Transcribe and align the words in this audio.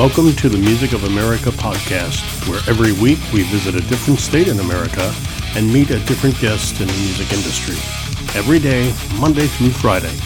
Welcome 0.00 0.32
to 0.36 0.48
the 0.48 0.56
Music 0.56 0.94
of 0.94 1.04
America 1.04 1.50
podcast, 1.50 2.48
where 2.48 2.62
every 2.66 2.92
week 2.92 3.18
we 3.34 3.42
visit 3.42 3.74
a 3.74 3.86
different 3.86 4.18
state 4.18 4.48
in 4.48 4.58
America 4.58 5.14
and 5.54 5.70
meet 5.70 5.90
a 5.90 6.02
different 6.06 6.40
guest 6.40 6.80
in 6.80 6.86
the 6.86 6.92
music 6.94 7.30
industry. 7.34 7.76
Every 8.34 8.58
day, 8.58 8.94
Monday 9.20 9.46
through 9.46 9.72
Friday. 9.72 10.16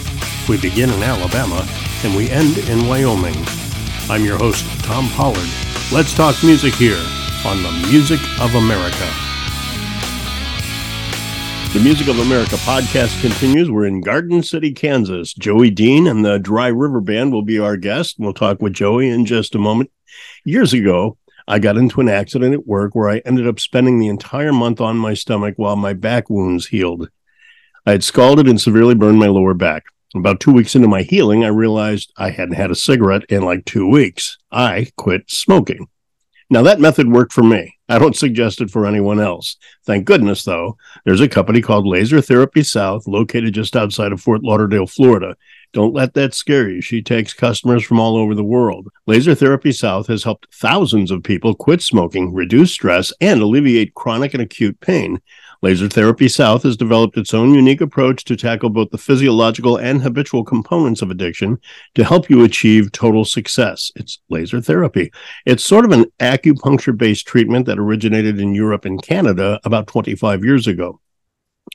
We 0.48 0.60
begin 0.60 0.90
in 0.90 1.02
Alabama 1.02 1.66
and 2.04 2.14
we 2.14 2.30
end 2.30 2.56
in 2.56 2.86
Wyoming. 2.86 3.34
I'm 4.08 4.24
your 4.24 4.38
host, 4.38 4.64
Tom 4.84 5.08
Pollard. 5.08 5.50
Let's 5.90 6.14
talk 6.14 6.36
music 6.44 6.74
here 6.74 7.04
on 7.44 7.64
the 7.64 7.72
Music 7.90 8.20
of 8.38 8.54
America. 8.54 9.23
The 11.74 11.80
Music 11.80 12.06
of 12.06 12.20
America 12.20 12.54
podcast 12.54 13.20
continues. 13.20 13.68
We're 13.68 13.86
in 13.86 14.00
Garden 14.00 14.44
City, 14.44 14.72
Kansas. 14.72 15.34
Joey 15.34 15.70
Dean 15.70 16.06
and 16.06 16.24
the 16.24 16.38
Dry 16.38 16.68
River 16.68 17.00
Band 17.00 17.32
will 17.32 17.42
be 17.42 17.58
our 17.58 17.76
guest. 17.76 18.14
We'll 18.16 18.32
talk 18.32 18.62
with 18.62 18.74
Joey 18.74 19.10
in 19.10 19.26
just 19.26 19.56
a 19.56 19.58
moment. 19.58 19.90
Years 20.44 20.72
ago, 20.72 21.18
I 21.48 21.58
got 21.58 21.76
into 21.76 22.00
an 22.00 22.08
accident 22.08 22.54
at 22.54 22.64
work 22.64 22.94
where 22.94 23.10
I 23.10 23.22
ended 23.26 23.48
up 23.48 23.58
spending 23.58 23.98
the 23.98 24.06
entire 24.06 24.52
month 24.52 24.80
on 24.80 24.96
my 24.96 25.14
stomach 25.14 25.54
while 25.56 25.74
my 25.74 25.94
back 25.94 26.30
wounds 26.30 26.68
healed. 26.68 27.08
I 27.84 27.90
had 27.90 28.04
scalded 28.04 28.46
and 28.46 28.60
severely 28.60 28.94
burned 28.94 29.18
my 29.18 29.26
lower 29.26 29.52
back. 29.52 29.82
About 30.14 30.38
two 30.38 30.52
weeks 30.52 30.76
into 30.76 30.86
my 30.86 31.02
healing, 31.02 31.42
I 31.44 31.48
realized 31.48 32.12
I 32.16 32.30
hadn't 32.30 32.54
had 32.54 32.70
a 32.70 32.76
cigarette 32.76 33.24
in 33.28 33.42
like 33.42 33.64
two 33.64 33.88
weeks. 33.88 34.38
I 34.52 34.92
quit 34.96 35.28
smoking. 35.28 35.88
Now, 36.50 36.62
that 36.62 36.80
method 36.80 37.10
worked 37.10 37.32
for 37.32 37.42
me. 37.42 37.78
I 37.88 37.98
don't 37.98 38.16
suggest 38.16 38.60
it 38.60 38.70
for 38.70 38.86
anyone 38.86 39.20
else. 39.20 39.56
Thank 39.84 40.04
goodness, 40.04 40.44
though, 40.44 40.76
there's 41.04 41.20
a 41.20 41.28
company 41.28 41.60
called 41.60 41.86
Laser 41.86 42.20
Therapy 42.20 42.62
South 42.62 43.06
located 43.06 43.54
just 43.54 43.76
outside 43.76 44.12
of 44.12 44.20
Fort 44.20 44.42
Lauderdale, 44.42 44.86
Florida. 44.86 45.36
Don't 45.72 45.92
let 45.92 46.14
that 46.14 46.34
scare 46.34 46.70
you. 46.70 46.80
She 46.80 47.02
takes 47.02 47.34
customers 47.34 47.82
from 47.82 47.98
all 47.98 48.16
over 48.16 48.34
the 48.34 48.44
world. 48.44 48.88
Laser 49.06 49.34
Therapy 49.34 49.72
South 49.72 50.06
has 50.06 50.22
helped 50.22 50.54
thousands 50.54 51.10
of 51.10 51.24
people 51.24 51.54
quit 51.54 51.82
smoking, 51.82 52.32
reduce 52.32 52.72
stress, 52.72 53.12
and 53.20 53.42
alleviate 53.42 53.94
chronic 53.94 54.34
and 54.34 54.42
acute 54.42 54.78
pain. 54.80 55.20
Laser 55.62 55.88
Therapy 55.88 56.28
South 56.28 56.62
has 56.62 56.76
developed 56.76 57.16
its 57.16 57.34
own 57.34 57.54
unique 57.54 57.80
approach 57.80 58.24
to 58.24 58.36
tackle 58.36 58.70
both 58.70 58.90
the 58.90 58.98
physiological 58.98 59.76
and 59.76 60.02
habitual 60.02 60.44
components 60.44 61.02
of 61.02 61.10
addiction 61.10 61.58
to 61.94 62.04
help 62.04 62.28
you 62.28 62.44
achieve 62.44 62.92
total 62.92 63.24
success. 63.24 63.90
It's 63.96 64.20
laser 64.28 64.60
therapy. 64.60 65.12
It's 65.46 65.64
sort 65.64 65.84
of 65.84 65.92
an 65.92 66.06
acupuncture 66.20 66.96
based 66.96 67.26
treatment 67.26 67.66
that 67.66 67.78
originated 67.78 68.40
in 68.40 68.54
Europe 68.54 68.84
and 68.84 69.02
Canada 69.02 69.60
about 69.64 69.86
25 69.86 70.44
years 70.44 70.66
ago. 70.66 71.00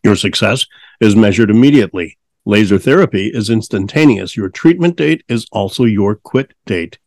Your 0.04 0.16
success 0.16 0.66
is 1.00 1.16
measured 1.16 1.50
immediately. 1.50 2.18
Laser 2.46 2.80
therapy 2.80 3.28
is 3.28 3.50
instantaneous. 3.50 4.38
Your 4.38 4.50
treatment 4.50 4.96
date 4.96 5.24
is 5.28 5.48
also 5.52 5.84
your 5.84 6.16
quit 6.16 6.54
date. 6.66 6.98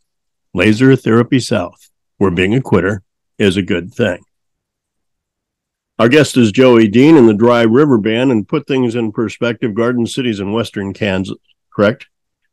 Laser 0.55 0.95
Therapy 0.95 1.41
South, 1.41 1.91
where 2.19 2.31
being 2.31 2.55
a 2.55 2.61
quitter 2.61 3.03
is 3.37 3.57
a 3.57 3.63
good 3.63 3.93
thing. 3.93 4.23
Our 5.99 6.11
guest 6.11 6.37
is 6.37 6.53
Joey 6.53 6.89
Dean 6.89 7.17
in 7.17 7.27
the 7.27 7.35
Dry 7.35 7.63
River 7.63 7.97
Band 7.97 8.31
and 8.31 8.47
put 8.47 8.67
things 8.67 8.95
in 8.95 9.13
perspective. 9.13 9.75
Garden 9.75 10.07
City's 10.07 10.41
in 10.41 10.53
western 10.53 10.93
Kansas, 10.93 11.39
correct? 11.75 12.07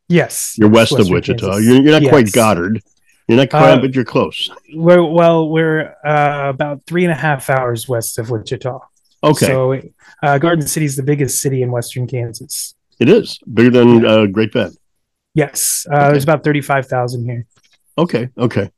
Yes. 0.07 0.55
You're 0.57 0.69
west 0.69 0.93
of 0.93 1.09
Wichita. 1.09 1.57
You're, 1.57 1.81
you're, 1.81 1.91
not 1.91 2.03
yes. 2.03 2.09
quite 2.09 2.31
Goddard. 2.31 2.81
You're 3.27 3.37
not 3.37 3.49
quite, 3.49 3.71
uh, 3.71 3.81
but 3.81 3.95
you're 3.95 4.05
close. 4.05 4.49
We're, 4.73 5.03
well, 5.03 5.49
we're 5.49 5.93
uh, 6.05 6.49
about 6.49 6.83
three 6.85 7.03
and 7.03 7.11
a 7.11 7.15
half 7.15 7.49
hours 7.49 7.87
west 7.87 8.17
of 8.17 8.29
Wichita. 8.29 8.79
Okay. 9.23 9.45
So 9.45 9.81
uh, 10.21 10.37
Garden 10.37 10.65
City 10.65 10.85
is 10.85 10.95
the 10.95 11.03
biggest 11.03 11.41
city 11.41 11.63
in 11.63 11.71
western 11.71 12.07
Kansas. 12.07 12.75
It 12.99 13.09
is 13.09 13.39
bigger 13.53 13.71
than 13.71 14.05
uh, 14.05 14.25
Great 14.27 14.53
Bend. 14.53 14.77
Yes. 15.33 15.85
Uh, 15.91 15.95
okay. 15.95 16.11
There's 16.11 16.23
about 16.23 16.45
35,000 16.45 17.25
here. 17.25 17.45
Okay. 17.97 18.29
Okay. 18.37 18.69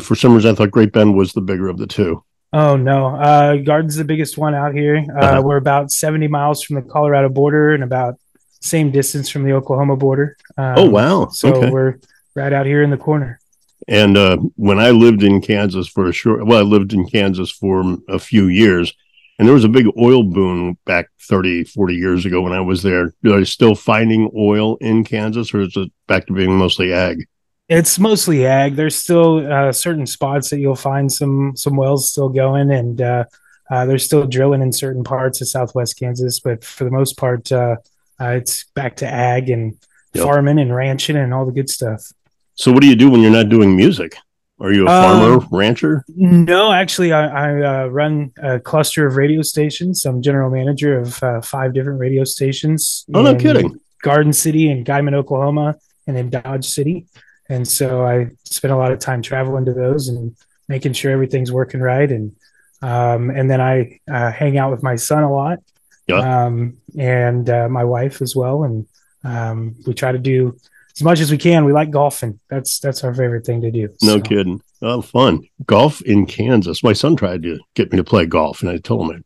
for 0.00 0.16
some 0.16 0.34
reason, 0.34 0.50
I 0.50 0.54
thought 0.54 0.72
Great 0.72 0.92
Bend 0.92 1.16
was 1.16 1.32
the 1.32 1.40
bigger 1.40 1.68
of 1.68 1.78
the 1.78 1.86
two. 1.86 2.24
Oh 2.52 2.76
no, 2.76 3.14
uh, 3.14 3.56
Garden's 3.56 3.96
the 3.96 4.04
biggest 4.04 4.36
one 4.36 4.54
out 4.54 4.74
here. 4.74 5.04
Uh, 5.08 5.18
uh-huh. 5.18 5.42
We're 5.44 5.56
about 5.56 5.90
seventy 5.90 6.26
miles 6.26 6.62
from 6.62 6.76
the 6.76 6.82
Colorado 6.82 7.28
border 7.28 7.74
and 7.74 7.84
about 7.84 8.18
same 8.60 8.90
distance 8.90 9.28
from 9.28 9.44
the 9.44 9.52
Oklahoma 9.52 9.96
border. 9.96 10.36
Um, 10.56 10.74
oh 10.76 10.90
wow! 10.90 11.28
So 11.28 11.54
okay. 11.54 11.70
we're 11.70 11.98
right 12.34 12.52
out 12.52 12.66
here 12.66 12.82
in 12.82 12.90
the 12.90 12.96
corner. 12.96 13.40
And 13.88 14.16
uh, 14.16 14.36
when 14.56 14.78
I 14.78 14.90
lived 14.90 15.22
in 15.22 15.40
Kansas 15.40 15.88
for 15.88 16.08
a 16.08 16.12
short, 16.12 16.44
well, 16.46 16.58
I 16.58 16.62
lived 16.62 16.92
in 16.92 17.08
Kansas 17.08 17.50
for 17.50 17.98
a 18.08 18.18
few 18.18 18.46
years, 18.46 18.92
and 19.38 19.46
there 19.46 19.54
was 19.54 19.64
a 19.64 19.68
big 19.68 19.86
oil 19.98 20.22
boom 20.22 20.76
back 20.84 21.08
30, 21.22 21.64
40 21.64 21.94
years 21.94 22.26
ago 22.26 22.42
when 22.42 22.52
I 22.52 22.60
was 22.60 22.82
there. 22.82 23.14
Are 23.24 23.38
they 23.38 23.44
still 23.44 23.74
finding 23.74 24.30
oil 24.36 24.76
in 24.76 25.04
Kansas, 25.04 25.54
or 25.54 25.62
is 25.62 25.76
it 25.76 25.90
back 26.06 26.26
to 26.26 26.32
being 26.32 26.56
mostly 26.56 26.92
ag? 26.92 27.26
It's 27.70 28.00
mostly 28.00 28.46
ag. 28.46 28.74
There's 28.74 28.96
still 28.96 29.50
uh, 29.50 29.70
certain 29.70 30.04
spots 30.04 30.50
that 30.50 30.58
you'll 30.58 30.74
find 30.74 31.10
some 31.10 31.56
some 31.56 31.76
wells 31.76 32.10
still 32.10 32.28
going, 32.28 32.72
and 32.72 33.00
uh, 33.00 33.24
uh, 33.70 33.86
they're 33.86 33.98
still 33.98 34.26
drilling 34.26 34.60
in 34.60 34.72
certain 34.72 35.04
parts 35.04 35.40
of 35.40 35.48
Southwest 35.48 35.96
Kansas. 35.96 36.40
But 36.40 36.64
for 36.64 36.82
the 36.82 36.90
most 36.90 37.16
part, 37.16 37.52
uh, 37.52 37.76
uh, 38.20 38.30
it's 38.30 38.64
back 38.74 38.96
to 38.96 39.06
ag 39.06 39.50
and 39.50 39.78
yep. 40.12 40.24
farming 40.24 40.58
and 40.58 40.74
ranching 40.74 41.14
and 41.14 41.32
all 41.32 41.46
the 41.46 41.52
good 41.52 41.70
stuff. 41.70 42.12
So, 42.56 42.72
what 42.72 42.82
do 42.82 42.88
you 42.88 42.96
do 42.96 43.08
when 43.08 43.20
you're 43.20 43.30
not 43.30 43.48
doing 43.48 43.76
music? 43.76 44.16
Are 44.58 44.72
you 44.72 44.84
a 44.84 44.88
farmer, 44.88 45.34
um, 45.34 45.48
rancher? 45.52 46.04
No, 46.08 46.72
actually, 46.72 47.12
I, 47.12 47.26
I 47.28 47.84
uh, 47.84 47.86
run 47.86 48.32
a 48.42 48.58
cluster 48.58 49.06
of 49.06 49.14
radio 49.14 49.42
stations. 49.42 50.04
I'm 50.04 50.20
general 50.22 50.50
manager 50.50 50.98
of 50.98 51.22
uh, 51.22 51.40
five 51.40 51.72
different 51.72 52.00
radio 52.00 52.24
stations. 52.24 53.06
Oh, 53.14 53.22
no 53.22 53.36
kidding! 53.36 53.80
Garden 54.02 54.32
City 54.32 54.70
and 54.70 54.84
Guymon, 54.84 55.14
Oklahoma, 55.14 55.76
and 56.08 56.18
in 56.18 56.30
Dodge 56.30 56.66
City. 56.66 57.06
And 57.50 57.66
so 57.66 58.06
I 58.06 58.28
spent 58.44 58.72
a 58.72 58.76
lot 58.76 58.92
of 58.92 59.00
time 59.00 59.22
traveling 59.22 59.64
to 59.64 59.74
those 59.74 60.08
and 60.08 60.36
making 60.68 60.92
sure 60.92 61.10
everything's 61.10 61.50
working 61.50 61.80
right. 61.80 62.10
And 62.10 62.36
um, 62.80 63.28
and 63.28 63.50
then 63.50 63.60
I 63.60 63.98
uh, 64.10 64.30
hang 64.30 64.56
out 64.56 64.70
with 64.70 64.82
my 64.82 64.96
son 64.96 65.22
a 65.22 65.30
lot, 65.30 65.58
yeah. 66.06 66.44
um, 66.46 66.78
and 66.96 67.50
uh, 67.50 67.68
my 67.68 67.84
wife 67.84 68.22
as 68.22 68.34
well. 68.34 68.64
And 68.64 68.86
um, 69.22 69.74
we 69.86 69.92
try 69.92 70.12
to 70.12 70.18
do 70.18 70.56
as 70.96 71.02
much 71.02 71.20
as 71.20 71.30
we 71.30 71.36
can. 71.36 71.66
We 71.66 71.74
like 71.74 71.90
golfing. 71.90 72.40
That's 72.48 72.78
that's 72.78 73.04
our 73.04 73.12
favorite 73.12 73.44
thing 73.44 73.60
to 73.62 73.70
do. 73.70 73.90
No 74.00 74.16
so. 74.16 74.20
kidding. 74.22 74.62
Oh, 74.80 75.02
fun 75.02 75.42
golf 75.66 76.00
in 76.02 76.24
Kansas. 76.24 76.82
My 76.82 76.94
son 76.94 77.16
tried 77.16 77.42
to 77.42 77.58
get 77.74 77.92
me 77.92 77.98
to 77.98 78.04
play 78.04 78.24
golf, 78.24 78.62
and 78.62 78.70
I 78.70 78.78
told 78.78 79.10
him 79.10 79.24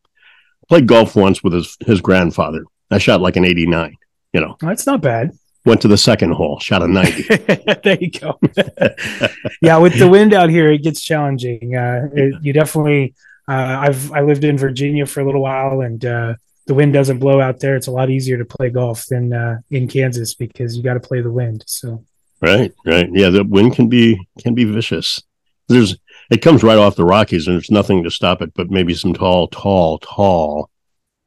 I 0.65 0.67
played 0.69 0.89
golf 0.89 1.15
once 1.15 1.45
with 1.45 1.53
his 1.53 1.77
his 1.87 2.01
grandfather. 2.01 2.65
I 2.91 2.99
shot 2.99 3.21
like 3.21 3.37
an 3.37 3.45
eighty 3.45 3.67
nine. 3.67 3.97
You 4.33 4.41
know, 4.41 4.57
that's 4.61 4.87
not 4.87 5.01
bad 5.01 5.31
went 5.65 5.81
to 5.83 5.89
the 5.89 5.97
second 5.97 6.33
hole, 6.33 6.59
shot 6.61 6.83
a 6.83 6.89
90. 6.89 7.23
there 7.85 7.99
you 8.01 8.11
go. 8.11 8.39
yeah, 9.63 9.79
with 9.79 9.99
the 9.99 10.09
wind 10.09 10.35
out 10.35 10.51
here, 10.51 10.71
it 10.71 10.83
gets 10.83 11.01
challenging. 11.01 11.75
Uh, 11.75 12.09
it, 12.13 12.35
you 12.43 12.53
definitely, 12.53 13.15
uh, 13.49 13.79
I've 13.81 14.13
I 14.13 14.21
lived 14.21 14.45
in 14.45 14.59
Virginia 14.59 15.07
for 15.07 15.21
a 15.21 15.25
little 15.25 15.43
while, 15.43 15.81
and 15.81 16.05
uh, 16.05 16.35
the 16.67 16.75
wind 16.75 16.93
doesn't 16.93 17.19
blow 17.19 17.41
out 17.41 17.61
there. 17.61 17.77
It's 17.77 17.87
a 17.87 17.93
lot 17.93 18.11
easier 18.11 18.39
to 18.39 18.45
play 18.45 18.71
golf 18.71 19.07
than 19.07 19.33
uh, 19.33 19.59
in 19.71 19.89
Kansas 19.89 20.35
because 20.35 20.77
you 20.77 20.83
got 20.83 20.95
to 20.95 21.01
play 21.01 21.21
the 21.21 21.33
wind. 21.33 21.65
So 21.67 22.05
right, 22.41 22.73
right, 22.85 23.09
yeah, 23.13 23.31
the 23.31 23.45
wind 23.45 23.75
can 23.75 23.89
be 23.89 24.27
can 24.39 24.55
be 24.55 24.65
vicious. 24.65 25.23
There's 25.69 25.97
it 26.31 26.43
comes 26.43 26.63
right 26.63 26.79
off 26.79 26.97
the 26.97 27.05
Rockies, 27.05 27.47
and 27.47 27.57
there's 27.57 27.71
nothing 27.71 28.05
to 28.05 28.11
stop 28.11 28.43
it 28.43 28.53
but 28.55 28.71
maybe 28.71 28.95
some 28.95 29.15
tall, 29.15 29.49
tall, 29.49 29.99
tall 29.99 30.71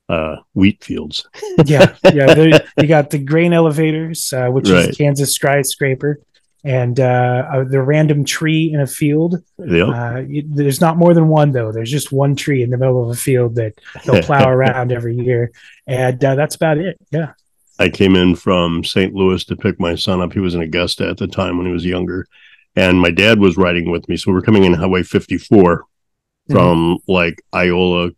uh, 0.09 0.37
wheat 0.53 0.83
fields. 0.83 1.27
yeah, 1.65 1.95
yeah. 2.03 2.59
you 2.77 2.87
got 2.87 3.09
the 3.09 3.19
grain 3.19 3.53
elevators, 3.53 4.31
uh, 4.33 4.47
which 4.47 4.69
right. 4.69 4.89
is 4.89 4.97
Kansas 4.97 5.33
skyscraper, 5.33 6.19
and 6.63 6.99
uh, 6.99 7.63
the 7.67 7.81
random 7.81 8.25
tree 8.25 8.71
in 8.73 8.79
a 8.79 8.87
field. 8.87 9.43
Yep. 9.57 9.87
Uh, 9.87 10.21
you, 10.27 10.43
there's 10.45 10.81
not 10.81 10.97
more 10.97 11.13
than 11.13 11.27
one 11.27 11.51
though. 11.51 11.71
There's 11.71 11.91
just 11.91 12.11
one 12.11 12.35
tree 12.35 12.63
in 12.63 12.69
the 12.69 12.77
middle 12.77 13.03
of 13.03 13.09
a 13.09 13.19
field 13.19 13.55
that 13.55 13.73
they'll 14.05 14.23
plow 14.23 14.49
around 14.49 14.91
every 14.91 15.15
year, 15.15 15.51
and 15.85 16.23
uh, 16.23 16.35
that's 16.35 16.55
about 16.55 16.77
it. 16.77 16.97
Yeah. 17.11 17.33
I 17.79 17.89
came 17.89 18.15
in 18.15 18.35
from 18.35 18.83
St. 18.83 19.13
Louis 19.13 19.43
to 19.45 19.55
pick 19.55 19.79
my 19.79 19.93
son 19.93 20.19
up. 20.19 20.33
He 20.33 20.39
was 20.39 20.55
in 20.55 20.61
Augusta 20.61 21.07
at 21.07 21.17
the 21.17 21.27
time 21.27 21.57
when 21.57 21.67
he 21.67 21.73
was 21.73 21.85
younger, 21.85 22.27
and 22.75 22.99
my 22.99 23.11
dad 23.11 23.39
was 23.39 23.55
riding 23.55 23.91
with 23.91 24.09
me. 24.09 24.17
So 24.17 24.31
we're 24.31 24.41
coming 24.41 24.63
in 24.63 24.73
Highway 24.73 25.03
54 25.03 25.77
mm-hmm. 25.77 26.53
from 26.53 26.95
mm-hmm. 26.95 27.11
like 27.11 27.43
Iola, 27.53 28.11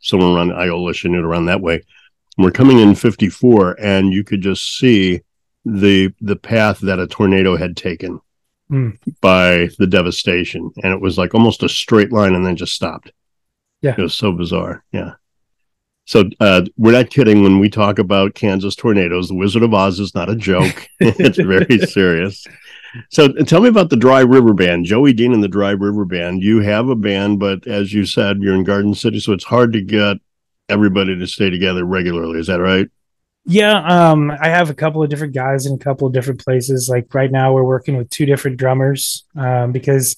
somewhere 0.00 0.30
around 0.30 0.52
Iola, 0.52 0.92
Chanute, 0.92 1.24
around 1.24 1.46
that 1.46 1.60
way. 1.60 1.82
We're 2.38 2.50
coming 2.50 2.78
in 2.78 2.94
54, 2.94 3.76
and 3.80 4.12
you 4.12 4.24
could 4.24 4.40
just 4.40 4.78
see 4.78 5.20
the 5.64 6.12
the 6.20 6.36
path 6.36 6.78
that 6.80 6.98
a 6.98 7.06
tornado 7.06 7.56
had 7.56 7.76
taken 7.76 8.20
mm. 8.70 8.96
by 9.20 9.68
the 9.78 9.86
devastation, 9.86 10.70
and 10.82 10.92
it 10.92 11.00
was 11.00 11.18
like 11.18 11.34
almost 11.34 11.62
a 11.62 11.68
straight 11.68 12.12
line, 12.12 12.34
and 12.34 12.46
then 12.46 12.56
just 12.56 12.74
stopped. 12.74 13.12
Yeah, 13.82 13.94
it 13.96 14.02
was 14.02 14.14
so 14.14 14.32
bizarre. 14.32 14.84
Yeah. 14.92 15.14
So 16.06 16.24
uh, 16.40 16.62
we're 16.76 16.92
not 16.92 17.10
kidding 17.10 17.42
when 17.42 17.60
we 17.60 17.70
talk 17.70 18.00
about 18.00 18.34
Kansas 18.34 18.74
tornadoes. 18.74 19.28
The 19.28 19.34
Wizard 19.34 19.62
of 19.62 19.74
Oz 19.74 20.00
is 20.00 20.14
not 20.14 20.30
a 20.30 20.36
joke; 20.36 20.88
it's 21.00 21.38
very 21.38 21.78
serious. 21.86 22.46
So 23.08 23.28
tell 23.28 23.60
me 23.60 23.68
about 23.68 23.90
the 23.90 23.96
Dry 23.96 24.20
River 24.20 24.52
Band, 24.52 24.84
Joey 24.84 25.12
Dean 25.12 25.32
and 25.32 25.42
the 25.42 25.48
Dry 25.48 25.70
River 25.70 26.04
Band. 26.04 26.42
You 26.42 26.60
have 26.60 26.88
a 26.88 26.96
band, 26.96 27.38
but 27.38 27.66
as 27.66 27.92
you 27.92 28.04
said, 28.04 28.40
you're 28.40 28.54
in 28.54 28.64
Garden 28.64 28.94
City, 28.94 29.20
so 29.20 29.32
it's 29.32 29.44
hard 29.44 29.72
to 29.72 29.80
get 29.80 30.18
everybody 30.68 31.18
to 31.18 31.26
stay 31.26 31.50
together 31.50 31.84
regularly. 31.84 32.38
Is 32.38 32.46
that 32.46 32.60
right? 32.60 32.88
Yeah, 33.46 33.78
um, 34.10 34.30
I 34.30 34.48
have 34.48 34.70
a 34.70 34.74
couple 34.74 35.02
of 35.02 35.08
different 35.08 35.34
guys 35.34 35.66
in 35.66 35.74
a 35.74 35.78
couple 35.78 36.06
of 36.06 36.12
different 36.12 36.44
places. 36.44 36.88
Like 36.88 37.14
right 37.14 37.30
now, 37.30 37.52
we're 37.52 37.64
working 37.64 37.96
with 37.96 38.10
two 38.10 38.26
different 38.26 38.58
drummers 38.58 39.24
um, 39.34 39.72
because 39.72 40.14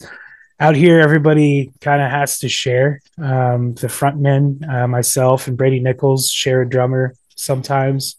out 0.58 0.76
here 0.76 1.00
everybody 1.00 1.72
kind 1.80 2.02
of 2.02 2.10
has 2.10 2.38
to 2.40 2.48
share. 2.48 3.00
Um, 3.18 3.74
the 3.74 3.86
frontman, 3.86 4.68
uh, 4.68 4.86
myself, 4.88 5.48
and 5.48 5.56
Brady 5.56 5.80
Nichols 5.80 6.30
share 6.30 6.62
a 6.62 6.68
drummer 6.68 7.14
sometimes. 7.36 8.16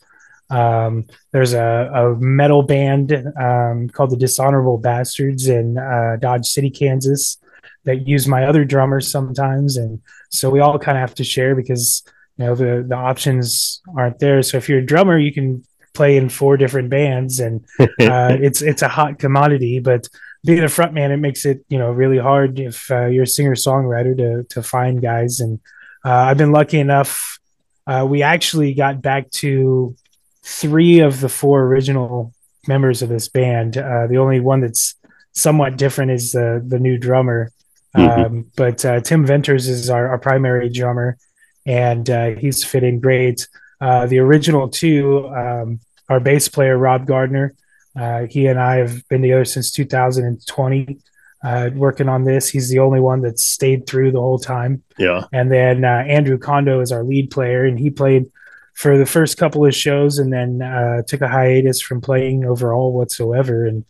Um, 0.50 1.06
there's 1.32 1.54
a, 1.54 1.90
a, 1.94 2.16
metal 2.20 2.64
band 2.64 3.12
um, 3.40 3.90
called 3.90 4.12
the 4.12 4.18
Dishonorable 4.18 4.78
Bastards 4.78 5.48
in 5.48 5.78
uh, 5.78 6.18
Dodge 6.20 6.46
City, 6.46 6.70
Kansas, 6.70 7.38
that 7.86 8.08
use 8.08 8.28
my 8.28 8.46
other 8.46 8.64
drummers 8.66 9.10
sometimes, 9.10 9.78
and 9.78 10.02
so 10.30 10.50
we 10.50 10.60
all 10.60 10.78
kind 10.80 10.98
of 10.98 11.02
have 11.02 11.16
to 11.16 11.24
share 11.24 11.56
because 11.56 12.04
you 12.38 12.46
know 12.46 12.56
the 12.56 12.86
the 12.88 12.96
options 12.96 13.82
aren't 13.98 14.20
there. 14.20 14.42
So 14.42 14.58
if 14.58 14.70
you're 14.70 14.80
a 14.80 14.86
drummer, 14.86 15.18
you 15.18 15.34
can 15.34 15.64
play 15.94 16.18
in 16.18 16.30
four 16.30 16.58
different 16.58 16.90
bands, 16.90 17.40
and 17.40 17.66
uh, 17.80 18.38
it's 18.40 18.62
it's 18.62 18.82
a 18.82 18.88
hot 18.88 19.20
commodity. 19.20 19.80
But 19.80 20.08
being 20.46 20.64
a 20.64 20.68
frontman, 20.68 21.12
it 21.12 21.18
makes 21.18 21.46
it 21.46 21.64
you 21.70 21.78
know 21.78 21.92
really 21.92 22.18
hard 22.18 22.60
if 22.60 22.90
uh, 22.92 23.06
you're 23.06 23.24
a 23.24 23.28
singer 23.28 23.56
songwriter 23.56 24.16
to 24.18 24.44
to 24.44 24.64
find 24.64 25.02
guys. 25.02 25.40
And 25.40 25.60
uh, 26.06 26.12
I've 26.12 26.38
been 26.38 26.52
lucky 26.52 26.80
enough. 26.80 27.40
Uh, 27.86 28.06
we 28.10 28.24
actually 28.24 28.74
got 28.74 29.02
back 29.02 29.30
to 29.32 29.96
three 30.44 31.00
of 31.00 31.22
the 31.22 31.30
four 31.30 31.64
original 31.64 32.34
members 32.68 33.02
of 33.02 33.10
this 33.10 33.28
band. 33.28 33.78
Uh, 33.78 34.08
the 34.08 34.18
only 34.18 34.40
one 34.40 34.62
that's 34.62 34.96
somewhat 35.34 35.78
different 35.78 36.12
is 36.12 36.32
the 36.32 36.64
the 36.66 36.80
new 36.80 36.98
drummer. 36.98 37.52
Mm-hmm. 37.96 38.22
Um, 38.22 38.46
but 38.56 38.84
uh, 38.84 39.02
Tim 39.02 39.26
Venters 39.26 39.68
is 39.68 39.90
our, 39.90 40.08
our 40.08 40.18
primary 40.18 40.68
drummer 40.70 41.18
and 41.66 42.10
uh, 42.10 42.30
he's 42.32 42.64
fitting 42.64 43.00
great. 43.00 43.48
Uh, 43.80 44.06
the 44.08 44.20
original 44.20 44.70
two, 44.70 45.28
um, 45.30 45.80
our 46.10 46.20
bass 46.20 46.48
player 46.48 46.78
Rob 46.78 47.06
Gardner, 47.06 47.54
uh, 47.96 48.26
he 48.30 48.48
and 48.48 48.60
I 48.60 48.78
have 48.78 49.08
been 49.10 49.22
together 49.22 49.46
since 49.46 49.72
2020, 49.72 50.98
uh, 51.44 51.70
working 51.76 52.10
on 52.10 52.24
this. 52.24 52.50
He's 52.50 52.70
the 52.70 52.80
only 52.80 53.00
one 53.00 53.22
that 53.22 53.40
stayed 53.40 53.86
through 53.86 54.12
the 54.12 54.20
whole 54.20 54.40
time. 54.40 54.84
Yeah. 54.98 55.26
And 55.32 55.52
then 55.52 55.84
uh, 55.84 56.04
Andrew 56.08 56.38
Kondo 56.38 56.80
is 56.80 56.92
our 56.92 57.04
lead 57.04 57.30
player, 57.32 57.66
and 57.66 57.78
he 57.78 57.90
played 57.90 58.32
for 58.74 58.98
the 58.98 59.06
first 59.06 59.38
couple 59.38 59.66
of 59.66 59.76
shows, 59.76 60.18
and 60.20 60.32
then 60.32 60.62
uh, 60.62 61.04
took 61.08 61.22
a 61.22 61.28
hiatus 61.28 61.82
from 61.82 62.02
playing 62.02 62.46
overall 62.46 62.94
whatsoever, 62.94 63.66
and 63.66 63.86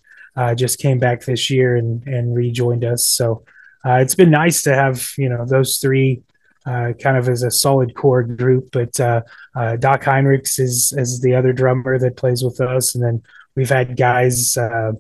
just 0.58 0.80
came 0.80 1.00
back 1.00 1.26
this 1.26 1.50
year 1.50 1.76
and 1.76 2.06
and 2.08 2.36
rejoined 2.36 2.84
us. 2.84 3.08
So. 3.08 3.44
it's 3.86 4.16
been 4.16 4.32
nice 4.32 4.62
to 4.64 4.74
have 4.74 5.12
you 5.18 5.30
know 5.30 5.46
those 5.46 5.78
three 5.78 6.24
uh, 6.66 6.94
kind 7.02 7.18
of 7.18 7.28
as 7.30 7.44
a 7.44 7.52
solid 7.52 7.96
core 7.96 8.24
group. 8.24 8.70
But 8.72 9.00
uh, 9.00 9.22
uh, 9.56 9.76
Doc 9.78 10.04
Heinrichs 10.04 10.60
is 10.60 10.94
is 10.98 11.22
the 11.22 11.36
other 11.36 11.54
drummer 11.54 12.00
that 12.00 12.18
plays 12.18 12.44
with 12.44 12.62
us, 12.62 12.96
and 12.96 13.04
then 13.04 13.24
we've 13.56 13.70
had 13.70 13.98
guys 13.98 14.58
uh, 14.58 14.94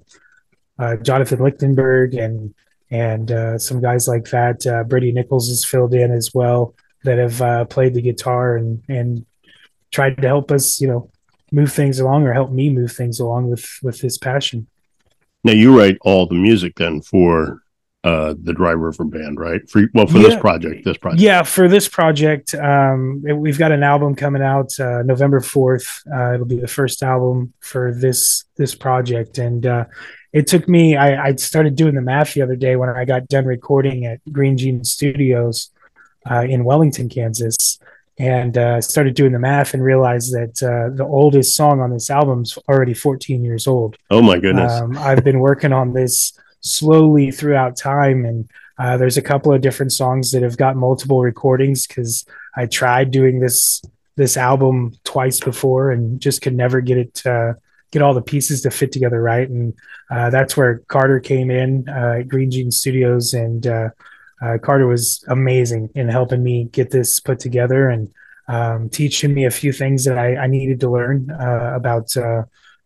uh, 0.80 0.95
Jonathan 0.97 1.39
Lichtenberg 1.39 2.15
and 2.15 2.53
and 2.91 3.31
uh, 3.31 3.57
some 3.57 3.81
guys 3.81 4.07
like 4.07 4.25
that. 4.25 4.85
Brady 4.88 5.12
Nichols 5.12 5.50
has 5.50 5.65
filled 5.65 5.94
in 5.94 6.12
as 6.12 6.31
well 6.33 6.75
that 7.03 7.18
have 7.18 7.69
played 7.69 7.94
the 7.94 8.01
guitar 8.01 8.56
and 8.56 8.83
and 8.88 9.25
tried 9.94 10.18
to 10.18 10.28
help 10.28 10.51
us, 10.51 10.81
you 10.81 10.88
know, 10.88 11.10
move 11.51 11.72
things 11.72 12.00
along 12.00 12.24
or 12.25 12.34
help 12.34 12.51
me 12.51 12.69
move 12.69 12.92
things 12.92 13.19
along 13.19 13.50
with 13.50 13.80
with 13.81 14.01
his 14.01 14.18
passion. 14.18 14.68
Now 15.44 15.54
you 15.54 15.78
write 15.78 15.98
all 16.01 16.25
the 16.25 16.36
music 16.36 16.75
then 16.75 17.01
for 17.01 17.63
uh, 18.04 18.34
the 18.42 18.54
Dry 18.54 18.72
River 18.72 19.06
Band, 19.06 19.40
right? 19.40 19.62
For 19.69 19.84
well, 19.94 20.07
for 20.07 20.18
yeah. 20.18 20.30
this 20.30 20.36
project, 20.36 20.84
this 20.84 20.98
project. 20.98 21.22
Yeah, 21.22 21.44
for 21.44 21.69
this 21.69 21.88
project, 21.88 22.54
um, 22.56 23.24
it, 23.25 23.34
we've 23.34 23.57
got 23.57 23.72
an 23.72 23.84
album 23.84 24.16
coming 24.16 24.42
out 24.42 24.78
uh, 24.80 25.04
November 25.04 25.40
fourth. 25.40 26.01
Uh, 26.13 26.34
it'll 26.34 26.45
be 26.45 26.60
the 26.60 26.68
first 26.68 27.01
album 27.01 27.54
for 27.62 27.94
this 27.94 28.44
this 28.57 28.75
project, 28.75 29.38
and 29.38 29.66
uh, 29.66 29.86
it 30.34 30.48
took 30.48 30.68
me. 30.68 30.98
I, 30.98 31.28
I, 31.28 31.36
started 31.36 31.78
doing 31.78 31.95
the 31.95 32.01
math 32.01 32.34
the 32.34 32.42
other 32.42 32.57
day 32.57 32.75
when 32.75 32.90
I 32.90 33.06
got 33.06 33.30
done 33.30 33.45
recording 33.45 34.06
at 34.06 34.19
Green 34.31 34.57
Gene 34.57 34.84
Studios 34.84 35.69
uh, 36.30 36.42
in 36.42 36.66
Wellington, 36.66 37.07
Kansas, 37.07 37.80
and 38.19 38.57
uh, 38.57 38.80
started 38.80 39.15
doing 39.15 39.31
the 39.31 39.39
math 39.39 39.74
and 39.74 39.83
realized 39.83 40.33
that 40.33 40.62
uh, 40.62 40.95
the 40.95 41.06
oldest 41.06 41.56
song 41.56 41.81
on 41.81 41.92
this 41.92 42.10
album 42.10 42.44
is 42.44 42.57
already 42.69 42.94
14 42.94 43.44
years 43.44 43.68
old. 43.68 43.98
Oh 44.12 44.21
my 44.21 44.39
goodness! 44.39 44.71
Um, 44.71 44.98
I've 44.98 45.24
been 45.24 45.39
working 45.39 45.74
on 45.74 45.94
this 45.94 46.33
slowly 46.63 47.30
throughout 47.31 47.77
time. 47.77 48.25
And 48.25 48.50
uh, 48.80 48.98
there's 48.98 49.18
a 49.18 49.21
couple 49.21 49.54
of 49.54 49.62
different 49.62 49.92
songs 49.92 50.31
that 50.31 50.42
have 50.42 50.57
got 50.57 50.75
multiple 50.75 51.21
recordings 51.21 51.86
because 51.86 52.25
I 52.56 52.65
tried 52.65 53.12
doing 53.12 53.39
this 53.39 53.81
this 54.16 54.38
album 54.38 54.94
twice 55.04 55.39
before 55.39 55.89
and 55.89 56.19
just 56.19 56.44
could 56.44 56.56
never 56.56 56.81
get 56.81 56.98
it 56.98 57.25
uh, 57.25 57.54
get 57.92 58.01
all 58.01 58.13
the 58.13 58.21
pieces 58.21 58.62
to 58.62 58.71
fit 58.71 58.92
together 58.92 59.21
right. 59.21 59.48
And 59.48 59.74
uh, 60.09 60.30
that's 60.30 60.57
where 60.57 60.80
Carter 60.88 61.19
came 61.19 61.51
in 61.51 61.88
uh, 61.88 62.19
at 62.19 62.27
Green 62.27 62.50
Gene 62.50 62.71
Studios, 62.71 63.33
and 63.33 63.66
uh, 64.44 64.48
uh, 64.48 64.57
Carter 64.57 64.88
was 64.88 65.24
amazing 65.28 65.90
in 65.95 66.10
helping 66.10 66.44
me 66.44 66.66
get 66.66 66.92
this 66.92 67.19
put 67.19 67.40
together 67.40 67.90
and 67.90 68.12
um, 68.48 68.90
teaching 68.90 69.34
me 69.34 69.45
a 69.45 69.51
few 69.51 69.72
things 69.72 70.04
that 70.06 70.18
I, 70.18 70.36
I 70.36 70.48
needed 70.48 70.81
to 70.81 70.90
learn 70.90 71.30
about 71.30 72.16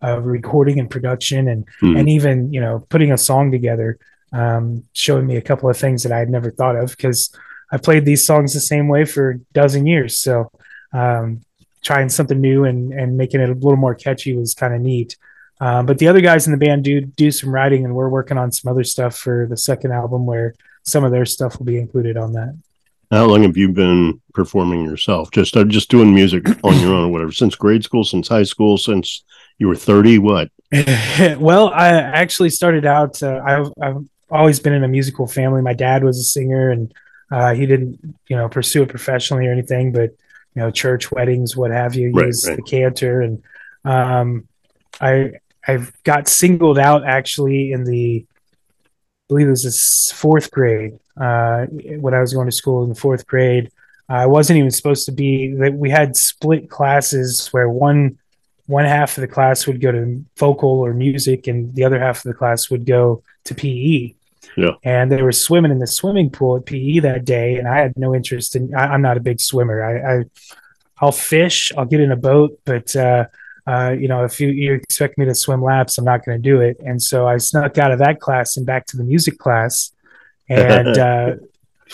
of 0.01 0.25
recording 0.25 0.79
and 0.79 0.89
production 0.89 1.47
and 1.47 1.67
mm. 1.81 1.99
and 1.99 2.07
even 2.07 2.53
you 2.53 2.61
know 2.61 2.85
putting 2.89 3.11
a 3.11 3.17
song 3.17 3.51
together 3.51 3.97
um, 4.33 4.83
showing 4.93 5.25
me 5.25 5.37
a 5.37 5.41
couple 5.41 5.69
of 5.69 5.77
things 5.77 6.03
that 6.03 6.11
i 6.11 6.19
had 6.19 6.29
never 6.29 6.51
thought 6.51 6.75
of 6.75 6.91
because 6.91 7.35
i 7.71 7.77
played 7.77 8.05
these 8.05 8.25
songs 8.25 8.53
the 8.53 8.59
same 8.59 8.87
way 8.87 9.05
for 9.05 9.31
a 9.31 9.37
dozen 9.53 9.87
years 9.87 10.19
so 10.19 10.51
um, 10.93 11.41
trying 11.81 12.09
something 12.09 12.39
new 12.39 12.63
and 12.63 12.93
and 12.93 13.17
making 13.17 13.41
it 13.41 13.49
a 13.49 13.53
little 13.53 13.75
more 13.75 13.95
catchy 13.95 14.35
was 14.35 14.53
kind 14.53 14.73
of 14.73 14.81
neat 14.81 15.17
um, 15.59 15.87
but 15.87 15.97
the 15.97 16.07
other 16.07 16.21
guys 16.21 16.45
in 16.45 16.51
the 16.51 16.63
band 16.63 16.83
do 16.83 17.01
do 17.01 17.31
some 17.31 17.53
writing 17.53 17.83
and 17.83 17.95
we're 17.95 18.09
working 18.09 18.37
on 18.37 18.51
some 18.51 18.71
other 18.71 18.83
stuff 18.83 19.17
for 19.17 19.47
the 19.49 19.57
second 19.57 19.91
album 19.91 20.27
where 20.27 20.53
some 20.87 21.03
of 21.03 21.11
their 21.11 21.25
stuff 21.25 21.59
will 21.59 21.65
be 21.65 21.77
included 21.77 22.17
on 22.17 22.33
that 22.33 22.55
how 23.09 23.25
long 23.25 23.43
have 23.43 23.55
you 23.55 23.69
been 23.69 24.19
performing 24.33 24.83
yourself? 24.83 25.31
Just 25.31 25.55
uh, 25.55 25.63
just 25.63 25.89
doing 25.89 26.13
music 26.13 26.45
on 26.65 26.77
your 26.81 26.93
own 26.93 27.05
or 27.05 27.07
whatever? 27.07 27.31
Since 27.31 27.55
grade 27.55 27.85
school, 27.85 28.03
since 28.03 28.27
high 28.27 28.43
school, 28.43 28.77
since 28.77 29.23
you 29.57 29.67
were 29.67 29.75
30 29.75 30.19
what 30.19 30.49
well 31.39 31.69
i 31.69 31.87
actually 31.87 32.49
started 32.49 32.85
out 32.85 33.21
uh, 33.23 33.41
I've, 33.45 33.71
I've 33.81 34.05
always 34.29 34.59
been 34.59 34.73
in 34.73 34.83
a 34.83 34.87
musical 34.87 35.27
family 35.27 35.61
my 35.61 35.73
dad 35.73 36.03
was 36.03 36.19
a 36.19 36.23
singer 36.23 36.69
and 36.69 36.93
uh, 37.31 37.53
he 37.53 37.65
didn't 37.65 37.99
you 38.27 38.35
know 38.35 38.47
pursue 38.49 38.83
it 38.83 38.89
professionally 38.89 39.47
or 39.47 39.51
anything 39.51 39.91
but 39.91 40.11
you 40.55 40.61
know 40.61 40.71
church 40.71 41.11
weddings 41.11 41.55
what 41.55 41.71
have 41.71 41.95
you 41.95 42.09
he 42.09 42.13
right, 42.13 42.27
was 42.27 42.45
right. 42.47 42.57
the 42.57 42.61
cantor 42.63 43.21
and 43.21 43.43
um, 43.85 44.47
i 44.99 45.31
i 45.67 45.85
got 46.03 46.27
singled 46.27 46.77
out 46.77 47.05
actually 47.05 47.71
in 47.71 47.83
the 47.83 48.25
believe 49.27 49.47
it 49.47 49.51
was 49.51 49.63
the 49.63 50.15
fourth 50.15 50.51
grade 50.51 50.99
uh, 51.19 51.65
when 51.99 52.13
i 52.13 52.19
was 52.19 52.33
going 52.33 52.47
to 52.47 52.55
school 52.55 52.83
in 52.83 52.89
the 52.89 52.95
fourth 52.95 53.27
grade 53.27 53.71
i 54.09 54.25
wasn't 54.25 54.57
even 54.57 54.71
supposed 54.71 55.05
to 55.05 55.11
be 55.11 55.53
that 55.53 55.73
we 55.73 55.89
had 55.89 56.15
split 56.15 56.69
classes 56.69 57.47
where 57.47 57.69
one 57.69 58.17
one 58.67 58.85
half 58.85 59.17
of 59.17 59.21
the 59.21 59.27
class 59.27 59.65
would 59.65 59.81
go 59.81 59.91
to 59.91 60.23
vocal 60.37 60.69
or 60.69 60.93
music 60.93 61.47
and 61.47 61.73
the 61.73 61.85
other 61.85 61.99
half 61.99 62.17
of 62.17 62.23
the 62.23 62.33
class 62.33 62.69
would 62.69 62.85
go 62.85 63.23
to 63.45 63.55
PE. 63.55 64.13
Yeah. 64.57 64.71
And 64.83 65.11
they 65.11 65.21
were 65.21 65.31
swimming 65.31 65.71
in 65.71 65.79
the 65.79 65.87
swimming 65.87 66.29
pool 66.29 66.57
at 66.57 66.65
PE 66.65 66.99
that 66.99 67.25
day. 67.25 67.55
And 67.55 67.67
I 67.67 67.77
had 67.77 67.97
no 67.97 68.13
interest 68.13 68.55
in, 68.55 68.75
I, 68.75 68.93
am 68.93 69.01
not 69.01 69.17
a 69.17 69.21
big 69.21 69.39
swimmer. 69.39 69.81
I, 69.81 70.19
I, 70.19 70.23
I'll 70.99 71.11
fish, 71.11 71.71
I'll 71.77 71.85
get 71.85 72.01
in 72.01 72.11
a 72.11 72.17
boat, 72.17 72.59
but, 72.65 72.95
uh, 72.95 73.25
uh, 73.67 73.91
you 73.91 74.07
know, 74.07 74.23
if 74.23 74.39
you, 74.39 74.47
you 74.47 74.73
expect 74.73 75.17
me 75.17 75.25
to 75.25 75.35
swim 75.35 75.61
laps, 75.61 75.97
I'm 75.97 76.05
not 76.05 76.25
going 76.25 76.41
to 76.41 76.49
do 76.49 76.61
it. 76.61 76.77
And 76.79 77.01
so 77.01 77.27
I 77.27 77.37
snuck 77.37 77.77
out 77.77 77.91
of 77.91 77.99
that 77.99 78.21
class 78.21 78.55
and 78.55 78.65
back 78.65 78.85
to 78.87 78.97
the 78.97 79.03
music 79.03 79.37
class 79.37 79.91
and, 80.49 80.97
uh, 80.97 81.35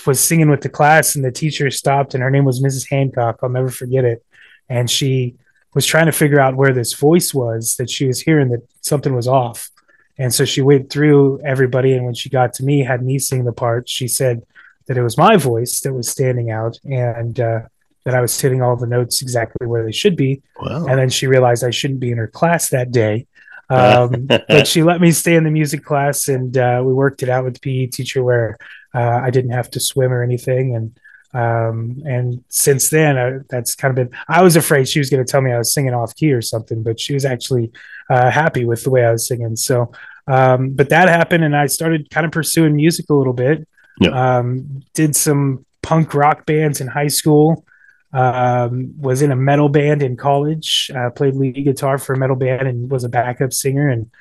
was 0.05 0.19
singing 0.19 0.49
with 0.49 0.61
the 0.61 0.69
class 0.69 1.15
and 1.15 1.23
the 1.23 1.31
teacher 1.31 1.69
stopped 1.69 2.13
and 2.13 2.23
her 2.23 2.31
name 2.31 2.45
was 2.45 2.61
Mrs. 2.61 2.89
Hancock. 2.89 3.39
I'll 3.41 3.49
never 3.49 3.69
forget 3.69 4.05
it. 4.05 4.23
And 4.69 4.89
she 4.89 5.35
was 5.73 5.85
trying 5.85 6.05
to 6.05 6.11
figure 6.11 6.39
out 6.39 6.55
where 6.55 6.73
this 6.73 6.93
voice 6.93 7.33
was 7.33 7.75
that 7.77 7.89
she 7.89 8.05
was 8.05 8.21
hearing 8.21 8.49
that 8.49 8.67
something 8.81 9.15
was 9.15 9.27
off. 9.27 9.69
And 10.17 10.33
so 10.33 10.45
she 10.45 10.61
went 10.61 10.89
through 10.89 11.41
everybody. 11.43 11.93
And 11.93 12.05
when 12.05 12.13
she 12.13 12.29
got 12.29 12.53
to 12.55 12.63
me, 12.63 12.83
had 12.83 13.03
me 13.03 13.17
sing 13.19 13.45
the 13.45 13.53
part, 13.53 13.89
she 13.89 14.07
said 14.07 14.43
that 14.87 14.97
it 14.97 15.03
was 15.03 15.17
my 15.17 15.37
voice 15.37 15.79
that 15.81 15.93
was 15.93 16.09
standing 16.09 16.51
out 16.51 16.79
and 16.83 17.39
uh, 17.39 17.61
that 18.05 18.15
I 18.15 18.21
was 18.21 18.39
hitting 18.39 18.61
all 18.61 18.75
the 18.75 18.87
notes 18.87 19.21
exactly 19.21 19.67
where 19.67 19.83
they 19.83 19.91
should 19.91 20.15
be. 20.15 20.41
Wow. 20.61 20.85
And 20.85 20.99
then 20.99 21.09
she 21.09 21.27
realized 21.27 21.63
I 21.63 21.71
shouldn't 21.71 21.99
be 21.99 22.11
in 22.11 22.17
her 22.17 22.27
class 22.27 22.69
that 22.69 22.91
day. 22.91 23.27
Um, 23.69 24.27
but 24.27 24.67
she 24.67 24.83
let 24.83 24.99
me 25.01 25.11
stay 25.11 25.35
in 25.35 25.43
the 25.43 25.51
music 25.51 25.83
class 25.83 26.27
and 26.27 26.57
uh, 26.57 26.81
we 26.85 26.93
worked 26.93 27.23
it 27.23 27.29
out 27.29 27.45
with 27.45 27.55
the 27.55 27.59
PE 27.59 27.87
teacher 27.87 28.23
where 28.23 28.57
uh, 28.93 29.21
I 29.23 29.29
didn't 29.29 29.51
have 29.51 29.71
to 29.71 29.79
swim 29.79 30.11
or 30.11 30.21
anything. 30.21 30.75
And 30.75 30.97
Um, 31.33 32.03
and 32.05 32.43
since 32.49 32.89
then, 32.89 33.17
uh, 33.17 33.39
that's 33.49 33.73
kind 33.73 33.89
of 33.91 33.95
been. 33.95 34.17
I 34.27 34.43
was 34.43 34.55
afraid 34.55 34.87
she 34.87 34.99
was 34.99 35.09
going 35.09 35.25
to 35.25 35.31
tell 35.31 35.41
me 35.41 35.51
I 35.51 35.57
was 35.57 35.73
singing 35.73 35.93
off 35.93 36.15
key 36.15 36.31
or 36.31 36.43
something, 36.43 36.83
but 36.83 36.99
she 36.99 37.13
was 37.13 37.25
actually 37.25 37.71
uh, 38.09 38.29
happy 38.29 38.65
with 38.65 38.83
the 38.83 38.91
way 38.91 39.03
I 39.03 39.11
was 39.11 39.27
singing. 39.27 39.55
So, 39.55 39.91
um, 40.27 40.71
but 40.75 40.89
that 40.89 41.09
happened, 41.09 41.43
and 41.43 41.55
I 41.55 41.65
started 41.67 42.11
kind 42.11 42.25
of 42.25 42.31
pursuing 42.31 42.75
music 42.75 43.09
a 43.09 43.15
little 43.15 43.33
bit. 43.33 43.67
Yeah. 43.99 44.37
Um, 44.37 44.83
did 44.93 45.15
some 45.15 45.65
punk 45.81 46.13
rock 46.13 46.45
bands 46.45 46.81
in 46.81 46.87
high 46.87 47.09
school. 47.09 47.65
Um, 48.13 48.93
was 48.99 49.23
in 49.23 49.31
a 49.31 49.35
metal 49.35 49.69
band 49.69 50.03
in 50.03 50.17
college. 50.17 50.91
Uh, 50.95 51.09
played 51.09 51.33
lead 51.35 51.55
guitar 51.55 51.97
for 51.97 52.13
a 52.13 52.17
metal 52.17 52.35
band 52.35 52.67
and 52.67 52.91
was 52.91 53.03
a 53.03 53.09
backup 53.09 53.53
singer. 53.53 53.89
And 53.89 54.11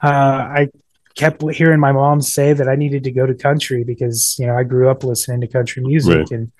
uh, 0.00 0.08
I 0.08 0.68
kept 1.16 1.42
hearing 1.50 1.80
my 1.80 1.90
mom 1.90 2.22
say 2.22 2.52
that 2.52 2.68
I 2.68 2.76
needed 2.76 3.04
to 3.04 3.10
go 3.10 3.26
to 3.26 3.34
country 3.34 3.84
because 3.84 4.36
you 4.38 4.46
know 4.46 4.56
I 4.56 4.62
grew 4.62 4.88
up 4.88 5.04
listening 5.04 5.40
to 5.40 5.48
country 5.48 5.82
music 5.82 6.16
right. 6.16 6.30
and 6.30 6.52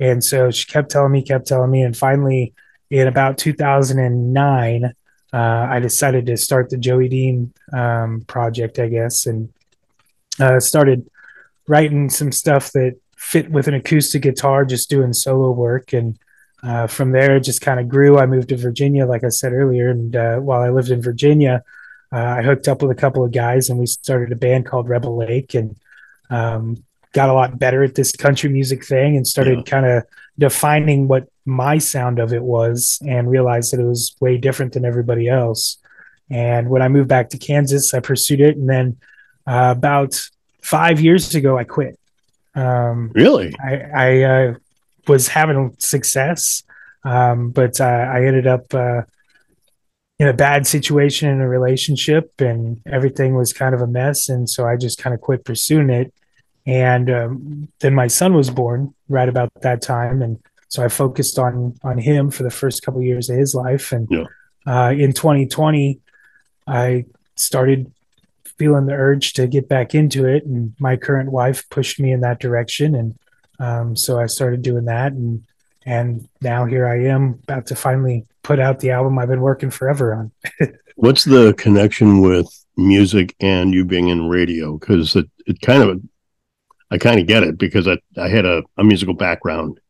and 0.00 0.24
so 0.24 0.50
she 0.50 0.66
kept 0.66 0.90
telling 0.90 1.12
me, 1.12 1.22
kept 1.22 1.46
telling 1.46 1.70
me, 1.70 1.82
and 1.82 1.96
finally 1.96 2.54
in 2.90 3.06
about 3.06 3.38
2009, 3.38 4.84
uh, 4.84 5.36
I 5.36 5.78
decided 5.78 6.26
to 6.26 6.36
start 6.36 6.70
the 6.70 6.76
Joey 6.76 7.08
Dean 7.08 7.54
um, 7.72 8.22
project, 8.26 8.78
I 8.80 8.88
guess, 8.88 9.26
and 9.26 9.52
uh, 10.40 10.58
started 10.58 11.08
writing 11.68 12.10
some 12.10 12.32
stuff 12.32 12.72
that 12.72 12.98
fit 13.22 13.50
with 13.50 13.68
an 13.68 13.74
acoustic 13.74 14.22
guitar, 14.22 14.64
just 14.64 14.90
doing 14.90 15.12
solo 15.12 15.50
work 15.50 15.92
and. 15.92 16.18
Uh, 16.64 16.86
from 16.86 17.10
there, 17.10 17.34
it 17.34 17.40
just 17.40 17.60
kind 17.60 17.80
of 17.80 17.88
grew. 17.88 18.18
I 18.18 18.26
moved 18.26 18.50
to 18.50 18.56
Virginia, 18.56 19.04
like 19.04 19.24
I 19.24 19.30
said 19.30 19.52
earlier, 19.52 19.90
and 19.90 20.14
uh, 20.14 20.36
while 20.36 20.60
I 20.60 20.68
lived 20.68 20.92
in 20.92 21.02
Virginia, 21.02 21.64
uh, 22.12 22.36
I 22.38 22.42
hooked 22.42 22.68
up 22.68 22.82
with 22.82 22.90
a 22.90 23.00
couple 23.00 23.24
of 23.24 23.32
guys 23.32 23.70
and 23.70 23.80
we 23.80 23.86
started 23.86 24.32
a 24.32 24.36
band 24.36 24.66
called 24.66 24.88
Rebel 24.88 25.16
Lake 25.16 25.54
and 25.54 25.74
um, 26.28 26.84
got 27.12 27.30
a 27.30 27.32
lot 27.32 27.58
better 27.58 27.82
at 27.82 27.94
this 27.94 28.12
country 28.12 28.50
music 28.50 28.84
thing 28.84 29.16
and 29.16 29.26
started 29.26 29.58
yeah. 29.58 29.64
kind 29.64 29.86
of 29.86 30.04
defining 30.38 31.08
what 31.08 31.28
my 31.46 31.78
sound 31.78 32.18
of 32.18 32.32
it 32.32 32.42
was 32.42 33.00
and 33.06 33.30
realized 33.30 33.72
that 33.72 33.80
it 33.80 33.86
was 33.86 34.14
way 34.20 34.36
different 34.36 34.74
than 34.74 34.84
everybody 34.84 35.28
else. 35.28 35.78
And 36.30 36.68
when 36.68 36.82
I 36.82 36.88
moved 36.88 37.08
back 37.08 37.30
to 37.30 37.38
Kansas, 37.38 37.94
I 37.94 38.00
pursued 38.00 38.40
it. 38.40 38.56
And 38.56 38.68
then 38.68 38.98
uh, 39.46 39.74
about 39.76 40.20
five 40.62 41.00
years 41.00 41.34
ago, 41.34 41.58
I 41.58 41.64
quit. 41.64 41.98
Um, 42.54 43.10
really? 43.14 43.54
I, 43.62 43.74
I 43.94 44.22
uh, 44.22 44.54
was 45.08 45.28
having 45.28 45.74
success, 45.78 46.62
um, 47.04 47.50
but 47.50 47.80
uh, 47.80 47.84
I 47.84 48.24
ended 48.24 48.46
up 48.46 48.72
uh, 48.74 49.02
in 50.22 50.28
a 50.28 50.32
bad 50.32 50.68
situation 50.68 51.28
in 51.28 51.40
a 51.40 51.48
relationship 51.48 52.40
and 52.40 52.80
everything 52.86 53.34
was 53.34 53.52
kind 53.52 53.74
of 53.74 53.80
a 53.80 53.88
mess 53.88 54.28
and 54.28 54.48
so 54.48 54.64
i 54.64 54.76
just 54.76 54.96
kind 54.96 55.12
of 55.12 55.20
quit 55.20 55.44
pursuing 55.44 55.90
it 55.90 56.14
and 56.64 57.10
um, 57.10 57.68
then 57.80 57.92
my 57.92 58.06
son 58.06 58.32
was 58.32 58.48
born 58.48 58.94
right 59.08 59.28
about 59.28 59.50
that 59.62 59.82
time 59.82 60.22
and 60.22 60.38
so 60.68 60.84
i 60.84 60.86
focused 60.86 61.40
on 61.40 61.74
on 61.82 61.98
him 61.98 62.30
for 62.30 62.44
the 62.44 62.50
first 62.50 62.84
couple 62.84 63.00
of 63.00 63.06
years 63.06 63.28
of 63.28 63.36
his 63.36 63.52
life 63.52 63.90
and 63.90 64.06
yeah. 64.12 64.24
uh, 64.64 64.90
in 64.90 65.12
2020 65.12 65.98
i 66.68 67.04
started 67.34 67.90
feeling 68.62 68.86
the 68.86 68.92
urge 68.92 69.32
to 69.32 69.48
get 69.48 69.68
back 69.68 69.94
into 69.94 70.24
it 70.24 70.44
and 70.44 70.72
my 70.78 70.96
current 70.96 71.32
wife 71.32 71.68
pushed 71.68 71.98
me 71.98 72.12
in 72.12 72.20
that 72.20 72.38
direction 72.38 72.94
and 72.94 73.18
um, 73.58 73.96
so 73.96 74.20
i 74.20 74.26
started 74.26 74.62
doing 74.62 74.84
that 74.84 75.12
and 75.12 75.44
and 75.84 76.28
now 76.40 76.64
here 76.64 76.86
i 76.86 77.04
am 77.04 77.40
about 77.42 77.66
to 77.66 77.74
finally 77.74 78.24
put 78.42 78.58
out 78.58 78.80
the 78.80 78.90
album 78.90 79.18
I've 79.18 79.28
been 79.28 79.40
working 79.40 79.70
forever 79.70 80.14
on. 80.14 80.32
What's 80.96 81.24
the 81.24 81.54
connection 81.54 82.20
with 82.20 82.48
music 82.76 83.34
and 83.40 83.72
you 83.72 83.84
being 83.84 84.08
in 84.08 84.28
radio? 84.28 84.78
Because 84.78 85.16
it, 85.16 85.28
it 85.46 85.60
kind 85.60 85.82
of, 85.82 86.00
I 86.90 86.98
kind 86.98 87.20
of 87.20 87.26
get 87.26 87.42
it 87.42 87.58
because 87.58 87.88
I, 87.88 87.98
I 88.16 88.28
had 88.28 88.44
a, 88.44 88.62
a 88.76 88.84
musical 88.84 89.14
background 89.14 89.80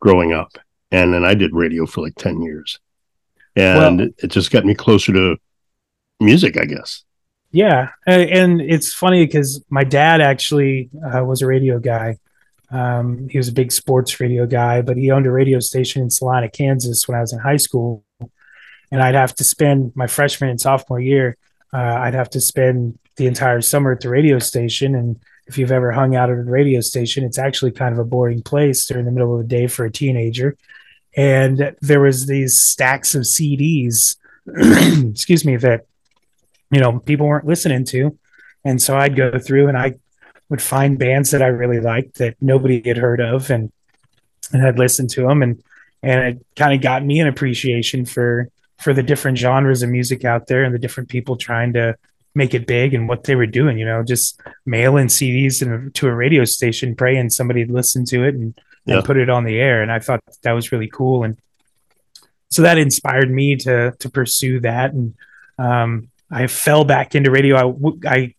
growing 0.00 0.32
up 0.32 0.58
and 0.90 1.14
then 1.14 1.24
I 1.24 1.34
did 1.34 1.54
radio 1.54 1.86
for 1.86 2.02
like 2.02 2.14
10 2.16 2.42
years. 2.42 2.78
And 3.56 3.98
well, 3.98 4.08
it, 4.08 4.14
it 4.18 4.26
just 4.28 4.50
got 4.50 4.64
me 4.64 4.74
closer 4.74 5.12
to 5.12 5.36
music, 6.20 6.58
I 6.60 6.64
guess. 6.64 7.04
Yeah. 7.52 7.90
And 8.06 8.60
it's 8.62 8.92
funny 8.92 9.26
because 9.26 9.62
my 9.68 9.84
dad 9.84 10.20
actually 10.20 10.90
uh, 11.04 11.22
was 11.22 11.42
a 11.42 11.46
radio 11.46 11.78
guy. 11.78 12.18
Um, 12.70 13.28
he 13.28 13.36
was 13.36 13.48
a 13.48 13.52
big 13.52 13.70
sports 13.70 14.18
radio 14.18 14.46
guy, 14.46 14.80
but 14.80 14.96
he 14.96 15.10
owned 15.10 15.26
a 15.26 15.30
radio 15.30 15.60
station 15.60 16.02
in 16.02 16.08
Salina, 16.08 16.48
Kansas 16.48 17.06
when 17.06 17.18
I 17.18 17.20
was 17.20 17.32
in 17.32 17.38
high 17.38 17.58
school. 17.58 18.04
And 18.90 19.02
I'd 19.02 19.14
have 19.14 19.34
to 19.36 19.44
spend 19.44 19.92
my 19.94 20.06
freshman 20.06 20.50
and 20.50 20.60
sophomore 20.60 21.00
year, 21.00 21.36
uh, 21.72 21.76
I'd 21.76 22.14
have 22.14 22.30
to 22.30 22.40
spend 22.40 22.98
the 23.16 23.26
entire 23.26 23.60
summer 23.60 23.92
at 23.92 24.00
the 24.00 24.08
radio 24.08 24.38
station. 24.38 24.94
And 24.94 25.20
if 25.46 25.58
you've 25.58 25.72
ever 25.72 25.92
hung 25.92 26.16
out 26.16 26.30
at 26.30 26.38
a 26.38 26.42
radio 26.42 26.80
station, 26.80 27.24
it's 27.24 27.38
actually 27.38 27.72
kind 27.72 27.92
of 27.92 27.98
a 27.98 28.04
boring 28.04 28.42
place 28.42 28.86
during 28.86 29.04
the 29.04 29.10
middle 29.10 29.34
of 29.34 29.42
the 29.42 29.48
day 29.48 29.66
for 29.66 29.84
a 29.84 29.92
teenager. 29.92 30.56
And 31.16 31.74
there 31.80 32.00
was 32.00 32.26
these 32.26 32.58
stacks 32.58 33.14
of 33.14 33.22
CDs, 33.22 34.16
excuse 35.10 35.44
me, 35.44 35.56
that 35.58 35.86
you 36.72 36.80
know 36.80 36.98
people 36.98 37.26
weren't 37.26 37.46
listening 37.46 37.84
to. 37.86 38.18
And 38.64 38.80
so 38.80 38.96
I'd 38.96 39.16
go 39.16 39.38
through 39.38 39.68
and 39.68 39.76
I 39.76 39.94
would 40.48 40.62
find 40.62 40.98
bands 40.98 41.30
that 41.30 41.42
I 41.42 41.46
really 41.46 41.80
liked 41.80 42.18
that 42.18 42.36
nobody 42.40 42.82
had 42.84 42.96
heard 42.96 43.20
of 43.20 43.50
and 43.50 43.70
and 44.52 44.62
had 44.62 44.78
listened 44.78 45.10
to 45.10 45.22
them 45.22 45.42
and 45.42 45.62
and 46.02 46.20
it 46.24 46.46
kind 46.56 46.74
of 46.74 46.80
got 46.80 47.04
me 47.04 47.20
an 47.20 47.28
appreciation 47.28 48.04
for 48.04 48.48
for 48.78 48.92
the 48.92 49.02
different 49.02 49.38
genres 49.38 49.82
of 49.82 49.90
music 49.90 50.24
out 50.24 50.48
there 50.48 50.64
and 50.64 50.74
the 50.74 50.78
different 50.78 51.08
people 51.08 51.36
trying 51.36 51.72
to 51.72 51.96
make 52.34 52.54
it 52.54 52.66
big 52.66 52.92
and 52.92 53.08
what 53.08 53.24
they 53.24 53.36
were 53.36 53.46
doing 53.46 53.78
you 53.78 53.84
know 53.84 54.02
just 54.02 54.40
mailing 54.66 55.06
cds 55.06 55.62
and 55.62 55.94
to 55.94 56.08
a 56.08 56.14
radio 56.14 56.44
station 56.44 56.96
praying 56.96 57.30
somebody'd 57.30 57.70
listen 57.70 58.04
to 58.04 58.24
it 58.24 58.34
and, 58.34 58.58
yeah. 58.84 58.96
and 58.96 59.04
put 59.04 59.16
it 59.16 59.30
on 59.30 59.44
the 59.44 59.58
air 59.58 59.82
and 59.82 59.92
i 59.92 59.98
thought 59.98 60.20
that 60.42 60.52
was 60.52 60.72
really 60.72 60.88
cool 60.88 61.24
and 61.24 61.36
so 62.50 62.62
that 62.62 62.78
inspired 62.78 63.30
me 63.30 63.56
to 63.56 63.92
to 63.92 64.10
pursue 64.10 64.60
that 64.60 64.92
and 64.92 65.14
um, 65.58 66.10
i 66.32 66.46
fell 66.46 66.84
back 66.84 67.14
into 67.14 67.30
radio 67.30 67.56
I, 67.56 67.72
I 68.06 68.34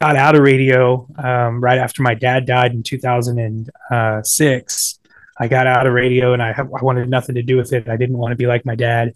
got 0.00 0.16
out 0.16 0.34
of 0.34 0.40
radio 0.42 1.06
um, 1.16 1.60
right 1.60 1.78
after 1.78 2.02
my 2.02 2.14
dad 2.14 2.44
died 2.46 2.72
in 2.72 2.82
2006. 2.82 4.98
I 5.38 5.48
got 5.48 5.66
out 5.66 5.86
of 5.86 5.92
radio 5.92 6.32
and 6.32 6.42
I, 6.42 6.52
I 6.52 6.82
wanted 6.82 7.10
nothing 7.10 7.34
to 7.36 7.42
do 7.42 7.56
with 7.56 7.72
it. 7.72 7.88
I 7.88 7.96
didn't 7.96 8.18
want 8.18 8.32
to 8.32 8.36
be 8.36 8.46
like 8.46 8.66
my 8.66 8.74
dad. 8.74 9.14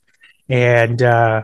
And 0.48 1.02
uh, 1.02 1.42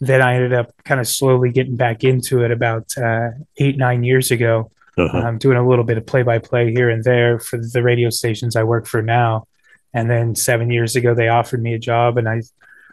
then 0.00 0.22
I 0.22 0.34
ended 0.34 0.54
up 0.54 0.72
kind 0.84 1.00
of 1.00 1.08
slowly 1.08 1.50
getting 1.50 1.76
back 1.76 2.04
into 2.04 2.44
it 2.44 2.50
about 2.50 2.96
uh, 2.96 3.32
eight, 3.58 3.76
nine 3.76 4.02
years 4.04 4.30
ago. 4.30 4.70
Uh-huh. 4.96 5.18
I'm 5.18 5.36
doing 5.38 5.58
a 5.58 5.66
little 5.66 5.82
bit 5.84 5.98
of 5.98 6.06
play 6.06 6.22
by 6.22 6.38
play 6.38 6.72
here 6.72 6.88
and 6.88 7.02
there 7.02 7.40
for 7.40 7.58
the 7.58 7.82
radio 7.82 8.10
stations 8.10 8.54
I 8.54 8.62
work 8.62 8.86
for 8.86 9.02
now. 9.02 9.48
And 9.92 10.08
then 10.08 10.34
seven 10.34 10.70
years 10.70 10.96
ago, 10.96 11.14
they 11.14 11.28
offered 11.28 11.62
me 11.62 11.74
a 11.74 11.78
job 11.78 12.16
and 12.16 12.26
I 12.28 12.40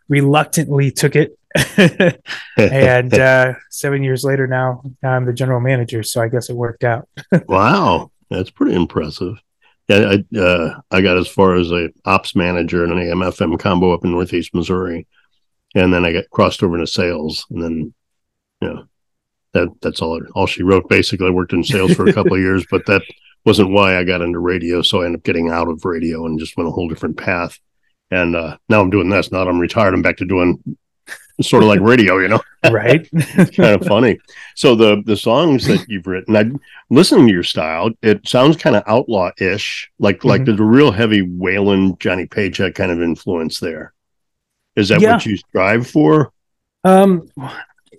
reluctantly 0.10 0.92
took 0.92 1.16
it 1.16 1.40
and 2.58 3.14
uh, 3.14 3.54
seven 3.70 4.04
years 4.04 4.24
later, 4.24 4.48
now, 4.48 4.82
now 5.04 5.12
I'm 5.12 5.26
the 5.26 5.34
general 5.34 5.60
manager. 5.60 6.04
So 6.04 6.22
I 6.22 6.28
guess 6.28 6.50
it 6.50 6.56
worked 6.56 6.84
out. 6.84 7.08
wow, 7.48 8.12
that's 8.30 8.50
pretty 8.50 8.76
impressive. 8.76 9.36
Yeah, 9.88 10.16
I 10.16 10.38
uh, 10.38 10.80
I 10.92 11.02
got 11.02 11.18
as 11.18 11.28
far 11.28 11.56
as 11.56 11.72
a 11.72 11.90
ops 12.06 12.36
manager 12.36 12.86
in 12.86 12.92
an 12.92 13.00
AM/FM 13.00 13.60
combo 13.60 13.94
up 13.94 14.06
in 14.06 14.12
Northeast 14.12 14.54
Missouri, 14.54 15.08
and 15.76 15.94
then 15.94 16.06
I 16.06 16.14
got 16.14 16.30
crossed 16.30 16.64
over 16.64 16.76
into 16.76 16.88
sales, 16.88 17.46
and 17.50 17.62
then 17.62 17.94
you 18.62 18.70
know 18.70 18.86
that 19.54 19.70
that's 19.82 20.02
all 20.02 20.22
all 20.34 20.48
she 20.48 20.64
wrote. 20.64 20.88
Basically, 20.88 21.28
I 21.28 21.32
worked 21.32 21.54
in 21.54 21.64
sales 21.64 21.94
for 21.94 22.08
a 22.08 22.14
couple 22.14 22.36
of 22.36 22.40
years, 22.42 22.66
but 22.72 22.86
that 22.86 23.02
wasn't 23.46 23.72
why 23.72 23.98
I 23.98 24.04
got 24.04 24.22
into 24.22 24.40
radio. 24.40 24.82
So 24.82 25.02
I 25.02 25.06
ended 25.06 25.20
up 25.20 25.24
getting 25.24 25.50
out 25.50 25.68
of 25.68 25.84
radio 25.84 26.26
and 26.26 26.40
just 26.40 26.56
went 26.58 26.70
a 26.70 26.72
whole 26.72 26.88
different 26.88 27.18
path. 27.18 27.60
And 28.12 28.36
uh, 28.36 28.58
now 28.70 28.82
I'm 28.82 28.90
doing 28.90 29.10
this. 29.10 29.32
Now 29.32 29.48
I'm 29.48 29.60
retired, 29.60 29.94
I'm 29.94 30.02
back 30.02 30.18
to 30.18 30.26
doing 30.26 30.62
sort 31.44 31.64
of 31.64 31.70
like 31.70 31.80
radio, 31.80 32.18
you 32.18 32.28
know? 32.28 32.42
right. 32.72 33.08
it's 33.14 33.56
kind 33.56 33.82
of 33.82 33.88
funny. 33.88 34.20
So 34.56 34.76
the 34.76 35.02
the 35.06 35.18
songs 35.18 35.66
that 35.66 35.88
you've 35.88 36.08
written, 36.08 36.36
I 36.36 36.52
listening 36.90 37.28
to 37.28 37.34
your 37.34 37.44
style, 37.44 37.92
it 38.02 38.28
sounds 38.28 38.58
kind 38.58 38.76
of 38.76 38.84
outlaw 38.88 39.32
ish, 39.38 39.90
like 40.00 40.20
mm-hmm. 40.20 40.28
like 40.28 40.46
there's 40.46 40.60
a 40.60 40.64
real 40.64 40.92
heavy 40.92 41.22
Waylon, 41.22 42.00
Johnny 42.00 42.28
Paycheck 42.28 42.76
kind 42.76 42.92
of 42.92 43.02
influence 43.02 43.60
there. 43.60 43.94
Is 44.76 44.90
that 44.90 45.02
yeah. 45.02 45.14
what 45.14 45.26
you 45.26 45.38
strive 45.38 45.88
for? 45.88 46.32
Um, 46.84 47.30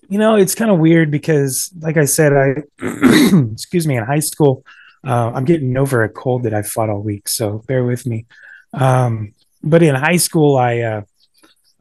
you 0.08 0.18
know, 0.18 0.36
it's 0.36 0.54
kind 0.54 0.70
of 0.70 0.78
weird 0.78 1.10
because, 1.10 1.72
like 1.80 1.96
I 1.96 2.04
said, 2.04 2.32
I 2.32 2.62
excuse 3.52 3.86
me, 3.86 3.96
in 3.96 4.04
high 4.04 4.20
school, 4.20 4.64
uh, 5.04 5.32
I'm 5.34 5.44
getting 5.44 5.76
over 5.76 6.02
a 6.02 6.08
cold 6.08 6.44
that 6.44 6.54
I 6.54 6.62
fought 6.62 6.90
all 6.90 7.00
week, 7.00 7.28
so 7.28 7.58
bear 7.66 7.84
with 7.84 8.06
me. 8.06 8.26
Um, 8.72 9.34
but 9.62 9.82
in 9.82 9.94
high 9.94 10.16
school, 10.16 10.56
I 10.56 10.80
uh, 10.80 11.02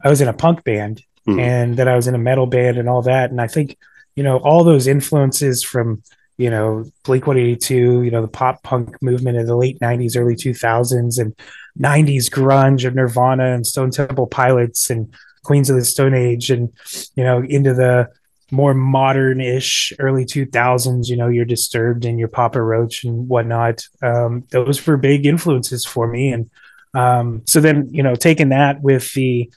I 0.02 0.08
was 0.08 0.20
in 0.20 0.28
a 0.28 0.32
punk 0.32 0.64
band, 0.64 1.02
mm. 1.26 1.40
and 1.40 1.76
that 1.76 1.88
I 1.88 1.96
was 1.96 2.06
in 2.06 2.14
a 2.14 2.18
metal 2.18 2.46
band 2.46 2.78
and 2.78 2.88
all 2.88 3.02
that. 3.02 3.30
And 3.30 3.40
I 3.40 3.46
think, 3.46 3.76
you 4.14 4.22
know, 4.22 4.38
all 4.38 4.64
those 4.64 4.86
influences 4.86 5.62
from, 5.62 6.02
you 6.38 6.50
know, 6.50 6.84
Blink 7.04 7.26
182, 7.26 8.02
you 8.02 8.10
know, 8.10 8.22
the 8.22 8.28
pop 8.28 8.62
punk 8.62 9.00
movement 9.02 9.36
in 9.36 9.46
the 9.46 9.56
late 9.56 9.78
90s, 9.80 10.16
early 10.16 10.34
2000s, 10.34 11.18
and 11.18 11.34
90s 11.78 12.28
grunge 12.30 12.86
of 12.86 12.94
Nirvana 12.94 13.54
and 13.54 13.66
Stone 13.66 13.90
Temple 13.90 14.26
Pilots 14.26 14.90
and 14.90 15.12
Queens 15.44 15.70
of 15.70 15.76
the 15.76 15.84
Stone 15.84 16.14
Age, 16.14 16.50
and, 16.50 16.72
you 17.16 17.24
know, 17.24 17.42
into 17.42 17.74
the 17.74 18.08
more 18.52 18.74
modern-ish 18.74 19.94
early 19.98 20.26
2000s 20.26 21.08
you 21.08 21.16
know 21.16 21.28
you're 21.28 21.46
disturbed 21.46 22.04
and 22.04 22.18
your 22.18 22.28
papa 22.28 22.60
roach 22.60 23.02
and 23.02 23.26
whatnot 23.26 23.82
um, 24.02 24.44
those 24.50 24.86
were 24.86 24.98
big 24.98 25.24
influences 25.24 25.86
for 25.86 26.06
me 26.06 26.30
and 26.30 26.50
um, 26.92 27.42
so 27.46 27.60
then 27.60 27.88
you 27.90 28.02
know 28.02 28.14
taking 28.14 28.50
that 28.50 28.80
with 28.82 29.10
the 29.14 29.50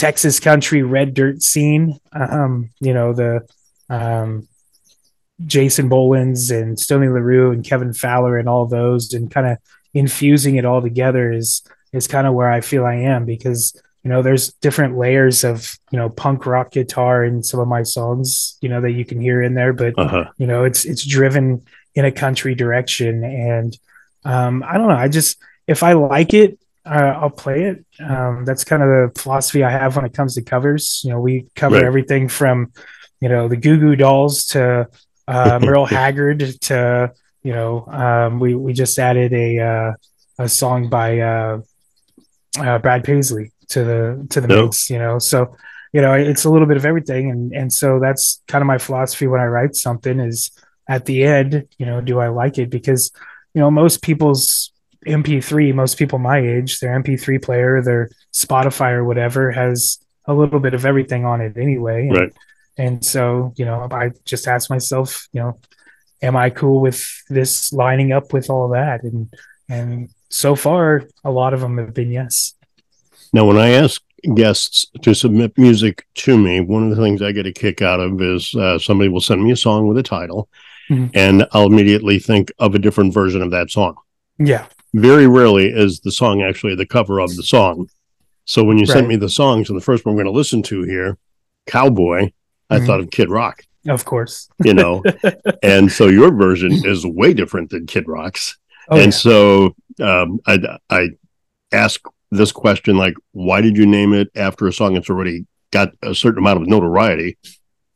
texas 0.00 0.40
country 0.40 0.82
red 0.82 1.12
dirt 1.12 1.42
scene. 1.42 1.98
Um, 2.12 2.70
you 2.80 2.94
know 2.94 3.12
the 3.12 3.46
um, 3.90 4.48
Jason 5.44 5.88
Bolands 5.88 6.50
and 6.50 6.78
Stoney 6.78 7.08
LaRue 7.08 7.52
and 7.52 7.64
kevin 7.64 7.92
fowler 7.92 8.38
and 8.38 8.48
all 8.48 8.66
those 8.66 9.12
and 9.12 9.30
kind 9.30 9.46
of 9.46 9.58
infusing 9.92 10.56
it 10.56 10.64
all 10.64 10.80
together 10.80 11.30
is 11.30 11.62
is 11.92 12.06
kind 12.06 12.26
of 12.26 12.34
where 12.34 12.48
i 12.48 12.60
feel 12.60 12.86
i 12.86 12.94
am 12.94 13.24
because 13.24 13.76
you 14.04 14.08
know 14.10 14.22
there's 14.22 14.52
different 14.54 14.96
layers 14.96 15.42
of 15.42 15.76
you 15.90 15.98
know 15.98 16.08
punk 16.08 16.46
rock 16.46 16.70
guitar 16.70 17.24
in 17.24 17.42
some 17.42 17.58
of 17.58 17.66
my 17.66 17.82
songs 17.82 18.56
you 18.60 18.68
know 18.68 18.80
that 18.80 18.92
you 18.92 19.04
can 19.04 19.20
hear 19.20 19.42
in 19.42 19.54
there 19.54 19.72
but 19.72 19.92
uh-huh. 19.98 20.24
you 20.38 20.46
know 20.46 20.62
it's 20.62 20.84
it's 20.84 21.04
driven 21.04 21.62
in 21.94 22.04
a 22.04 22.12
country 22.12 22.54
direction. 22.54 23.24
And 23.24 23.76
um 24.24 24.62
i 24.66 24.76
don't 24.76 24.88
know. 24.88 24.94
I 24.94 25.08
just 25.08 25.38
if 25.66 25.82
i 25.82 25.94
like 25.94 26.34
it 26.34 26.59
uh, 26.86 27.14
i'll 27.18 27.30
play 27.30 27.64
it 27.64 27.84
um 28.00 28.44
that's 28.44 28.64
kind 28.64 28.82
of 28.82 28.88
the 28.88 29.20
philosophy 29.20 29.62
i 29.62 29.70
have 29.70 29.96
when 29.96 30.04
it 30.04 30.14
comes 30.14 30.34
to 30.34 30.42
covers 30.42 31.02
you 31.04 31.10
know 31.10 31.20
we 31.20 31.46
cover 31.54 31.76
right. 31.76 31.84
everything 31.84 32.28
from 32.28 32.72
you 33.20 33.28
know 33.28 33.48
the 33.48 33.56
goo 33.56 33.78
goo 33.78 33.96
dolls 33.96 34.46
to 34.46 34.88
uh 35.28 35.58
merle 35.62 35.86
haggard 35.86 36.40
to 36.60 37.12
you 37.42 37.52
know 37.52 37.86
um 37.86 38.40
we 38.40 38.54
we 38.54 38.72
just 38.72 38.98
added 38.98 39.32
a 39.32 39.58
uh 39.58 39.92
a 40.38 40.48
song 40.48 40.88
by 40.88 41.18
uh, 41.18 41.60
uh 42.58 42.78
brad 42.78 43.04
paisley 43.04 43.52
to 43.70 43.84
the 43.84 44.26
to 44.30 44.40
the 44.40 44.48
mix, 44.48 44.90
you 44.90 44.98
know. 44.98 45.18
So, 45.18 45.56
you 45.92 46.00
know, 46.02 46.12
it's 46.12 46.44
a 46.44 46.50
little 46.50 46.68
bit 46.68 46.76
of 46.76 46.84
everything, 46.84 47.30
and 47.30 47.52
and 47.52 47.72
so 47.72 47.98
that's 47.98 48.42
kind 48.46 48.62
of 48.62 48.66
my 48.66 48.78
philosophy 48.78 49.26
when 49.26 49.40
I 49.40 49.46
write 49.46 49.74
something 49.74 50.20
is 50.20 50.50
at 50.88 51.06
the 51.06 51.22
end, 51.24 51.68
you 51.78 51.86
know, 51.86 52.00
do 52.00 52.18
I 52.18 52.28
like 52.28 52.58
it? 52.58 52.68
Because 52.68 53.12
you 53.54 53.60
know, 53.60 53.70
most 53.70 54.02
people's 54.02 54.69
MP3, 55.06 55.74
most 55.74 55.98
people 55.98 56.18
my 56.18 56.38
age, 56.38 56.80
their 56.80 57.00
MP3 57.00 57.42
player, 57.42 57.82
their 57.82 58.10
Spotify 58.32 58.92
or 58.92 59.04
whatever 59.04 59.50
has 59.50 59.98
a 60.26 60.34
little 60.34 60.60
bit 60.60 60.74
of 60.74 60.84
everything 60.84 61.24
on 61.24 61.40
it 61.40 61.56
anyway. 61.56 62.08
And, 62.08 62.16
right. 62.16 62.32
And 62.76 63.04
so, 63.04 63.52
you 63.56 63.64
know, 63.64 63.88
I 63.90 64.10
just 64.24 64.46
ask 64.46 64.70
myself, 64.70 65.28
you 65.32 65.40
know, 65.40 65.58
am 66.22 66.36
I 66.36 66.50
cool 66.50 66.80
with 66.80 67.06
this 67.28 67.72
lining 67.72 68.12
up 68.12 68.32
with 68.32 68.50
all 68.50 68.68
that? 68.70 69.02
And 69.02 69.32
and 69.68 70.10
so 70.28 70.54
far, 70.54 71.04
a 71.24 71.30
lot 71.30 71.54
of 71.54 71.60
them 71.60 71.78
have 71.78 71.94
been 71.94 72.10
yes. 72.10 72.54
Now, 73.32 73.44
when 73.44 73.56
I 73.56 73.70
ask 73.70 74.02
guests 74.34 74.86
to 75.02 75.14
submit 75.14 75.56
music 75.56 76.04
to 76.14 76.36
me, 76.36 76.60
one 76.60 76.82
of 76.82 76.96
the 76.96 77.02
things 77.02 77.22
I 77.22 77.32
get 77.32 77.46
a 77.46 77.52
kick 77.52 77.80
out 77.80 78.00
of 78.00 78.20
is 78.20 78.54
uh, 78.54 78.78
somebody 78.78 79.08
will 79.08 79.20
send 79.20 79.42
me 79.42 79.52
a 79.52 79.56
song 79.56 79.86
with 79.86 79.98
a 79.98 80.02
title, 80.02 80.48
mm-hmm. 80.88 81.06
and 81.14 81.46
I'll 81.52 81.66
immediately 81.66 82.18
think 82.18 82.52
of 82.58 82.74
a 82.74 82.78
different 82.78 83.14
version 83.14 83.42
of 83.42 83.50
that 83.52 83.70
song. 83.70 83.96
Yeah. 84.38 84.66
Very 84.92 85.26
rarely 85.26 85.68
is 85.68 86.00
the 86.00 86.12
song 86.12 86.42
actually 86.42 86.74
the 86.74 86.86
cover 86.86 87.20
of 87.20 87.34
the 87.36 87.42
song. 87.42 87.88
So 88.44 88.64
when 88.64 88.78
you 88.78 88.84
right. 88.84 88.94
sent 88.94 89.08
me 89.08 89.16
the 89.16 89.28
songs, 89.28 89.68
and 89.70 89.78
the 89.78 89.84
first 89.84 90.04
one 90.04 90.14
we're 90.14 90.24
going 90.24 90.32
to 90.32 90.36
listen 90.36 90.62
to 90.64 90.82
here, 90.82 91.16
Cowboy, 91.66 92.32
I 92.68 92.76
mm-hmm. 92.76 92.86
thought 92.86 93.00
of 93.00 93.10
Kid 93.10 93.30
Rock. 93.30 93.62
Of 93.88 94.04
course. 94.04 94.48
you 94.64 94.74
know, 94.74 95.02
and 95.62 95.90
so 95.90 96.08
your 96.08 96.32
version 96.32 96.72
is 96.84 97.06
way 97.06 97.32
different 97.32 97.70
than 97.70 97.86
Kid 97.86 98.08
Rock's. 98.08 98.58
Oh, 98.88 98.96
and 98.96 99.06
yeah. 99.06 99.10
so 99.10 99.76
um, 100.00 100.40
I, 100.46 100.78
I 100.90 101.10
ask 101.72 102.00
this 102.30 102.52
question 102.52 102.96
like 102.96 103.14
why 103.32 103.60
did 103.60 103.76
you 103.76 103.86
name 103.86 104.14
it 104.14 104.30
after 104.36 104.66
a 104.66 104.72
song 104.72 104.94
that's 104.94 105.10
already 105.10 105.46
got 105.70 105.92
a 106.02 106.14
certain 106.14 106.38
amount 106.38 106.62
of 106.62 106.68
notoriety 106.68 107.36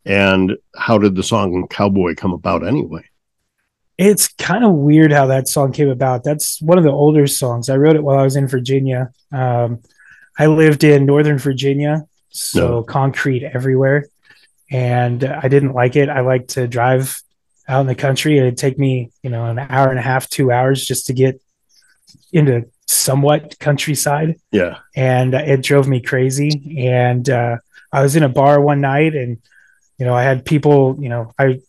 and 0.04 0.56
how 0.76 0.98
did 0.98 1.14
the 1.14 1.22
song 1.22 1.66
cowboy 1.68 2.14
come 2.14 2.32
about 2.32 2.66
anyway 2.66 3.02
it's 3.96 4.28
kind 4.28 4.64
of 4.64 4.72
weird 4.72 5.12
how 5.12 5.26
that 5.26 5.48
song 5.48 5.72
came 5.72 5.88
about 5.88 6.24
that's 6.24 6.60
one 6.60 6.78
of 6.78 6.84
the 6.84 6.90
older 6.90 7.26
songs 7.26 7.68
i 7.68 7.76
wrote 7.76 7.96
it 7.96 8.02
while 8.02 8.18
i 8.18 8.22
was 8.22 8.36
in 8.36 8.46
virginia 8.46 9.12
um, 9.32 9.80
i 10.38 10.46
lived 10.46 10.84
in 10.84 11.06
northern 11.06 11.38
virginia 11.38 12.04
so 12.30 12.68
no. 12.68 12.82
concrete 12.82 13.44
everywhere 13.44 14.06
and 14.70 15.24
i 15.24 15.48
didn't 15.48 15.72
like 15.72 15.96
it 15.96 16.08
i 16.08 16.20
like 16.20 16.48
to 16.48 16.66
drive 16.66 17.20
out 17.68 17.80
in 17.80 17.86
the 17.86 17.94
country 17.94 18.38
it'd 18.38 18.58
take 18.58 18.78
me 18.78 19.10
you 19.22 19.30
know 19.30 19.46
an 19.46 19.58
hour 19.58 19.88
and 19.88 19.98
a 19.98 20.02
half 20.02 20.28
two 20.28 20.50
hours 20.50 20.84
just 20.84 21.06
to 21.06 21.12
get 21.12 21.40
into 22.32 22.66
somewhat 22.86 23.58
countryside. 23.58 24.36
Yeah. 24.50 24.78
And 24.94 25.34
it 25.34 25.62
drove 25.62 25.88
me 25.88 26.00
crazy. 26.00 26.86
And 26.86 27.28
uh, 27.28 27.58
I 27.92 28.02
was 28.02 28.16
in 28.16 28.22
a 28.22 28.28
bar 28.28 28.60
one 28.60 28.80
night 28.80 29.14
and, 29.14 29.38
you 29.98 30.04
know, 30.04 30.14
I 30.14 30.22
had 30.22 30.44
people, 30.44 30.96
you 31.00 31.08
know, 31.08 31.32
I, 31.38 31.60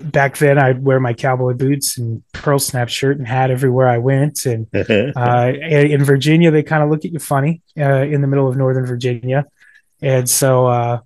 back 0.00 0.36
then 0.38 0.58
I'd 0.58 0.82
wear 0.82 1.00
my 1.00 1.12
cowboy 1.12 1.54
boots 1.54 1.98
and 1.98 2.22
pearl 2.32 2.58
snap 2.58 2.88
shirt 2.88 3.18
and 3.18 3.26
hat 3.26 3.50
everywhere 3.50 3.88
I 3.88 3.98
went. 3.98 4.46
And 4.46 4.66
uh, 4.74 5.52
in 5.52 6.04
Virginia, 6.04 6.50
they 6.50 6.62
kind 6.62 6.82
of 6.82 6.90
look 6.90 7.04
at 7.04 7.12
you 7.12 7.18
funny 7.18 7.62
uh, 7.78 8.02
in 8.02 8.20
the 8.20 8.26
middle 8.26 8.48
of 8.48 8.56
Northern 8.56 8.86
Virginia. 8.86 9.46
And 10.02 10.28
so, 10.28 10.66
uh, 10.66 11.00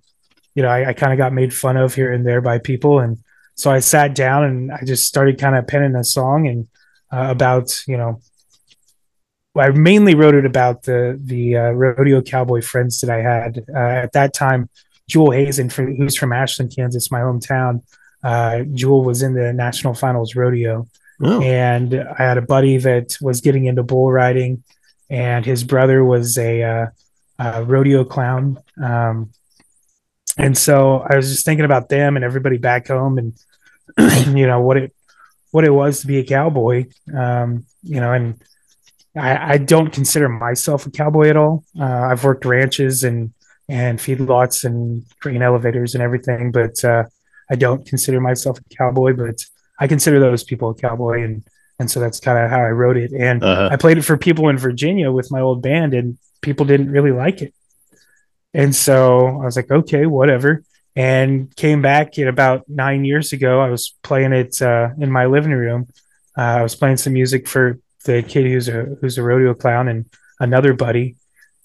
you 0.53 0.63
know, 0.63 0.69
I, 0.69 0.89
I 0.89 0.93
kind 0.93 1.11
of 1.11 1.17
got 1.17 1.33
made 1.33 1.53
fun 1.53 1.77
of 1.77 1.93
here 1.93 2.13
and 2.13 2.25
there 2.25 2.41
by 2.41 2.59
people. 2.59 2.99
And 2.99 3.17
so 3.55 3.71
I 3.71 3.79
sat 3.79 4.15
down 4.15 4.43
and 4.45 4.71
I 4.71 4.83
just 4.85 5.05
started 5.05 5.39
kind 5.39 5.55
of 5.55 5.67
penning 5.67 5.95
a 5.95 6.03
song 6.03 6.47
and 6.47 6.67
uh, 7.11 7.29
about, 7.29 7.83
you 7.87 7.97
know, 7.97 8.21
I 9.57 9.69
mainly 9.69 10.15
wrote 10.15 10.35
it 10.35 10.45
about 10.45 10.83
the 10.83 11.17
the 11.21 11.55
uh, 11.55 11.71
rodeo 11.71 12.21
cowboy 12.21 12.61
friends 12.61 12.99
that 12.99 13.09
I 13.09 13.21
had 13.21 13.63
uh, 13.73 14.03
at 14.03 14.11
that 14.11 14.33
time. 14.33 14.69
Jewel 15.07 15.31
Hazen, 15.31 15.69
from, 15.69 15.95
who's 15.95 16.17
from 16.17 16.33
Ashland, 16.33 16.73
Kansas, 16.75 17.11
my 17.11 17.19
hometown. 17.19 17.83
Uh, 18.25 18.63
Jewel 18.73 19.03
was 19.03 19.21
in 19.21 19.35
the 19.35 19.53
national 19.53 19.93
finals 19.93 20.35
rodeo, 20.35 20.87
oh. 21.23 21.41
and 21.43 21.93
I 21.93 22.23
had 22.23 22.39
a 22.39 22.41
buddy 22.41 22.77
that 22.77 23.17
was 23.21 23.39
getting 23.39 23.65
into 23.65 23.83
bull 23.83 24.11
riding, 24.11 24.63
and 25.11 25.45
his 25.45 25.63
brother 25.63 26.03
was 26.03 26.35
a, 26.39 26.63
uh, 26.63 26.85
a 27.37 27.63
rodeo 27.63 28.03
clown. 28.03 28.57
Um, 28.83 29.29
and 30.39 30.57
so 30.57 31.05
I 31.07 31.15
was 31.15 31.29
just 31.29 31.45
thinking 31.45 31.65
about 31.65 31.87
them 31.87 32.15
and 32.15 32.25
everybody 32.25 32.57
back 32.57 32.87
home, 32.87 33.19
and 33.19 33.33
you 34.35 34.47
know 34.47 34.59
what 34.59 34.77
it 34.77 34.95
what 35.51 35.63
it 35.63 35.69
was 35.69 36.01
to 36.01 36.07
be 36.07 36.17
a 36.17 36.25
cowboy. 36.25 36.85
Um, 37.15 37.67
you 37.83 38.01
know, 38.01 38.11
and 38.11 38.43
I, 39.15 39.53
I, 39.53 39.57
don't 39.57 39.93
consider 39.93 40.27
myself 40.27 40.85
a 40.85 40.91
cowboy 40.91 41.29
at 41.29 41.37
all. 41.37 41.63
Uh, 41.79 42.07
I've 42.09 42.23
worked 42.23 42.43
ranches 42.43 43.03
and 43.03 43.33
and 43.69 43.99
feedlots 43.99 44.65
and 44.65 45.05
grain 45.19 45.43
elevators 45.43 45.93
and 45.93 46.03
everything, 46.03 46.51
but 46.51 46.83
uh, 46.83 47.03
I 47.49 47.55
don't 47.55 47.85
consider 47.85 48.19
myself 48.19 48.59
a 48.59 48.75
cowboy. 48.75 49.13
But 49.13 49.45
I 49.79 49.87
consider 49.87 50.19
those 50.19 50.43
people 50.43 50.69
a 50.69 50.75
cowboy, 50.75 51.23
and 51.23 51.43
and 51.79 51.89
so 51.89 51.99
that's 51.99 52.19
kind 52.19 52.37
of 52.37 52.49
how 52.49 52.59
I 52.59 52.69
wrote 52.69 52.97
it. 52.97 53.11
And 53.11 53.43
uh-huh. 53.43 53.69
I 53.71 53.75
played 53.75 53.97
it 53.97 54.03
for 54.03 54.17
people 54.17 54.49
in 54.49 54.57
Virginia 54.57 55.11
with 55.11 55.31
my 55.31 55.41
old 55.41 55.61
band, 55.61 55.93
and 55.93 56.17
people 56.41 56.65
didn't 56.65 56.91
really 56.91 57.11
like 57.11 57.41
it. 57.41 57.53
And 58.53 58.73
so 58.73 59.27
I 59.27 59.45
was 59.45 59.57
like, 59.57 59.69
okay, 59.69 60.05
whatever. 60.05 60.63
And 60.95 61.53
came 61.57 61.81
back 61.81 62.17
in 62.17 62.29
about 62.29 62.69
nine 62.69 63.03
years 63.03 63.33
ago. 63.33 63.59
I 63.59 63.69
was 63.69 63.93
playing 64.01 64.31
it 64.31 64.61
uh, 64.61 64.89
in 64.97 65.11
my 65.11 65.25
living 65.25 65.51
room. 65.51 65.89
Uh, 66.37 66.41
I 66.41 66.63
was 66.63 66.75
playing 66.75 66.97
some 66.97 67.11
music 67.11 67.49
for 67.49 67.79
the 68.05 68.23
kid 68.23 68.45
who's 68.45 68.69
a 68.69 68.95
who's 69.01 69.17
a 69.17 69.23
rodeo 69.23 69.53
clown 69.53 69.89
and 69.89 70.05
another 70.39 70.73
buddy, 70.73 71.17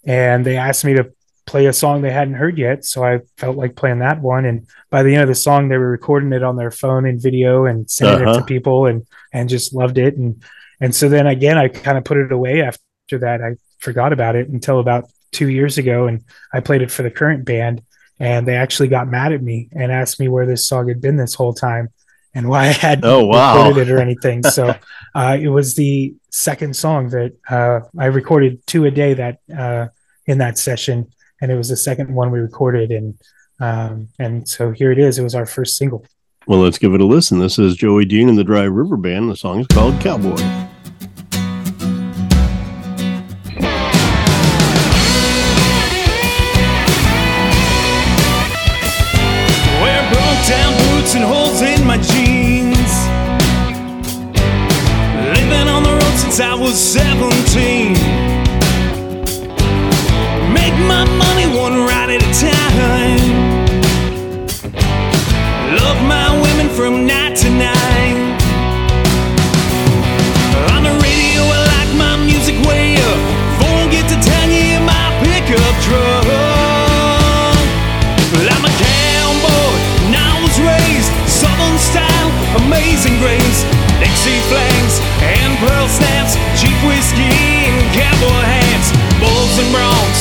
and 0.05 0.45
they 0.45 0.57
asked 0.57 0.85
me 0.85 0.95
to 0.95 1.13
play 1.47 1.67
a 1.67 1.73
song 1.73 2.03
they 2.03 2.13
hadn't 2.13 2.35
heard 2.35 2.59
yet. 2.59 2.85
So 2.85 3.05
I 3.05 3.21
felt 3.37 3.57
like 3.57 3.77
playing 3.77 4.01
that 4.01 4.21
one. 4.21 4.45
And 4.45 4.67
by 4.91 5.03
the 5.03 5.15
end 5.15 5.23
of 5.23 5.29
the 5.29 5.35
song, 5.35 5.69
they 5.69 5.79
were 5.79 5.91
recording 5.91 6.33
it 6.33 6.43
on 6.43 6.57
their 6.57 6.71
phone 6.71 7.07
and 7.07 7.21
video 7.21 7.67
and 7.67 7.91
sending 7.91 8.27
uh-huh. 8.27 8.39
it 8.39 8.41
to 8.41 8.45
people 8.45 8.87
and 8.87 9.07
and 9.33 9.49
just 9.49 9.75
loved 9.75 9.99
it. 9.99 10.17
And 10.17 10.43
and 10.81 10.95
so 10.95 11.09
then 11.09 11.27
again, 11.27 11.59
I 11.59 11.69
kind 11.69 11.99
of 11.99 12.05
put 12.05 12.19
it 12.19 12.33
away 12.33 12.63
after 12.63 13.19
that. 13.19 13.43
I 13.43 13.57
forgot 13.79 14.13
about 14.13 14.37
it 14.37 14.49
until 14.49 14.79
about 14.79 15.11
two 15.33 15.49
years 15.49 15.79
ago, 15.79 16.07
and 16.07 16.25
I 16.53 16.61
played 16.61 16.83
it 16.83 16.91
for 16.91 17.03
the 17.03 17.11
current 17.11 17.45
band. 17.45 17.83
And 18.19 18.47
they 18.47 18.57
actually 18.57 18.89
got 18.89 19.09
mad 19.09 19.33
at 19.33 19.43
me 19.43 19.71
and 19.73 19.91
asked 19.91 20.21
me 20.21 20.29
where 20.29 20.45
this 20.45 20.69
song 20.69 20.89
had 20.89 21.01
been 21.01 21.17
this 21.17 21.35
whole 21.35 21.55
time 21.55 21.89
and 22.35 22.49
why 22.49 22.67
I 22.69 22.73
had 22.73 23.05
oh, 23.05 23.25
wow. 23.25 23.57
recorded 23.57 23.89
it 23.89 23.93
or 23.93 23.99
anything. 24.03 24.43
So 24.43 24.75
uh, 25.15 25.39
it 25.41 25.49
was 25.49 25.75
the 25.75 26.15
second 26.31 26.77
song 26.77 27.09
that 27.11 27.33
uh, 27.49 27.81
I 27.99 28.07
recorded 28.07 28.67
two 28.67 28.85
a 28.85 28.91
day 28.91 29.15
that 29.15 29.39
uh, 29.57 29.89
in 30.27 30.39
that 30.39 30.59
session, 30.59 31.13
and 31.41 31.51
it 31.51 31.57
was 31.57 31.69
the 31.69 31.77
second 31.77 32.15
one 32.15 32.31
we 32.31 32.39
recorded, 32.39 32.91
and 32.91 33.19
um, 33.61 34.09
and 34.19 34.49
so 34.49 34.71
here 34.71 34.91
it 34.93 34.99
is. 34.99 35.19
It 35.19 35.23
was 35.23 35.35
our 35.35 35.47
first 35.47 35.77
single. 35.77 36.05
Well, 36.47 36.61
let's 36.61 36.79
give 36.79 36.95
it 36.95 37.01
a 37.01 37.07
listen. 37.07 37.39
This 37.39 37.59
is 37.59 37.77
Joey 37.77 38.05
Dean 38.07 38.29
and 38.29 38.39
the 38.39 38.45
Dry 38.45 38.65
River 38.65 38.97
Band. 38.97 39.31
The 39.31 39.37
song 39.37 39.61
is 39.61 39.67
called 39.67 40.01
Cowboy. 40.01 40.70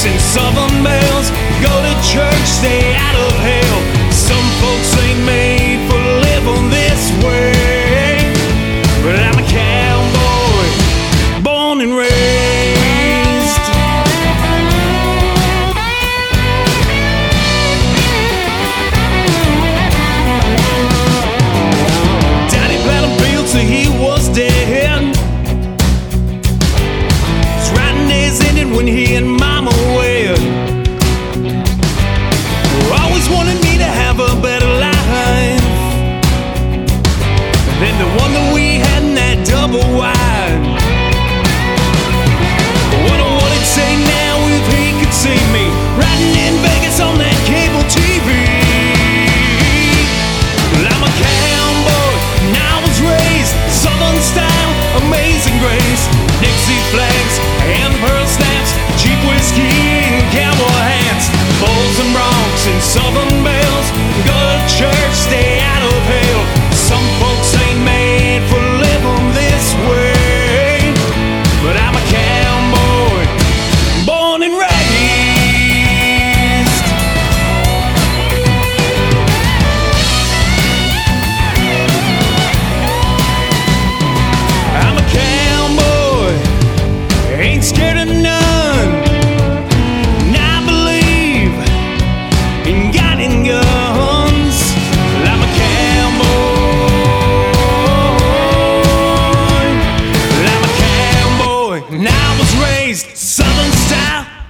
Bronx 0.01 0.37
and 0.37 0.68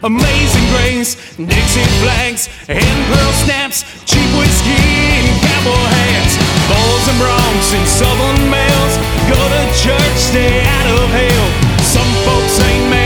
amazing 0.09 0.65
grace, 0.73 1.13
Dixie 1.37 1.85
flags 2.01 2.49
and 2.67 2.97
pearl 3.13 3.33
snaps, 3.45 3.85
cheap 4.09 4.29
whiskey 4.41 4.81
and 5.21 5.29
cowboy 5.45 5.85
hats, 6.01 6.33
bulls 6.65 7.05
and 7.11 7.19
broncs 7.21 7.69
and 7.77 7.85
Southern 7.85 8.39
males. 8.49 8.93
Go 9.29 9.37
to 9.37 9.61
church, 9.85 10.17
stay 10.17 10.65
out 10.65 10.87
of 10.97 11.05
hell. 11.13 11.47
Some 11.85 12.09
folks 12.25 12.59
ain't 12.59 12.89
made 12.89 12.98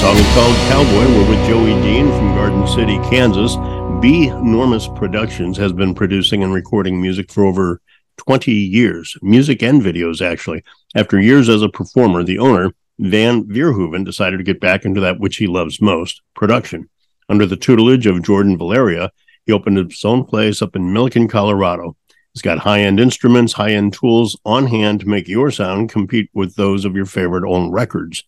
Song 0.00 0.16
is 0.16 0.32
called 0.32 0.56
Cowboy. 0.70 1.14
We're 1.14 1.28
with 1.28 1.46
Joey 1.46 1.78
Dean 1.82 2.08
from 2.08 2.34
Garden 2.34 2.66
City, 2.66 2.96
Kansas. 3.10 3.56
B. 4.00 4.28
Normus 4.28 4.88
Productions 4.96 5.58
has 5.58 5.74
been 5.74 5.94
producing 5.94 6.42
and 6.42 6.54
recording 6.54 7.02
music 7.02 7.30
for 7.30 7.44
over 7.44 7.82
20 8.16 8.50
years, 8.50 9.14
music 9.20 9.62
and 9.62 9.82
videos, 9.82 10.22
actually. 10.22 10.64
After 10.94 11.20
years 11.20 11.50
as 11.50 11.60
a 11.60 11.68
performer, 11.68 12.22
the 12.22 12.38
owner, 12.38 12.72
Van 12.98 13.44
Vierhoeven, 13.44 14.06
decided 14.06 14.38
to 14.38 14.42
get 14.42 14.58
back 14.58 14.86
into 14.86 15.02
that 15.02 15.20
which 15.20 15.36
he 15.36 15.46
loves 15.46 15.82
most 15.82 16.22
production. 16.34 16.88
Under 17.28 17.44
the 17.44 17.58
tutelage 17.58 18.06
of 18.06 18.22
Jordan 18.22 18.56
Valeria, 18.56 19.10
he 19.44 19.52
opened 19.52 19.76
his 19.76 20.02
own 20.06 20.24
place 20.24 20.62
up 20.62 20.74
in 20.74 20.94
Milliken, 20.94 21.28
Colorado. 21.28 21.94
He's 22.32 22.40
got 22.40 22.60
high 22.60 22.80
end 22.80 23.00
instruments, 23.00 23.52
high 23.52 23.72
end 23.72 23.92
tools 23.92 24.34
on 24.46 24.66
hand 24.66 25.00
to 25.00 25.08
make 25.08 25.28
your 25.28 25.50
sound 25.50 25.90
compete 25.90 26.30
with 26.32 26.54
those 26.54 26.86
of 26.86 26.96
your 26.96 27.04
favorite 27.04 27.46
own 27.46 27.70
records. 27.70 28.24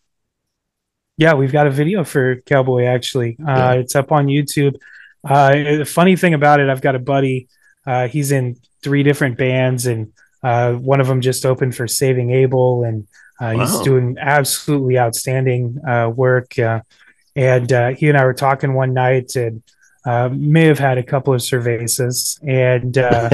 Yeah, 1.20 1.34
we've 1.34 1.52
got 1.52 1.66
a 1.66 1.70
video 1.70 2.02
for 2.02 2.36
Cowboy 2.46 2.84
actually. 2.84 3.36
Uh, 3.46 3.52
Yeah. 3.56 3.72
It's 3.74 3.94
up 3.94 4.10
on 4.10 4.26
YouTube. 4.26 4.76
Uh, 5.22 5.52
the 5.52 5.84
funny 5.84 6.16
thing 6.16 6.32
about 6.32 6.60
it, 6.60 6.70
I've 6.70 6.80
got 6.80 6.94
a 6.94 6.98
buddy. 6.98 7.46
Uh, 7.86 8.08
he's 8.08 8.32
in 8.32 8.56
three 8.82 9.02
different 9.02 9.36
bands, 9.36 9.84
and 9.84 10.12
uh, 10.42 10.72
one 10.72 10.98
of 10.98 11.06
them 11.08 11.20
just 11.20 11.44
opened 11.44 11.76
for 11.76 11.86
Saving 11.86 12.30
Abel, 12.30 12.84
and 12.84 13.06
uh, 13.38 13.50
he's 13.50 13.80
doing 13.84 14.16
absolutely 14.18 14.98
outstanding 14.98 15.78
uh, 15.86 16.08
work. 16.08 16.58
Uh, 16.58 16.80
and 17.36 17.70
uh, 17.70 17.90
he 17.90 18.08
and 18.08 18.16
I 18.16 18.24
were 18.24 18.32
talking 18.32 18.72
one 18.72 18.94
night, 18.94 19.36
and 19.36 19.62
uh, 20.06 20.30
may 20.32 20.64
have 20.64 20.78
had 20.78 20.96
a 20.96 21.02
couple 21.02 21.34
of 21.34 21.42
cervezas, 21.42 22.38
and 22.48 22.96
uh, 22.96 23.28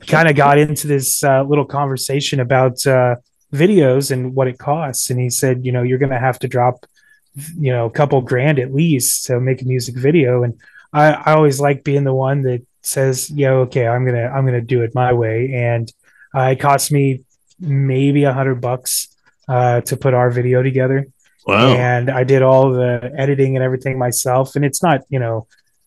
kind 0.08 0.28
of 0.28 0.34
got 0.34 0.58
into 0.58 0.88
this 0.88 1.22
uh, 1.22 1.44
little 1.44 1.66
conversation 1.66 2.40
about 2.40 2.84
uh, 2.84 3.14
videos 3.54 4.10
and 4.10 4.34
what 4.34 4.48
it 4.48 4.58
costs. 4.58 5.08
And 5.10 5.20
he 5.20 5.30
said, 5.30 5.64
you 5.64 5.70
know, 5.70 5.82
you're 5.82 5.98
going 5.98 6.10
to 6.10 6.18
have 6.18 6.40
to 6.40 6.48
drop, 6.48 6.84
you 7.34 7.72
know, 7.72 7.86
a 7.86 7.90
couple 7.90 8.20
grand 8.20 8.58
at 8.58 8.74
least 8.74 9.26
to 9.26 9.40
make 9.40 9.62
a 9.62 9.66
music 9.66 9.96
video. 9.96 10.42
And 10.42 10.60
I, 10.92 11.12
I 11.12 11.32
always 11.32 11.60
like 11.60 11.84
being 11.84 12.04
the 12.04 12.14
one 12.14 12.42
that 12.42 12.64
says, 12.82 13.30
yeah, 13.30 13.50
okay, 13.50 13.86
I'm 13.86 14.04
gonna 14.04 14.28
I'm 14.28 14.44
gonna 14.44 14.60
do 14.60 14.82
it 14.82 14.94
my 14.94 15.12
way. 15.12 15.52
And 15.54 15.92
uh, 16.34 16.50
it 16.52 16.60
cost 16.60 16.92
me 16.92 17.24
maybe 17.60 18.24
a 18.24 18.32
hundred 18.32 18.60
bucks 18.60 19.08
uh, 19.48 19.80
to 19.82 19.96
put 19.96 20.14
our 20.14 20.30
video 20.30 20.62
together 20.62 21.06
wow. 21.46 21.68
and 21.68 22.10
I 22.10 22.24
did 22.24 22.42
all 22.42 22.70
the 22.72 23.12
editing 23.16 23.56
and 23.56 23.64
everything 23.64 23.98
myself. 23.98 24.56
And 24.56 24.64
it's 24.64 24.82
not, 24.82 25.02
you 25.08 25.18
know, 25.18 25.46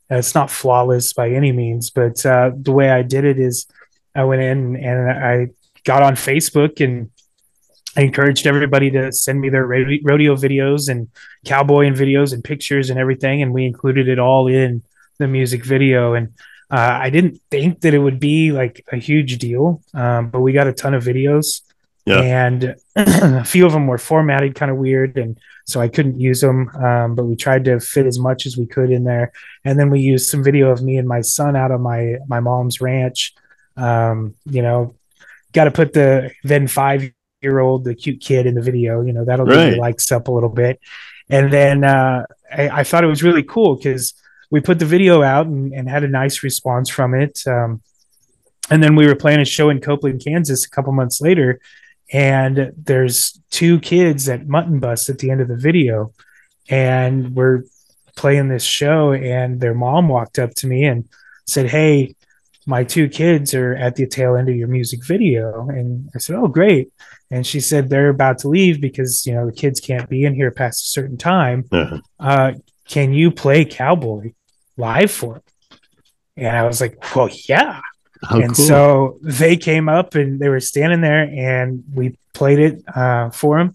it's 0.10 0.36
not 0.36 0.52
flawless 0.52 1.14
by 1.14 1.32
any 1.32 1.52
means, 1.52 1.90
but 1.90 2.26
uh, 2.26 2.52
the 2.56 2.72
way 2.72 2.90
I 2.90 3.02
did 3.02 3.26
it 3.26 3.40
is 3.40 3.68
I 4.14 4.24
went 4.24 4.42
in 4.42 4.76
and 4.76 5.12
I 5.12 5.48
got 5.84 6.04
on 6.04 6.14
Facebook 6.14 6.84
and 6.84 7.10
I 7.98 8.02
encouraged 8.02 8.46
everybody 8.46 8.92
to 8.92 9.12
send 9.12 9.40
me 9.40 9.50
their 9.50 9.66
rode- 9.66 10.02
rodeo 10.04 10.36
videos 10.36 10.90
and 10.90 11.08
cowboy 11.46 11.88
and 11.88 11.96
videos 11.96 12.34
and 12.34 12.44
pictures 12.44 12.90
and 12.90 13.00
everything, 13.00 13.42
and 13.42 13.54
we 13.54 13.66
included 13.66 14.08
it 14.08 14.20
all 14.20 14.48
in 14.48 14.84
the 15.18 15.28
music 15.28 15.64
video. 15.64 16.14
And 16.14 16.34
uh, 16.70 17.00
I 17.02 17.10
didn't 17.10 17.40
think 17.52 17.82
that 17.82 17.94
it 17.94 18.00
would 18.00 18.20
be 18.20 18.52
like 18.52 18.84
a 18.92 18.98
huge 18.98 19.38
deal, 19.38 19.82
um, 19.94 20.30
but 20.30 20.42
we 20.42 20.52
got 20.52 20.68
a 20.68 20.74
ton 20.74 20.94
of 20.94 21.04
videos, 21.04 21.62
Yeah. 22.06 22.22
and 22.22 22.76
a 22.96 23.46
few 23.46 23.66
of 23.66 23.72
them 23.72 23.88
were 23.88 23.98
formatted 23.98 24.56
kind 24.56 24.72
of 24.72 24.78
weird, 24.78 25.18
and 25.18 25.40
so 25.66 25.80
I 25.80 25.88
couldn't 25.88 26.20
use 26.20 26.42
them. 26.42 26.70
Um, 26.76 27.16
but 27.16 27.26
we 27.26 27.36
tried 27.36 27.66
to 27.66 27.80
fit 27.80 28.06
as 28.08 28.20
much 28.20 28.46
as 28.46 28.58
we 28.58 28.66
could 28.66 28.92
in 28.92 29.04
there, 29.06 29.32
and 29.64 29.80
then 29.80 29.90
we 29.90 30.02
used 30.02 30.28
some 30.30 30.44
video 30.44 30.70
of 30.70 30.82
me 30.82 30.98
and 30.98 31.08
my 31.08 31.22
son 31.22 31.56
out 31.56 31.72
on 31.72 31.82
my 31.82 32.16
my 32.28 32.40
mom's 32.42 32.82
ranch. 32.82 33.34
Um, 33.78 34.36
you 34.46 34.62
know, 34.62 34.96
got 35.54 35.66
to 35.66 35.72
put 35.72 35.94
the 35.94 36.32
then 36.44 36.68
five 36.68 37.12
year 37.46 37.60
old, 37.66 37.80
the 37.86 37.96
cute 38.04 38.20
kid 38.28 38.46
in 38.50 38.54
the 38.56 38.62
video. 38.72 38.92
You 39.08 39.14
know, 39.14 39.24
that'll 39.26 39.46
get 39.46 39.56
Right. 39.56 39.70
your 39.74 39.78
likes 39.88 40.12
up 40.12 40.28
a 40.28 40.32
little 40.38 40.54
bit. 40.64 40.76
And 41.30 41.46
then 41.58 41.78
uh, 41.84 42.26
I, 42.62 42.66
I 42.80 42.84
thought 42.84 43.04
it 43.04 43.14
was 43.16 43.24
really 43.24 43.44
cool 43.44 43.76
because 43.76 44.14
we 44.54 44.60
put 44.62 44.78
the 44.80 44.86
video 44.96 45.24
out 45.24 45.46
and, 45.48 45.74
and 45.74 45.90
had 45.90 46.04
a 46.04 46.08
nice 46.22 46.44
response 46.44 46.88
from 46.90 47.14
it. 47.24 47.36
Um, 47.48 47.82
and 48.70 48.80
then 48.84 48.96
we 48.96 49.06
were 49.08 49.16
playing 49.16 49.42
a 49.42 49.46
show 49.46 49.70
in 49.70 49.80
Copeland, 49.80 50.22
Kansas, 50.24 50.66
a 50.66 50.70
couple 50.70 50.92
months 50.94 51.22
later, 51.22 51.60
and 52.14 52.72
there's 52.90 53.40
two 53.52 53.80
kids 53.80 54.28
at 54.30 54.48
Mutton 54.48 54.80
Bus 54.80 55.10
at 55.10 55.18
the 55.20 55.30
end 55.32 55.42
of 55.42 55.48
the 55.48 55.58
video, 55.70 56.14
and 56.70 57.36
we're 57.36 57.64
playing 58.16 58.48
this 58.50 58.64
show, 58.64 59.14
and 59.14 59.60
their 59.60 59.74
mom 59.76 60.08
walked 60.08 60.38
up 60.40 60.52
to 60.56 60.68
me 60.68 60.86
and 60.86 61.08
said, 61.48 61.68
"Hey." 61.70 62.16
My 62.66 62.84
two 62.84 63.08
kids 63.08 63.54
are 63.54 63.74
at 63.76 63.96
the 63.96 64.08
tail 64.08 64.36
end 64.36 64.50
of 64.50 64.56
your 64.56 64.68
music 64.68 65.06
video. 65.06 65.68
And 65.70 66.10
I 66.16 66.20
said, 66.20 66.36
Oh, 66.36 66.48
great 66.48 66.92
and 67.32 67.46
she 67.46 67.60
said 67.60 67.90
they're 67.90 68.10
about 68.10 68.40
to 68.40 68.48
leave 68.48 68.80
because 68.80 69.26
you 69.26 69.34
know 69.34 69.46
the 69.46 69.52
kids 69.52 69.80
can't 69.80 70.10
be 70.10 70.24
in 70.24 70.36
here 70.36 70.52
past 70.52 70.84
a 70.84 70.88
certain 70.88 71.18
time. 71.18 71.66
Uh-huh. 71.72 72.00
Uh, 72.20 72.54
can 72.88 73.14
you 73.14 73.32
play 73.32 73.66
Cowboy 73.66 74.34
live 74.78 75.12
for 75.12 75.34
them? 75.34 75.44
And 76.38 76.56
I 76.56 76.64
was 76.64 76.82
like, 76.82 77.16
well, 77.16 77.30
yeah. 77.48 77.82
And 78.30 78.56
cool. 78.56 78.66
so 78.66 79.20
they 79.22 79.58
came 79.58 79.90
up 79.90 80.16
and 80.16 80.40
they 80.40 80.50
were 80.50 80.60
standing 80.60 81.02
there 81.02 81.24
and 81.24 81.84
we 81.94 82.18
played 82.34 82.60
it 82.60 82.84
uh, 82.96 83.30
for 83.30 83.58
them. 83.58 83.74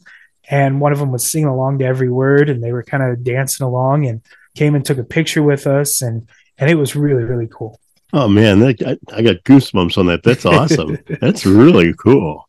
And 0.49 0.81
one 0.81 0.93
of 0.93 0.99
them 0.99 1.13
was 1.13 1.29
singing 1.29 1.49
along 1.49 1.79
to 1.79 1.85
every 1.85 2.11
word 2.11 2.51
and 2.51 2.63
they 2.63 2.73
were 2.73 2.83
kind 2.83 3.03
of 3.03 3.25
dancing 3.25 3.65
along 3.67 4.07
and 4.07 4.21
came 4.55 4.75
and 4.75 4.85
took 4.85 4.99
a 4.99 5.05
picture 5.05 5.43
with 5.43 5.67
us. 5.67 6.03
And, 6.03 6.29
and 6.59 6.71
it 6.71 6.75
was 6.75 6.97
really, 6.97 7.25
really 7.25 7.49
cool. 7.51 7.81
Oh 8.13 8.29
man, 8.29 8.61
that, 8.61 8.83
I, 8.83 9.17
I 9.17 9.23
got 9.23 9.37
goosebumps 9.45 9.99
on 9.99 10.07
that. 10.07 10.23
That's 10.23 10.45
awesome. 10.47 10.99
That's 11.21 11.45
really 11.47 11.95
cool. 11.95 12.49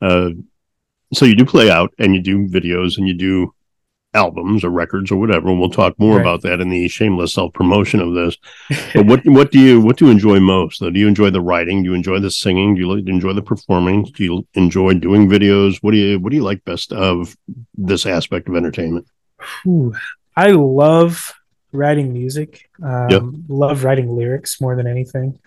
Uh, 0.00 0.30
so 1.12 1.24
you 1.24 1.34
do 1.36 1.44
play 1.44 1.70
out 1.70 1.92
and 1.98 2.14
you 2.14 2.20
do 2.22 2.46
videos 2.48 2.98
and 2.98 3.08
you 3.08 3.14
do 3.14 3.54
albums 4.14 4.64
or 4.64 4.70
records 4.70 5.10
or 5.10 5.16
whatever. 5.16 5.48
And 5.48 5.60
we'll 5.60 5.70
talk 5.70 5.98
more 5.98 6.16
Right. 6.16 6.20
about 6.22 6.42
that 6.42 6.60
in 6.60 6.70
the 6.70 6.88
shameless 6.88 7.34
self 7.34 7.52
promotion 7.52 8.00
of 8.00 8.14
this. 8.14 8.36
But 8.94 9.06
what 9.06 9.26
what 9.26 9.50
do 9.52 9.58
you 9.60 9.80
what 9.80 9.96
do 9.96 10.06
you 10.06 10.10
enjoy 10.10 10.40
most? 10.40 10.80
Though? 10.80 10.90
Do 10.90 10.98
you 10.98 11.08
enjoy 11.08 11.30
the 11.30 11.40
writing? 11.42 11.82
Do 11.82 11.90
you 11.90 11.94
enjoy 11.94 12.18
the 12.20 12.30
singing? 12.30 12.74
Do 12.74 12.80
you 12.80 12.92
enjoy 12.92 13.32
the 13.34 13.42
performing? 13.42 14.04
Do 14.04 14.24
you 14.24 14.46
enjoy 14.54 14.94
doing 14.94 15.28
videos? 15.28 15.78
What 15.82 15.90
do 15.92 15.98
you 15.98 16.18
what 16.18 16.30
do 16.30 16.36
you 16.36 16.42
like 16.42 16.64
best 16.64 16.92
of 16.92 17.36
this 17.76 18.06
aspect 18.06 18.48
of 18.48 18.56
entertainment? 18.56 19.06
Ooh, 19.66 19.94
I 20.36 20.50
love 20.52 21.32
writing 21.78 22.12
music. 22.12 22.68
Um, 22.82 23.08
Yep. 23.10 23.22
Love 23.48 23.84
writing 23.84 24.16
lyrics 24.16 24.60
more 24.60 24.76
than 24.76 24.86
anything. 24.86 25.38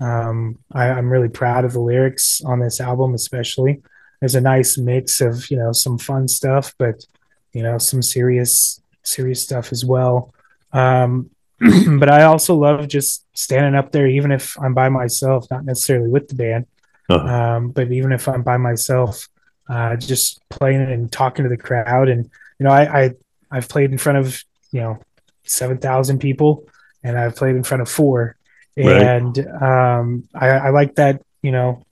Um, 0.00 0.58
I, 0.72 0.88
I'm 0.90 1.10
really 1.10 1.28
proud 1.28 1.64
of 1.64 1.72
the 1.72 1.80
lyrics 1.80 2.40
on 2.44 2.60
this 2.60 2.80
album, 2.80 3.14
especially. 3.14 3.82
There's 4.20 4.34
a 4.34 4.40
nice 4.40 4.78
mix 4.78 5.20
of 5.20 5.50
you 5.50 5.56
know 5.56 5.72
some 5.72 5.98
fun 5.98 6.28
stuff, 6.28 6.74
but 6.78 7.04
you 7.52 7.62
know 7.62 7.78
some 7.78 8.02
serious 8.02 8.80
serious 9.02 9.42
stuff 9.42 9.72
as 9.72 9.84
well. 9.84 10.32
Um, 10.72 11.30
but 11.98 12.08
I 12.10 12.22
also 12.24 12.54
love 12.54 12.88
just 12.88 13.24
standing 13.36 13.74
up 13.74 13.92
there, 13.92 14.06
even 14.06 14.30
if 14.32 14.56
I'm 14.60 14.72
by 14.74 14.88
myself, 14.88 15.46
not 15.50 15.64
necessarily 15.64 16.08
with 16.08 16.28
the 16.28 16.34
band, 16.34 16.66
Uh-huh. 17.10 17.26
um, 17.56 17.70
but 17.70 17.90
even 17.92 18.12
if 18.12 18.28
I'm 18.28 18.42
by 18.42 18.56
myself, 18.56 19.28
uh, 19.68 19.96
just 19.96 20.40
playing 20.48 20.80
and 20.80 21.10
talking 21.12 21.42
to 21.42 21.48
the 21.50 21.56
crowd. 21.58 22.08
And 22.08 22.30
you 22.58 22.64
know, 22.64 22.70
I, 22.72 22.82
I 23.04 23.10
I've 23.50 23.68
played 23.68 23.90
in 23.92 23.98
front 23.98 24.18
of 24.18 24.42
you 24.72 24.80
know 24.80 24.98
seven 25.44 25.78
thousand 25.78 26.18
people, 26.20 26.66
and 27.02 27.18
I've 27.18 27.36
played 27.36 27.56
in 27.56 27.62
front 27.64 27.82
of 27.82 27.88
four, 27.88 28.36
Right. 28.76 29.02
and 29.02 29.38
um, 29.62 30.28
I, 30.34 30.48
I 30.48 30.70
like 30.70 30.94
that 30.96 31.22
you 31.42 31.52
know 31.52 31.84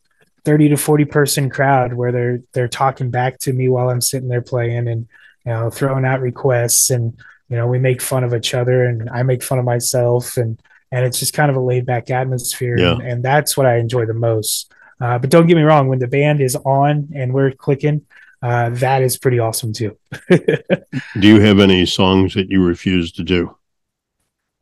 thirty 0.44 0.68
to 0.70 0.76
forty 0.76 1.04
person 1.04 1.50
crowd 1.50 1.92
where 1.94 2.12
they're 2.12 2.40
they're 2.52 2.68
talking 2.68 3.10
back 3.10 3.38
to 3.40 3.52
me 3.52 3.68
while 3.68 3.90
I'm 3.90 4.00
sitting 4.00 4.28
there 4.28 4.42
playing, 4.42 4.88
and 4.88 5.06
you 5.44 5.52
know 5.52 5.70
throwing 5.70 6.04
out 6.04 6.20
requests, 6.20 6.90
and 6.90 7.18
you 7.48 7.56
know 7.56 7.66
we 7.66 7.78
make 7.78 8.00
fun 8.00 8.24
of 8.24 8.34
each 8.34 8.54
other, 8.54 8.84
and 8.84 9.08
I 9.10 9.22
make 9.22 9.42
fun 9.42 9.58
of 9.58 9.64
myself, 9.64 10.36
and 10.36 10.60
and 10.90 11.04
it's 11.04 11.18
just 11.18 11.34
kind 11.34 11.50
of 11.50 11.56
a 11.56 11.60
laid 11.60 11.84
back 11.84 12.10
atmosphere, 12.10 12.78
Yeah. 12.78 12.92
and, 12.92 13.02
and 13.02 13.22
that's 13.22 13.56
what 13.56 13.66
I 13.66 13.76
enjoy 13.76 14.06
the 14.06 14.14
most. 14.14 14.72
Uh, 15.00 15.18
but 15.18 15.30
don't 15.30 15.46
get 15.46 15.56
me 15.56 15.62
wrong, 15.62 15.86
when 15.86 15.98
the 16.00 16.08
band 16.08 16.40
is 16.40 16.56
on 16.56 17.08
and 17.14 17.32
we're 17.32 17.52
clicking, 17.52 18.04
uh, 18.42 18.70
that 18.70 19.02
is 19.02 19.18
pretty 19.18 19.38
awesome 19.38 19.72
too. 19.72 19.96
Do 20.30 21.28
you 21.28 21.40
have 21.40 21.58
any 21.60 21.86
songs 21.86 22.34
that 22.34 22.48
you 22.50 22.64
refuse 22.64 23.12
to 23.12 23.24
do? 23.24 23.54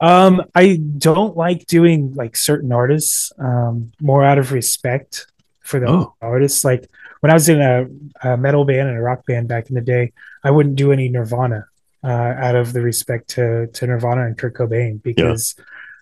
Um, 0.00 0.42
I 0.54 0.78
don't 0.98 1.36
like 1.36 1.66
doing 1.66 2.12
like 2.14 2.36
certain 2.36 2.72
artists, 2.72 3.32
um, 3.38 3.92
more 4.00 4.24
out 4.24 4.38
of 4.38 4.52
respect 4.52 5.26
for 5.60 5.80
the 5.80 5.86
Oh. 5.88 6.14
artists. 6.20 6.64
Like 6.64 6.86
when 7.20 7.30
I 7.30 7.34
was 7.34 7.48
in 7.48 7.60
a, 7.60 7.86
a 8.22 8.36
metal 8.36 8.64
band 8.64 8.88
and 8.88 8.98
a 8.98 9.00
rock 9.00 9.24
band 9.26 9.48
back 9.48 9.68
in 9.70 9.74
the 9.74 9.80
day, 9.80 10.12
I 10.44 10.50
wouldn't 10.50 10.76
do 10.76 10.92
any 10.92 11.08
Nirvana 11.08 11.66
uh, 12.04 12.08
out 12.08 12.54
of 12.56 12.72
the 12.72 12.82
respect 12.82 13.28
to 13.30 13.68
to 13.68 13.86
Nirvana 13.86 14.26
and 14.26 14.36
Kurt 14.38 14.54
Cobain 14.54 15.02
because 15.02 15.54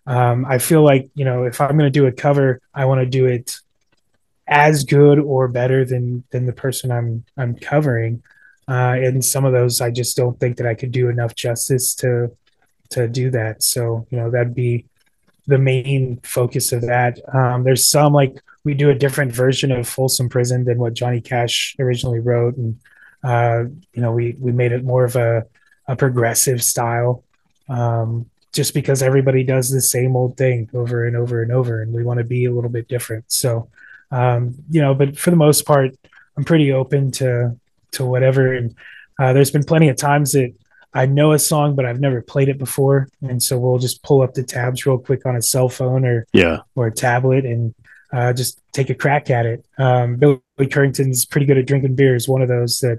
um, 0.07 0.45
I 0.45 0.59
feel 0.59 0.83
like 0.83 1.09
you 1.15 1.25
know 1.25 1.45
if 1.45 1.61
I'm 1.61 1.79
going 1.79 1.91
to 1.93 1.99
do 2.01 2.07
a 2.07 2.13
cover, 2.13 2.61
I 2.75 2.85
want 2.87 3.01
to 3.01 3.07
do 3.07 3.27
it 3.27 3.57
as 4.47 4.85
good 4.85 5.19
or 5.19 5.49
better 5.49 5.85
than 5.85 6.25
than 6.31 6.47
the 6.47 6.53
person 6.53 6.91
I'm 6.91 7.25
I'm 7.37 7.57
covering. 7.57 8.23
Uh, 8.67 8.97
and 8.97 9.23
some 9.23 9.45
of 9.45 9.53
those, 9.53 9.83
I 9.83 9.91
just 9.91 10.17
don't 10.17 10.41
think 10.41 10.57
that 10.57 10.67
I 10.67 10.75
could 10.75 10.91
do 10.91 11.09
enough 11.09 11.35
justice 11.35 11.95
to 11.97 12.31
to 12.91 13.09
do 13.09 13.31
that. 13.31 13.63
So, 13.63 14.07
you 14.11 14.19
know, 14.19 14.31
that'd 14.31 14.55
be 14.55 14.87
the 15.47 15.59
main 15.59 16.21
focus 16.23 16.73
of 16.73 16.83
that. 16.83 17.19
Um, 17.35 17.65
there's 17.65 17.89
some 17.89 18.13
like 18.13 18.43
we 18.65 18.75
do 18.75 18.91
a 18.91 18.95
different 18.95 19.33
version 19.33 19.71
of 19.71 19.87
Folsom 19.87 20.29
Prison 20.29 20.65
than 20.65 20.79
what 20.79 20.95
Johnny 20.95 21.21
Cash 21.21 21.77
originally 21.79 22.21
wrote, 22.21 22.57
and 22.57 22.79
uh, 23.23 23.65
you 23.93 24.03
know, 24.03 24.13
we 24.13 24.35
we 24.39 24.53
made 24.53 24.73
it 24.73 24.85
more 24.85 25.05
of 25.05 25.17
a 25.17 25.45
a 25.87 25.97
progressive 25.97 26.63
style, 26.63 27.25
um, 27.69 28.31
just 28.53 28.73
because 28.73 29.03
everybody 29.03 29.45
does 29.45 29.71
the 29.71 29.83
same 29.83 30.17
old 30.17 30.37
thing 30.39 30.71
over 30.73 31.07
and 31.07 31.17
over 31.17 31.43
and 31.43 31.53
over, 31.53 31.83
and 31.83 31.93
we 31.93 32.03
want 32.03 32.19
to 32.19 32.25
be 32.25 32.47
a 32.47 32.53
little 32.53 32.71
bit 32.71 32.89
different. 32.89 33.25
So, 33.29 33.69
um, 34.19 34.55
you 34.71 34.81
know, 34.81 34.95
but 34.95 35.19
for 35.19 35.31
the 35.31 35.37
most 35.47 35.67
part, 35.67 35.91
I'm 36.37 36.45
pretty 36.45 36.73
open 36.73 37.11
to 37.21 37.57
to 37.93 38.05
whatever. 38.05 38.53
And 38.59 38.75
uh, 39.21 39.33
there's 39.33 39.51
been 39.51 39.65
plenty 39.65 39.89
of 39.89 39.97
times 39.97 40.33
that 40.33 40.53
I 40.93 41.07
know 41.07 41.33
a 41.33 41.39
song, 41.39 41.75
but 41.77 41.85
I've 41.85 42.01
never 42.01 42.21
played 42.23 42.49
it 42.49 42.59
before, 42.59 43.09
and 43.29 43.43
so 43.43 43.59
we'll 43.59 43.79
just 43.87 44.03
pull 44.03 44.23
up 44.23 44.35
the 44.35 44.45
tabs 44.45 44.87
real 44.87 44.99
quick 44.99 45.27
on 45.27 45.35
a 45.37 45.43
cell 45.43 45.69
phone 45.69 46.05
or 46.05 46.27
Yeah. 46.33 46.59
or 46.77 46.87
a 46.87 46.93
tablet 46.93 47.45
and 47.45 47.75
uh, 48.13 48.33
just 48.33 48.61
take 48.73 48.91
a 48.91 48.95
crack 48.95 49.29
at 49.31 49.45
it. 49.53 49.65
Um, 49.79 50.17
Billy 50.17 50.41
Currington's 50.75 51.25
pretty 51.25 51.47
good 51.47 51.59
at 51.59 51.67
drinking 51.67 51.97
beer. 51.97 52.15
Is 52.15 52.29
one 52.29 52.43
of 52.43 52.49
those 52.49 52.79
that 52.81 52.99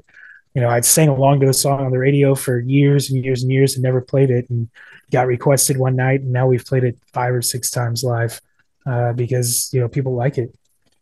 you 0.54 0.62
know 0.62 0.70
I'd 0.70 0.84
sang 0.86 1.08
along 1.10 1.40
to 1.40 1.46
the 1.46 1.54
song 1.54 1.80
on 1.86 1.92
the 1.92 2.00
radio 2.00 2.36
for 2.36 2.60
years 2.60 3.10
and 3.10 3.24
years 3.24 3.42
and 3.44 3.52
years 3.52 3.76
and 3.76 3.84
never 3.84 4.02
played 4.02 4.30
it, 4.30 4.50
and 4.50 4.68
got 5.12 5.28
requested 5.28 5.78
one 5.78 5.96
night, 5.96 6.20
and 6.22 6.32
now 6.34 6.48
we've 6.48 6.66
played 6.66 6.84
it 6.84 6.98
five 7.14 7.34
or 7.34 7.42
six 7.42 7.70
times 7.72 8.04
live 8.04 8.42
uh, 8.86 9.14
because 9.14 9.70
you 9.74 9.80
know 9.80 9.88
people 9.88 10.16
like 10.16 10.38
it. 10.38 10.50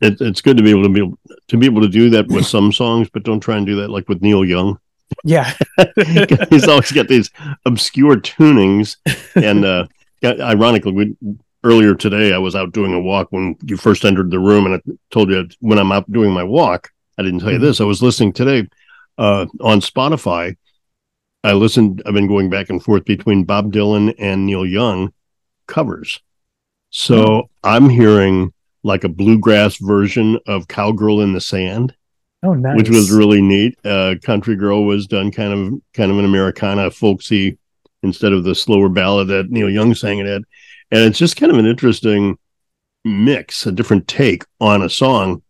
It, 0.03 0.21
it's 0.21 0.41
good 0.41 0.57
to 0.57 0.63
be 0.63 0.69
able 0.71 0.83
to 0.83 0.89
be 0.89 0.99
able, 0.99 1.17
to 1.47 1.57
be 1.57 1.65
able 1.65 1.81
to 1.81 1.87
do 1.87 2.09
that 2.11 2.27
with 2.27 2.45
some 2.45 2.71
songs, 2.71 3.09
but 3.09 3.23
don't 3.23 3.39
try 3.39 3.57
and 3.57 3.65
do 3.65 3.75
that 3.77 3.89
like 3.89 4.07
with 4.09 4.21
Neil 4.21 4.43
Young. 4.45 4.79
Yeah, 5.23 5.53
He's 6.49 6.67
always 6.67 6.91
got 6.91 7.07
these 7.07 7.29
obscure 7.65 8.17
tunings, 8.17 8.97
and 9.35 9.63
uh, 9.63 9.85
ironically, 10.23 10.91
we, 10.91 11.15
earlier 11.63 11.93
today 11.95 12.33
I 12.33 12.39
was 12.39 12.55
out 12.55 12.73
doing 12.73 12.93
a 12.93 12.99
walk 12.99 13.27
when 13.31 13.55
you 13.63 13.77
first 13.77 14.05
entered 14.05 14.31
the 14.31 14.39
room, 14.39 14.65
and 14.65 14.75
I 14.75 14.81
told 15.11 15.29
you 15.29 15.47
when 15.59 15.77
I'm 15.77 15.91
out 15.91 16.11
doing 16.11 16.31
my 16.31 16.43
walk. 16.43 16.91
I 17.17 17.21
didn't 17.21 17.41
tell 17.41 17.51
you 17.51 17.59
Mhm. 17.59 17.61
this. 17.61 17.79
I 17.79 17.83
was 17.85 18.01
listening 18.01 18.33
today 18.33 18.67
uh, 19.19 19.45
on 19.61 19.81
Spotify. 19.81 20.57
I 21.43 21.53
listened. 21.53 22.01
I've 22.05 22.13
been 22.15 22.27
going 22.27 22.49
back 22.49 22.69
and 22.71 22.81
forth 22.83 23.05
between 23.05 23.43
Bob 23.43 23.71
Dylan 23.71 24.15
and 24.17 24.45
Neil 24.47 24.65
Young 24.65 25.13
covers. 25.67 26.21
So 26.89 27.49
I'm 27.63 27.89
hearing 27.89 28.51
like 28.83 29.03
a 29.03 29.09
bluegrass 29.09 29.77
version 29.77 30.37
of 30.47 30.67
"Cowgirl 30.67 31.21
in 31.21 31.33
the 31.33 31.41
Sand." 31.41 31.95
oh 32.43 32.53
nice. 32.53 32.75
which 32.77 32.89
was 32.89 33.11
really 33.11 33.41
neat. 33.41 33.77
Uh, 33.85 34.15
Country 34.21 34.55
Girl 34.55 34.83
was 34.85 35.07
done 35.07 35.31
kind 35.31 35.53
of 35.53 35.81
kind 35.93 36.11
of 36.11 36.17
an 36.19 36.25
Americana 36.25 36.91
folksy 36.91 37.57
instead 38.03 38.33
of 38.33 38.43
the 38.43 38.53
slower 38.53 38.89
ballad 38.89 39.29
that 39.29 39.49
Neil 39.49 39.69
Young 39.69 39.95
sang 39.95 40.19
it 40.19 40.27
at, 40.27 40.41
and 40.91 41.01
it's 41.01 41.17
just 41.19 41.37
kind 41.37 41.51
of 41.51 41.57
an 41.57 41.65
interesting 41.65 42.37
mix, 43.05 43.65
a 43.65 43.71
different 43.71 44.07
take 44.07 44.43
on 44.59 44.81
a 44.81 44.89
song 44.89 45.41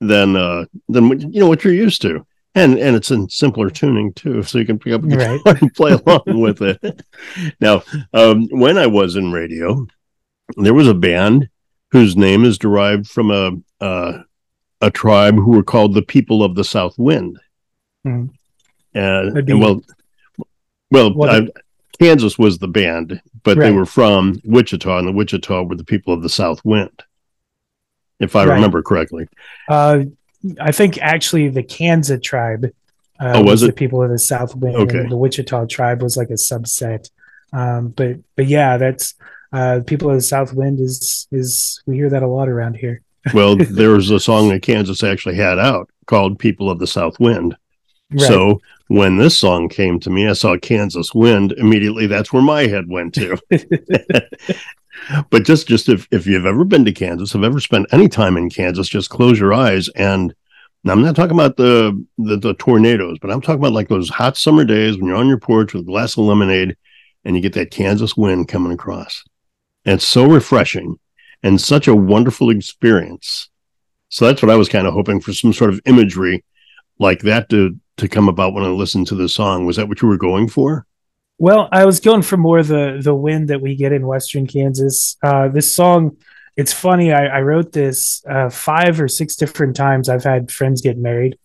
than 0.00 0.36
uh, 0.36 0.64
than 0.88 1.20
you 1.32 1.40
know 1.40 1.48
what 1.48 1.64
you're 1.64 1.74
used 1.74 2.02
to. 2.02 2.26
And, 2.54 2.76
and 2.78 2.96
it's 2.96 3.12
in 3.12 3.28
simpler 3.28 3.70
tuning 3.70 4.12
too, 4.14 4.42
so 4.42 4.58
you 4.58 4.64
can 4.64 4.78
pick 4.80 4.92
up 4.92 5.04
a 5.04 5.06
guitar 5.06 5.38
Right. 5.44 5.60
and 5.62 5.72
play 5.74 5.92
along 5.92 6.40
with 6.40 6.60
it. 6.62 7.02
Now, 7.60 7.82
um, 8.12 8.48
when 8.50 8.76
I 8.78 8.86
was 8.86 9.14
in 9.14 9.30
radio, 9.30 9.86
there 10.56 10.74
was 10.74 10.88
a 10.88 10.94
band 10.94 11.48
whose 11.90 12.16
name 12.16 12.44
is 12.44 12.58
derived 12.58 13.06
from 13.08 13.30
a 13.30 13.52
uh, 13.84 14.22
a 14.80 14.90
tribe 14.90 15.34
who 15.36 15.50
were 15.52 15.62
called 15.62 15.94
the 15.94 16.02
people 16.02 16.42
of 16.44 16.54
the 16.54 16.64
South 16.64 16.94
Wind. 16.98 17.38
Hmm. 18.04 18.26
And, 18.94 19.36
and 19.36 19.60
well, 19.60 19.80
well, 20.90 21.12
Well, 21.14 21.44
I- 21.44 21.48
Kansas 22.00 22.38
was 22.38 22.58
the 22.58 22.68
band, 22.68 23.20
but 23.42 23.58
they 23.58 23.72
were 23.72 23.86
from 23.86 24.40
Wichita, 24.44 24.98
and 24.98 25.08
the 25.08 25.12
Wichita 25.12 25.62
were 25.64 25.74
the 25.74 25.84
people 25.84 26.14
of 26.14 26.22
the 26.22 26.28
South 26.28 26.64
Wind, 26.64 27.02
if 28.20 28.36
I 28.36 28.44
Right. 28.44 28.54
remember 28.54 28.82
correctly. 28.82 29.26
Uh, 29.68 30.04
I 30.60 30.70
think 30.70 30.98
actually 31.02 31.48
the 31.48 31.64
Kansas 31.64 32.20
tribe 32.22 32.66
uh, 33.20 33.32
Oh, 33.34 33.42
was 33.42 33.62
the 33.62 33.68
it? 33.70 33.76
people 33.76 34.00
of 34.00 34.10
the 34.10 34.18
South 34.18 34.54
Wind, 34.54 34.76
Okay. 34.76 34.98
and 34.98 35.10
the 35.10 35.16
Wichita 35.16 35.66
tribe 35.66 36.00
was 36.02 36.16
like 36.16 36.30
a 36.30 36.34
subset. 36.34 37.10
Um, 37.52 37.88
but 37.88 38.18
but 38.36 38.46
yeah, 38.46 38.76
that's 38.76 39.14
uh, 39.52 39.80
people 39.86 40.10
of 40.10 40.16
the 40.16 40.22
South 40.22 40.52
Wind 40.52 40.80
is 40.80 41.26
is 41.30 41.82
we 41.86 41.96
hear 41.96 42.10
that 42.10 42.22
a 42.22 42.28
lot 42.28 42.48
around 42.48 42.74
here. 42.74 43.02
well, 43.34 43.56
there 43.56 43.90
was 43.90 44.10
a 44.10 44.20
song 44.20 44.48
that 44.48 44.62
Kansas 44.62 45.02
actually 45.02 45.36
had 45.36 45.58
out 45.58 45.90
called 46.06 46.38
People 46.38 46.70
of 46.70 46.78
the 46.78 46.86
South 46.86 47.18
Wind. 47.18 47.56
Right. 48.10 48.20
So 48.22 48.60
when 48.86 49.18
this 49.18 49.36
song 49.36 49.68
came 49.68 50.00
to 50.00 50.10
me, 50.10 50.28
I 50.28 50.32
saw 50.32 50.56
Kansas 50.56 51.14
Wind. 51.14 51.52
Immediately, 51.52 52.06
that's 52.06 52.32
where 52.32 52.42
my 52.42 52.66
head 52.66 52.88
went 52.88 53.14
to. 53.14 53.36
but 55.30 55.44
just 55.44 55.66
just 55.68 55.88
if, 55.88 56.08
if 56.10 56.26
you've 56.26 56.46
ever 56.46 56.64
been 56.64 56.84
to 56.84 56.92
Kansas, 56.92 57.32
have 57.32 57.44
ever 57.44 57.60
spent 57.60 57.86
any 57.92 58.08
time 58.08 58.36
in 58.36 58.50
Kansas, 58.50 58.88
just 58.88 59.10
close 59.10 59.38
your 59.38 59.52
eyes 59.52 59.88
and 59.90 60.34
now, 60.84 60.92
I'm 60.92 61.02
not 61.02 61.16
talking 61.16 61.36
about 61.36 61.56
the, 61.56 62.04
the 62.18 62.36
the 62.36 62.54
tornadoes, 62.54 63.18
but 63.20 63.30
I'm 63.30 63.40
talking 63.40 63.60
about 63.60 63.72
like 63.72 63.88
those 63.88 64.08
hot 64.08 64.36
summer 64.36 64.64
days 64.64 64.96
when 64.96 65.06
you're 65.06 65.16
on 65.16 65.26
your 65.26 65.38
porch 65.38 65.74
with 65.74 65.82
a 65.82 65.86
glass 65.86 66.16
of 66.16 66.24
lemonade 66.24 66.76
and 67.24 67.34
you 67.34 67.42
get 67.42 67.54
that 67.54 67.70
Kansas 67.70 68.16
wind 68.16 68.48
coming 68.48 68.72
across. 68.72 69.24
And 69.88 70.02
so 70.02 70.26
refreshing 70.26 70.98
and 71.42 71.58
such 71.58 71.88
a 71.88 71.94
wonderful 71.94 72.50
experience. 72.50 73.48
So 74.10 74.26
that's 74.26 74.42
what 74.42 74.50
I 74.50 74.56
was 74.56 74.68
kind 74.68 74.86
of 74.86 74.92
hoping 74.92 75.18
for 75.18 75.32
some 75.32 75.54
sort 75.54 75.70
of 75.70 75.80
imagery 75.86 76.44
like 76.98 77.20
that 77.20 77.48
to 77.48 77.74
to 77.96 78.06
come 78.06 78.28
about 78.28 78.52
when 78.52 78.64
I 78.64 78.68
listened 78.68 79.06
to 79.06 79.14
the 79.14 79.30
song. 79.30 79.64
Was 79.64 79.76
that 79.76 79.88
what 79.88 80.02
you 80.02 80.08
were 80.08 80.18
going 80.18 80.46
for? 80.46 80.84
Well, 81.38 81.70
I 81.72 81.86
was 81.86 82.00
going 82.00 82.20
for 82.20 82.36
more 82.36 82.62
the 82.62 83.00
the 83.02 83.14
wind 83.14 83.48
that 83.48 83.62
we 83.62 83.76
get 83.76 83.92
in 83.92 84.06
Western 84.06 84.46
Kansas. 84.46 85.16
Uh, 85.22 85.48
this 85.48 85.74
song, 85.74 86.18
it's 86.54 86.74
funny. 86.74 87.14
I, 87.14 87.38
I 87.38 87.40
wrote 87.40 87.72
this 87.72 88.22
uh, 88.28 88.50
five 88.50 89.00
or 89.00 89.08
six 89.08 89.36
different 89.36 89.74
times. 89.74 90.10
I've 90.10 90.24
had 90.24 90.50
friends 90.50 90.82
get 90.82 90.98
married, 90.98 91.38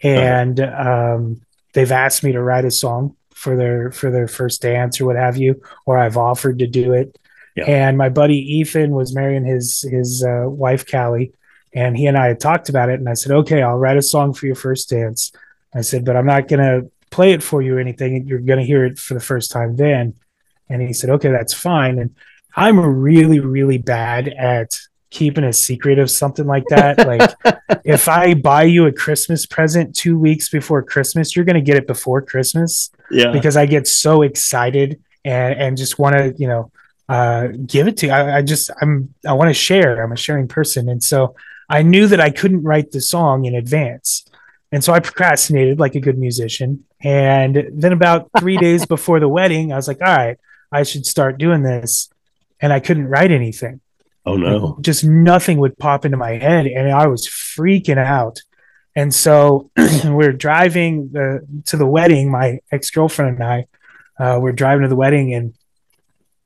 and 0.00 0.60
um, 0.60 1.40
they've 1.72 1.90
asked 1.90 2.22
me 2.22 2.30
to 2.30 2.40
write 2.40 2.64
a 2.64 2.70
song 2.70 3.16
for 3.34 3.56
their 3.56 3.90
for 3.90 4.12
their 4.12 4.28
first 4.28 4.62
dance 4.62 5.00
or 5.00 5.06
what 5.06 5.16
have 5.16 5.36
you, 5.36 5.60
or 5.86 5.98
I've 5.98 6.16
offered 6.16 6.60
to 6.60 6.68
do 6.68 6.92
it. 6.92 7.16
Yeah. 7.56 7.64
And 7.64 7.98
my 7.98 8.08
buddy 8.08 8.36
Ethan 8.58 8.92
was 8.92 9.14
marrying 9.14 9.44
his 9.44 9.82
his 9.90 10.24
uh, 10.24 10.48
wife 10.48 10.88
Callie, 10.90 11.32
and 11.74 11.96
he 11.96 12.06
and 12.06 12.16
I 12.16 12.26
had 12.28 12.40
talked 12.40 12.68
about 12.68 12.88
it. 12.90 13.00
And 13.00 13.08
I 13.08 13.14
said, 13.14 13.32
"Okay, 13.32 13.62
I'll 13.62 13.76
write 13.78 13.96
a 13.96 14.02
song 14.02 14.32
for 14.34 14.46
your 14.46 14.54
first 14.54 14.88
dance." 14.90 15.32
I 15.74 15.80
said, 15.82 16.04
"But 16.04 16.16
I'm 16.16 16.26
not 16.26 16.48
gonna 16.48 16.82
play 17.10 17.32
it 17.32 17.42
for 17.42 17.60
you 17.60 17.76
or 17.76 17.80
anything. 17.80 18.26
You're 18.26 18.38
gonna 18.38 18.62
hear 18.64 18.84
it 18.84 18.98
for 18.98 19.14
the 19.14 19.20
first 19.20 19.50
time 19.50 19.76
then." 19.76 20.14
And 20.68 20.80
he 20.80 20.92
said, 20.92 21.10
"Okay, 21.10 21.30
that's 21.30 21.52
fine." 21.54 21.98
And 21.98 22.14
I'm 22.56 22.78
really, 22.78 23.40
really 23.40 23.78
bad 23.78 24.28
at 24.28 24.78
keeping 25.10 25.42
a 25.42 25.52
secret 25.52 25.98
of 25.98 26.08
something 26.08 26.46
like 26.46 26.64
that. 26.68 26.96
Like, 27.06 27.32
if 27.84 28.08
I 28.08 28.34
buy 28.34 28.62
you 28.62 28.86
a 28.86 28.92
Christmas 28.92 29.44
present 29.44 29.96
two 29.96 30.16
weeks 30.16 30.48
before 30.48 30.82
Christmas, 30.84 31.34
you're 31.34 31.44
gonna 31.44 31.60
get 31.60 31.76
it 31.76 31.86
before 31.88 32.22
Christmas 32.22 32.90
Yeah. 33.10 33.32
because 33.32 33.56
I 33.56 33.66
get 33.66 33.88
so 33.88 34.22
excited 34.22 35.00
and 35.24 35.54
and 35.58 35.76
just 35.76 35.98
want 35.98 36.16
to 36.16 36.32
you 36.38 36.46
know 36.46 36.70
uh, 37.10 37.48
give 37.66 37.88
it 37.88 37.96
to 37.98 38.06
you. 38.06 38.12
I, 38.12 38.38
I 38.38 38.42
just 38.42 38.70
I'm 38.80 39.14
I 39.26 39.32
want 39.32 39.48
to 39.48 39.54
share. 39.54 40.02
I'm 40.02 40.12
a 40.12 40.16
sharing 40.16 40.48
person, 40.48 40.88
and 40.88 41.02
so 41.02 41.34
I 41.68 41.82
knew 41.82 42.06
that 42.06 42.20
I 42.20 42.30
couldn't 42.30 42.62
write 42.62 42.92
the 42.92 43.00
song 43.00 43.44
in 43.44 43.54
advance, 43.54 44.24
and 44.72 44.82
so 44.82 44.92
I 44.92 45.00
procrastinated 45.00 45.78
like 45.78 45.94
a 45.94 46.00
good 46.00 46.18
musician. 46.18 46.84
And 47.02 47.70
then 47.72 47.92
about 47.92 48.30
three 48.38 48.56
days 48.66 48.86
before 48.86 49.20
the 49.20 49.28
wedding, 49.28 49.72
I 49.72 49.76
was 49.76 49.88
like, 49.88 50.00
all 50.00 50.16
right, 50.16 50.38
I 50.70 50.84
should 50.84 51.04
start 51.04 51.38
doing 51.38 51.62
this, 51.62 52.08
and 52.60 52.72
I 52.72 52.80
couldn't 52.80 53.08
write 53.08 53.30
anything 53.30 53.80
oh 54.26 54.36
no. 54.36 54.78
just 54.80 55.04
nothing 55.04 55.58
would 55.58 55.78
pop 55.78 56.04
into 56.04 56.16
my 56.16 56.32
head 56.32 56.66
and 56.66 56.90
i 56.90 57.06
was 57.06 57.26
freaking 57.26 57.98
out 57.98 58.40
and 58.94 59.14
so 59.14 59.70
we're 60.04 60.32
driving 60.32 61.10
the, 61.12 61.46
to 61.64 61.76
the 61.76 61.86
wedding 61.86 62.30
my 62.30 62.60
ex-girlfriend 62.70 63.40
and 63.40 63.44
i 63.44 63.66
uh, 64.22 64.38
we're 64.38 64.52
driving 64.52 64.82
to 64.82 64.88
the 64.88 64.96
wedding 64.96 65.32
and 65.32 65.54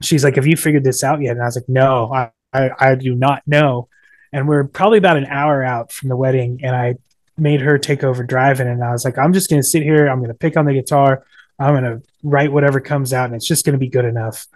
she's 0.03 0.25
like 0.25 0.37
have 0.37 0.47
you 0.47 0.57
figured 0.57 0.85
this 0.85 1.05
out 1.05 1.21
yet 1.21 1.33
and 1.33 1.43
i 1.43 1.47
was 1.47 1.57
like 1.57 1.69
no 1.69 2.13
i, 2.13 2.31
I, 2.53 2.71
I 2.79 2.95
do 2.95 3.15
not 3.15 3.43
know 3.47 3.89
and 4.33 4.49
we're 4.49 4.65
probably 4.65 4.99
about 4.99 5.17
an 5.17 5.27
hour 5.27 5.63
out 5.63 5.93
from 5.93 6.09
the 6.09 6.17
wedding 6.17 6.61
and 6.63 6.75
i 6.75 6.97
made 7.37 7.61
her 7.61 7.79
take 7.79 8.05
over 8.05 8.23
driving 8.23 8.69
and 8.69 8.83
i 8.83 8.93
was 8.93 9.05
like 9.05 9.19
i'm 9.19 9.33
just 9.33 9.51
going 9.51 9.61
to 9.61 9.69
sit 9.69 9.83
here 9.83 10.09
i'm 10.09 10.19
going 10.19 10.29
to 10.29 10.35
pick 10.35 10.57
on 10.57 10.67
the 10.67 10.75
guitar 10.75 11.25
i'm 11.59 11.75
going 11.75 11.85
to 11.85 12.07
write 12.23 12.53
whatever 12.53 12.81
comes 12.81 13.13
out 13.13 13.27
and 13.27 13.35
it's 13.35 13.47
just 13.47 13.65
going 13.65 13.73
to 13.73 13.79
be 13.79 13.89
good 13.89 14.05
enough 14.05 14.47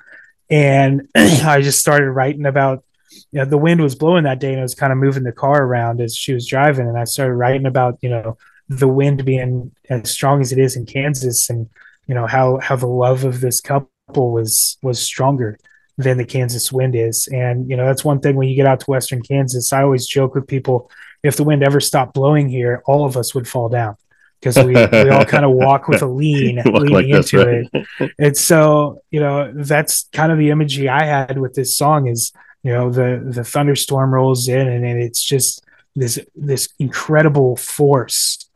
and 0.51 1.09
i 1.17 1.61
just 1.61 1.81
started 1.81 2.11
writing 2.11 2.47
about 2.47 2.85
you 3.31 3.39
know, 3.39 3.45
the 3.45 3.59
wind 3.59 3.81
was 3.81 3.95
blowing 3.95 4.25
that 4.25 4.41
day 4.41 4.51
and 4.51 4.59
it 4.59 4.63
was 4.63 4.75
kind 4.75 4.93
of 4.93 4.99
moving 4.99 5.25
the 5.25 5.33
car 5.33 5.63
around 5.63 6.01
as 6.01 6.17
she 6.17 6.33
was 6.33 6.47
driving. 6.47 6.87
And 6.89 6.99
I 6.99 7.05
started 7.05 7.35
writing 7.35 7.67
about, 7.67 7.99
you 8.01 8.11
know, 8.11 8.37
the 8.69 8.89
wind 8.89 9.25
being 9.25 9.73
as 9.89 10.11
strong 10.11 10.41
as 10.41 10.53
it 10.53 10.59
is 10.59 10.77
in 10.77 10.87
Kansas 10.87 11.49
and, 11.49 11.69
you 12.07 12.15
know, 12.15 12.27
how, 12.27 12.59
how 12.59 12.77
the 12.77 12.87
love 12.87 13.25
of 13.25 13.41
this 13.41 13.61
couple 13.61 13.91
was, 14.17 14.79
was 14.83 15.01
stronger 15.01 15.59
than 15.97 16.17
the 16.17 16.25
Kansas 16.25 16.73
wind 16.73 16.95
is. 16.95 17.29
And, 17.29 17.69
you 17.69 17.77
know, 17.77 17.87
that's 17.87 18.05
one 18.05 18.21
thing 18.21 18.37
when 18.37 18.49
you 18.49 18.55
get 18.55 18.67
out 18.67 18.81
to 18.81 18.87
Western 18.87 19.23
Kansas, 19.23 19.73
I 19.73 19.83
always 19.83 20.07
joke 20.07 20.35
with 20.35 20.47
people, 20.47 20.91
if 21.23 21.37
the 21.37 21.45
wind 21.45 21.63
ever 21.63 21.81
stopped 21.81 22.15
blowing 22.15 22.49
here, 22.49 22.83
all 22.87 23.05
of 23.05 23.17
us 23.17 23.35
would 23.35 23.49
fall 23.49 23.69
down 23.69 23.97
because 24.41 24.57
we, 24.59 24.75
we 24.75 25.11
all 25.11 25.25
kind 25.25 25.45
of 25.45 25.51
walk 25.51 25.89
with 25.89 26.03
a 26.03 26.07
lean 26.07 26.63
leaning 26.65 26.89
like 26.89 27.07
this, 27.11 27.33
into 27.33 27.45
right? 27.45 27.87
it. 28.01 28.13
And 28.19 28.37
so, 28.37 29.03
you 29.11 29.19
know, 29.19 29.53
that's 29.53 30.09
kind 30.13 30.31
of 30.31 30.39
the 30.39 30.51
imagery 30.51 30.89
I 30.89 31.05
had 31.05 31.39
with 31.39 31.55
this 31.55 31.77
song 31.77 32.07
is, 32.07 32.33
you 32.63 32.73
know 32.73 32.91
the 32.91 33.23
the 33.25 33.45
thunderstorm 33.45 34.13
rolls 34.13 34.49
in 34.49 34.69
and, 34.69 34.85
and 34.85 35.03
it's 35.03 35.23
just 35.23 35.65
this 35.95 36.19
this 36.35 36.69
incredible 36.79 37.57
force 37.57 38.49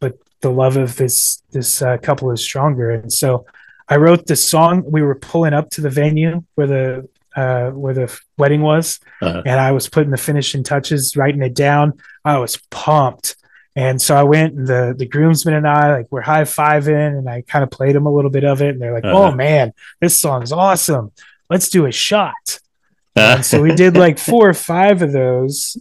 but 0.00 0.18
the 0.40 0.50
love 0.50 0.76
of 0.76 0.96
this 0.96 1.42
this 1.52 1.82
uh, 1.82 1.96
couple 1.98 2.30
is 2.30 2.42
stronger 2.42 2.90
and 2.90 3.12
so 3.12 3.46
i 3.88 3.96
wrote 3.96 4.26
this 4.26 4.48
song 4.48 4.82
we 4.86 5.02
were 5.02 5.14
pulling 5.14 5.54
up 5.54 5.70
to 5.70 5.80
the 5.80 5.90
venue 5.90 6.42
where 6.54 6.66
the 6.66 7.08
uh, 7.36 7.70
where 7.70 7.92
the 7.92 8.20
wedding 8.38 8.62
was 8.62 8.98
Uh-huh. 9.22 9.42
and 9.44 9.60
i 9.60 9.72
was 9.72 9.88
putting 9.88 10.10
the 10.10 10.16
finishing 10.16 10.62
touches 10.62 11.16
writing 11.16 11.42
it 11.42 11.54
down 11.54 11.92
i 12.24 12.38
was 12.38 12.56
pumped 12.70 13.36
and 13.74 14.00
so 14.00 14.16
i 14.16 14.22
went 14.22 14.54
and 14.54 14.66
the 14.66 14.94
the 14.96 15.06
groomsmen 15.06 15.54
and 15.54 15.68
i 15.68 15.96
like 15.98 16.06
we're 16.10 16.22
high-fiving 16.22 17.18
and 17.18 17.28
i 17.28 17.42
kind 17.42 17.62
of 17.62 17.70
played 17.70 17.94
them 17.94 18.06
a 18.06 18.12
little 18.12 18.30
bit 18.30 18.44
of 18.44 18.62
it 18.62 18.70
and 18.70 18.80
they're 18.80 18.94
like 18.94 19.04
Uh-huh. 19.04 19.24
oh 19.24 19.32
man 19.32 19.72
this 20.00 20.18
song's 20.20 20.50
awesome 20.52 21.12
let's 21.50 21.68
do 21.68 21.84
a 21.86 21.92
shot 21.92 22.60
and 23.16 23.44
so 23.44 23.60
we 23.62 23.74
did 23.74 23.96
like 23.96 24.18
four 24.18 24.48
or 24.48 24.54
five 24.54 25.00
of 25.02 25.10
those. 25.12 25.78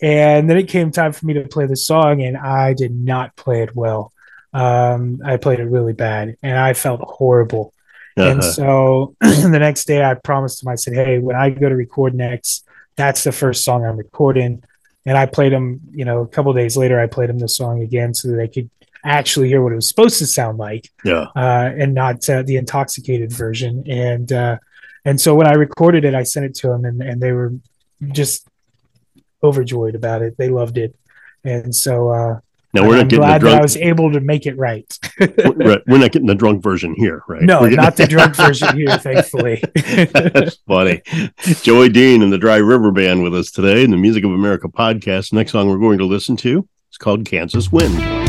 And 0.00 0.48
then 0.48 0.56
it 0.56 0.68
came 0.68 0.92
time 0.92 1.12
for 1.12 1.26
me 1.26 1.34
to 1.34 1.48
play 1.48 1.66
the 1.66 1.74
song, 1.74 2.22
and 2.22 2.36
I 2.36 2.72
did 2.72 2.94
not 2.94 3.34
play 3.34 3.62
it 3.62 3.74
well. 3.74 4.12
Um, 4.52 5.20
I 5.24 5.36
played 5.36 5.60
it 5.60 5.64
really 5.66 5.92
bad, 5.92 6.36
and 6.42 6.58
I 6.58 6.72
felt 6.72 7.00
horrible. 7.02 7.72
And 8.16 8.40
Uh-huh. 8.40 8.52
so 8.52 9.16
the 9.20 9.58
next 9.58 9.86
day, 9.86 10.02
I 10.04 10.14
promised 10.14 10.62
him, 10.62 10.68
I 10.68 10.74
said, 10.74 10.94
Hey, 10.94 11.18
when 11.18 11.36
I 11.36 11.50
go 11.50 11.68
to 11.68 11.76
record 11.76 12.14
next, 12.14 12.66
that's 12.96 13.22
the 13.24 13.32
first 13.32 13.64
song 13.64 13.84
I'm 13.84 13.96
recording. 13.96 14.62
And 15.06 15.16
I 15.16 15.26
played 15.26 15.52
him, 15.52 15.80
you 15.92 16.04
know, 16.04 16.22
a 16.22 16.26
couple 16.26 16.52
days 16.52 16.76
later, 16.76 17.00
I 17.00 17.06
played 17.06 17.30
him 17.30 17.38
the 17.38 17.48
song 17.48 17.80
again 17.82 18.12
so 18.14 18.28
that 18.28 18.36
they 18.36 18.48
could 18.48 18.68
actually 19.04 19.48
hear 19.48 19.62
what 19.62 19.72
it 19.72 19.76
was 19.76 19.88
supposed 19.88 20.18
to 20.18 20.26
sound 20.26 20.58
like 20.58 20.90
yeah. 21.04 21.26
uh, 21.36 21.70
and 21.78 21.94
not 21.94 22.28
uh, 22.28 22.42
the 22.42 22.56
intoxicated 22.56 23.30
version. 23.32 23.84
And 23.88 24.32
uh, 24.32 24.58
and 25.04 25.20
so 25.20 25.34
when 25.34 25.46
I 25.46 25.52
recorded 25.52 26.04
it, 26.04 26.14
I 26.14 26.24
sent 26.24 26.44
it 26.46 26.54
to 26.56 26.68
them, 26.68 26.84
and, 26.84 27.00
and 27.00 27.20
they 27.20 27.32
were 27.32 27.52
just 28.10 28.46
overjoyed 29.42 29.94
about 29.94 30.22
it. 30.22 30.36
They 30.36 30.48
loved 30.48 30.76
it, 30.76 30.94
and 31.44 31.74
so 31.74 32.40
Now 32.74 32.82
we're 32.86 32.92
I'm 32.94 32.98
not 32.98 33.08
getting 33.08 33.20
the 33.20 33.26
glad 33.26 33.40
that 33.42 33.58
I 33.58 33.62
was 33.62 33.76
able 33.76 34.12
to 34.12 34.20
make 34.20 34.44
it 34.46 34.56
right. 34.58 34.84
we're 35.18 35.98
not 35.98 36.12
getting 36.12 36.26
the 36.26 36.34
drunk 36.34 36.62
version 36.62 36.94
here, 36.96 37.22
right? 37.26 37.42
no, 37.42 37.60
getting- 37.60 37.76
not 37.76 37.96
the 37.96 38.06
drunk 38.08 38.36
version 38.36 38.76
here, 38.76 38.98
thankfully. 38.98 39.62
That's 39.74 40.56
funny. 40.66 41.02
Joey 41.62 41.88
Dean 41.88 42.22
and 42.22 42.32
the 42.32 42.38
Dry 42.38 42.56
River 42.56 42.90
Band 42.92 43.22
with 43.22 43.34
us 43.34 43.50
today 43.50 43.84
in 43.84 43.90
the 43.90 43.96
Music 43.96 44.22
of 44.24 44.32
America 44.32 44.68
podcast. 44.68 45.32
Next 45.32 45.52
song 45.52 45.68
we're 45.68 45.78
going 45.78 45.98
to 45.98 46.04
listen 46.04 46.36
to 46.38 46.68
is 46.90 46.98
called 46.98 47.24
Kansas 47.24 47.72
Wind. 47.72 48.27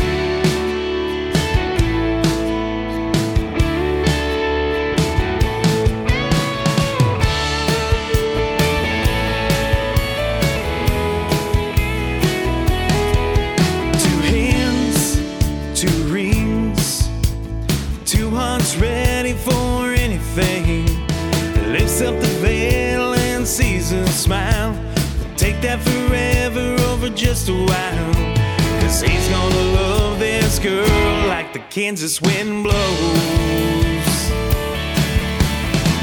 Kansas 31.70 32.20
wind 32.20 32.64
blows. 32.64 32.74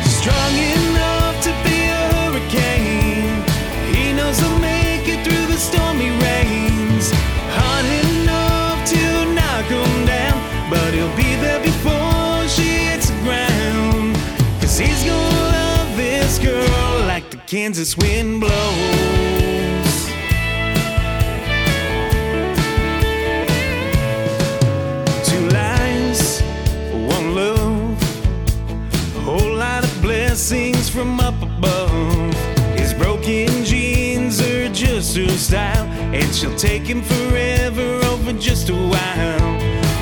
Strong 0.05 0.53
enough 0.55 1.43
to 1.43 1.51
be 1.65 1.89
a 1.89 2.03
hurricane. 2.13 3.43
He 3.93 4.13
knows 4.13 4.39
he'll 4.39 4.59
make 4.59 5.09
it 5.09 5.26
through 5.28 5.45
the 5.47 5.57
stormy 5.57 6.11
rains. 6.24 7.11
Hard 7.59 7.86
enough 7.86 8.80
to 8.91 9.34
knock 9.36 9.65
him 9.65 10.05
down, 10.05 10.70
but 10.70 10.93
he'll 10.93 11.13
be 11.18 11.36
there 11.36 11.61
before 11.61 12.47
she 12.47 12.88
hits 12.88 13.09
the 13.09 13.20
ground. 13.24 14.15
Cause 14.61 14.78
he's 14.78 15.03
gonna 15.03 15.51
love 15.51 15.97
this 15.97 16.39
girl 16.39 16.99
like 17.07 17.30
the 17.30 17.38
Kansas 17.45 17.97
wind 17.97 18.39
blows. 18.39 19.16
Her 35.18 35.38
style, 35.38 35.86
and 36.13 36.34
she'll 36.36 36.55
take 36.55 36.84
him 36.84 37.01
forever 37.01 37.99
over 38.05 38.34
just 38.34 38.70
a 38.70 38.74
while. 38.74 39.59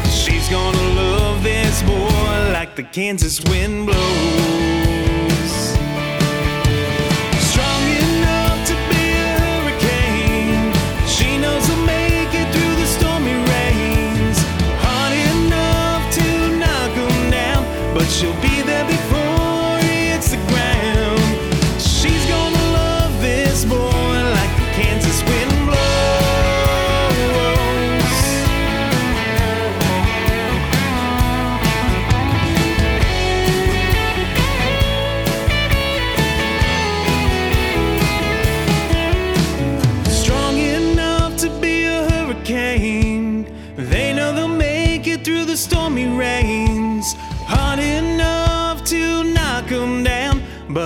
She's 0.10 0.50
gonna 0.50 0.90
love 0.96 1.44
this 1.44 1.82
boy 1.84 2.52
like 2.52 2.76
the 2.76 2.84
Kansas 2.84 3.40
wind 3.50 3.86
blows. 3.86 4.85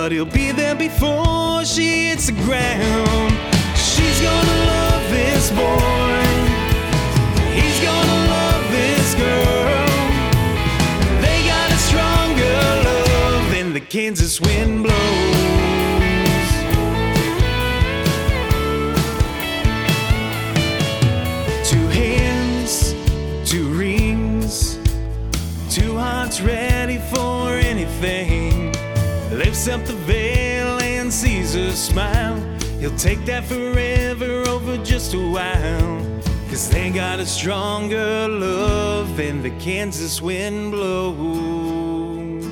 But 0.02 0.12
he'll 0.12 0.24
be 0.24 0.50
there 0.50 0.74
before 0.74 1.62
she 1.62 2.08
hits 2.08 2.28
the 2.28 2.32
ground. 2.32 3.32
She's 3.76 4.18
gonna 4.22 4.58
love 4.74 5.02
this 5.10 5.50
boy. 5.50 6.22
He's 7.52 7.78
gonna 7.88 8.20
love 8.34 8.62
this 8.70 9.14
girl. 9.14 9.86
They 11.20 11.38
got 11.52 11.70
a 11.70 11.80
stronger 11.88 12.56
love 12.88 13.50
than 13.50 13.74
the 13.74 13.80
Kansas 13.80 14.40
wind 14.40 14.84
blows. 14.84 15.69
Lifts 29.40 29.68
up 29.68 29.82
the 29.86 29.94
veil 29.94 30.78
and 30.82 31.10
sees 31.10 31.54
her 31.54 31.70
smile. 31.70 32.36
He'll 32.78 32.94
take 32.96 33.24
that 33.24 33.42
forever 33.44 34.46
over 34.46 34.76
just 34.84 35.14
a 35.14 35.18
while. 35.18 36.20
Cause 36.50 36.68
they 36.68 36.90
got 36.90 37.20
a 37.20 37.24
stronger 37.24 38.28
love 38.28 39.16
than 39.16 39.42
the 39.42 39.48
Kansas 39.52 40.20
wind 40.20 40.72
blows. 40.72 42.44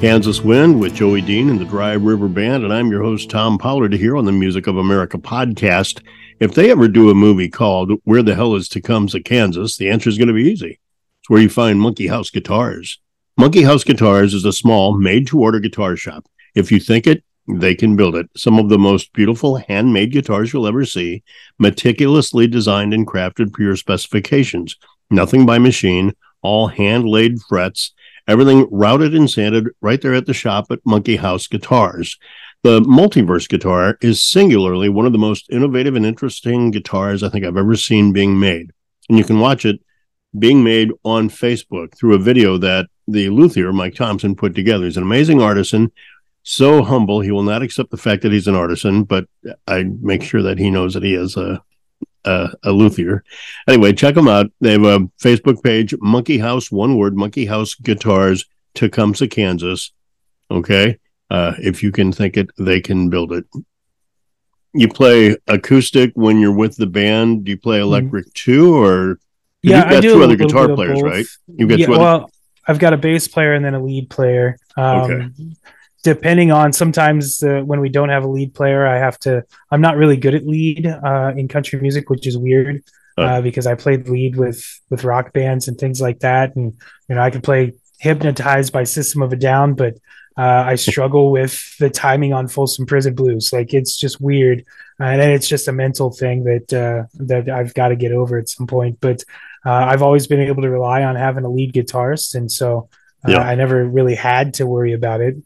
Kansas 0.00 0.40
Wind 0.40 0.80
with 0.80 0.94
Joey 0.94 1.20
Dean 1.20 1.50
and 1.50 1.60
the 1.60 1.66
Dry 1.66 1.92
River 1.92 2.28
Band, 2.28 2.64
and 2.64 2.72
I'm 2.72 2.90
your 2.90 3.02
host, 3.02 3.28
Tom 3.28 3.58
Pollard, 3.58 3.92
here 3.92 4.16
on 4.16 4.24
the 4.24 4.32
Music 4.32 4.66
of 4.66 4.78
America 4.78 5.18
podcast. 5.18 6.00
If 6.40 6.54
they 6.54 6.70
ever 6.70 6.88
do 6.88 7.10
a 7.10 7.14
movie 7.14 7.50
called 7.50 7.92
Where 8.04 8.22
the 8.22 8.34
Hell 8.34 8.54
is 8.54 8.70
Tecumseh, 8.70 9.20
Kansas, 9.20 9.76
the 9.76 9.90
answer 9.90 10.08
is 10.08 10.16
going 10.16 10.28
to 10.28 10.34
be 10.34 10.50
easy. 10.50 10.78
It's 11.26 11.30
where 11.32 11.42
you 11.42 11.48
find 11.48 11.80
Monkey 11.80 12.06
House 12.06 12.30
Guitars. 12.30 13.00
Monkey 13.36 13.62
House 13.62 13.82
Guitars 13.82 14.32
is 14.32 14.44
a 14.44 14.52
small, 14.52 14.96
made 14.96 15.26
to 15.26 15.40
order 15.40 15.58
guitar 15.58 15.96
shop. 15.96 16.24
If 16.54 16.70
you 16.70 16.78
think 16.78 17.04
it, 17.04 17.24
they 17.48 17.74
can 17.74 17.96
build 17.96 18.14
it. 18.14 18.30
Some 18.36 18.60
of 18.60 18.68
the 18.68 18.78
most 18.78 19.12
beautiful 19.12 19.56
handmade 19.56 20.12
guitars 20.12 20.52
you'll 20.52 20.68
ever 20.68 20.84
see, 20.84 21.24
meticulously 21.58 22.46
designed 22.46 22.94
and 22.94 23.08
crafted 23.08 23.52
per 23.52 23.64
your 23.64 23.74
specifications. 23.74 24.76
Nothing 25.10 25.44
by 25.44 25.58
machine, 25.58 26.12
all 26.42 26.68
hand 26.68 27.08
laid 27.08 27.40
frets, 27.48 27.92
everything 28.28 28.68
routed 28.70 29.12
and 29.12 29.28
sanded 29.28 29.66
right 29.80 30.00
there 30.00 30.14
at 30.14 30.26
the 30.26 30.32
shop 30.32 30.66
at 30.70 30.78
Monkey 30.86 31.16
House 31.16 31.48
Guitars. 31.48 32.16
The 32.62 32.82
multiverse 32.82 33.48
guitar 33.48 33.98
is 34.00 34.24
singularly 34.24 34.88
one 34.88 35.06
of 35.06 35.12
the 35.12 35.18
most 35.18 35.50
innovative 35.50 35.96
and 35.96 36.06
interesting 36.06 36.70
guitars 36.70 37.24
I 37.24 37.30
think 37.30 37.44
I've 37.44 37.56
ever 37.56 37.74
seen 37.74 38.12
being 38.12 38.38
made. 38.38 38.70
And 39.08 39.18
you 39.18 39.24
can 39.24 39.40
watch 39.40 39.64
it 39.64 39.80
being 40.38 40.62
made 40.62 40.90
on 41.04 41.28
Facebook 41.28 41.96
through 41.96 42.14
a 42.14 42.18
video 42.18 42.58
that 42.58 42.86
the 43.08 43.28
luthier, 43.28 43.72
Mike 43.72 43.94
Thompson, 43.94 44.34
put 44.34 44.54
together. 44.54 44.84
He's 44.84 44.96
an 44.96 45.02
amazing 45.02 45.40
artisan, 45.40 45.92
so 46.42 46.82
humble. 46.82 47.20
He 47.20 47.30
will 47.30 47.42
not 47.42 47.62
accept 47.62 47.90
the 47.90 47.96
fact 47.96 48.22
that 48.22 48.32
he's 48.32 48.48
an 48.48 48.54
artisan, 48.54 49.04
but 49.04 49.26
I 49.66 49.84
make 49.84 50.22
sure 50.22 50.42
that 50.42 50.58
he 50.58 50.70
knows 50.70 50.94
that 50.94 51.02
he 51.02 51.14
is 51.14 51.36
a, 51.36 51.62
a, 52.24 52.50
a 52.64 52.72
luthier. 52.72 53.24
Anyway, 53.68 53.92
check 53.92 54.14
them 54.14 54.28
out. 54.28 54.50
They 54.60 54.72
have 54.72 54.84
a 54.84 55.00
Facebook 55.22 55.62
page, 55.62 55.94
Monkey 56.00 56.38
House, 56.38 56.70
one 56.70 56.96
word, 56.96 57.16
Monkey 57.16 57.46
House 57.46 57.74
Guitars, 57.74 58.44
Tecumseh, 58.74 59.28
Kansas. 59.28 59.92
Okay. 60.50 60.98
Uh, 61.30 61.54
if 61.58 61.82
you 61.82 61.90
can 61.90 62.12
think 62.12 62.36
it, 62.36 62.50
they 62.58 62.80
can 62.80 63.10
build 63.10 63.32
it. 63.32 63.44
You 64.72 64.88
play 64.88 65.36
acoustic 65.48 66.12
when 66.14 66.38
you're 66.38 66.52
with 66.52 66.76
the 66.76 66.86
band. 66.86 67.44
Do 67.44 67.50
you 67.50 67.58
play 67.58 67.80
electric 67.80 68.32
too, 68.34 68.76
or 68.76 69.18
Yeah, 69.62 69.76
you've 69.76 69.84
got 69.84 69.94
I 69.94 70.00
do 70.00 70.14
two 70.14 70.22
other 70.22 70.36
guitar 70.36 70.74
players, 70.74 71.02
right? 71.02 71.26
You've 71.48 71.68
got 71.68 71.78
yeah, 71.78 71.86
two 71.86 71.94
other. 71.94 72.02
well, 72.02 72.30
I've 72.68 72.78
got 72.78 72.92
a 72.92 72.96
bass 72.96 73.28
player 73.28 73.54
and 73.54 73.64
then 73.64 73.74
a 73.74 73.82
lead 73.82 74.10
player. 74.10 74.58
Um, 74.76 75.10
Okay. 75.10 75.28
Depending 76.04 76.52
on 76.52 76.72
sometimes 76.72 77.42
uh, 77.42 77.62
when 77.62 77.80
we 77.80 77.88
don't 77.88 78.10
have 78.10 78.22
a 78.22 78.28
lead 78.28 78.54
player, 78.54 78.86
I 78.86 78.96
have 78.96 79.18
to. 79.20 79.42
I'm 79.72 79.80
not 79.80 79.96
really 79.96 80.16
good 80.16 80.36
at 80.36 80.46
lead 80.46 80.86
uh, 80.86 81.32
in 81.36 81.48
country 81.48 81.80
music, 81.80 82.10
which 82.10 82.28
is 82.28 82.38
weird 82.38 82.84
uh, 83.18 83.40
because 83.40 83.66
I 83.66 83.74
played 83.74 84.08
lead 84.08 84.36
with 84.36 84.80
with 84.88 85.02
rock 85.04 85.32
bands 85.32 85.66
and 85.66 85.76
things 85.76 86.00
like 86.00 86.20
that, 86.20 86.54
and 86.54 86.74
you 87.08 87.14
know 87.16 87.20
I 87.20 87.30
could 87.30 87.42
play 87.42 87.72
"Hypnotized" 87.98 88.72
by 88.72 88.84
System 88.84 89.22
of 89.22 89.32
a 89.32 89.36
Down, 89.36 89.74
but 89.74 89.94
uh, 90.36 90.64
I 90.66 90.74
struggle 90.76 91.32
with 91.32 91.76
the 91.78 91.90
timing 91.90 92.32
on 92.32 92.46
Folsom 92.46 92.86
Prison 92.86 93.14
Blues. 93.14 93.52
Like 93.52 93.72
it's 93.74 93.96
just 93.96 94.20
weird, 94.20 94.64
and 94.98 95.20
then 95.20 95.30
it's 95.30 95.48
just 95.48 95.68
a 95.68 95.72
mental 95.72 96.10
thing 96.10 96.44
that 96.44 96.72
uh, 96.72 97.04
that 97.24 97.48
I've 97.48 97.74
got 97.74 97.88
to 97.88 97.96
get 97.96 98.12
over 98.12 98.38
at 98.38 98.48
some 98.48 98.66
point. 98.66 98.98
But 99.00 99.22
uh, 99.64 99.70
I've 99.72 100.02
always 100.02 100.26
been 100.26 100.40
able 100.40 100.62
to 100.62 100.70
rely 100.70 101.02
on 101.04 101.16
having 101.16 101.44
a 101.44 101.50
lead 101.50 101.72
guitarist, 101.72 102.34
and 102.34 102.50
so 102.50 102.88
uh, 103.26 103.32
Yeah. 103.32 103.38
I 103.40 103.54
never 103.56 103.84
really 103.84 104.14
had 104.14 104.54
to 104.54 104.66
worry 104.66 104.92
about 104.92 105.20
it. 105.20 105.36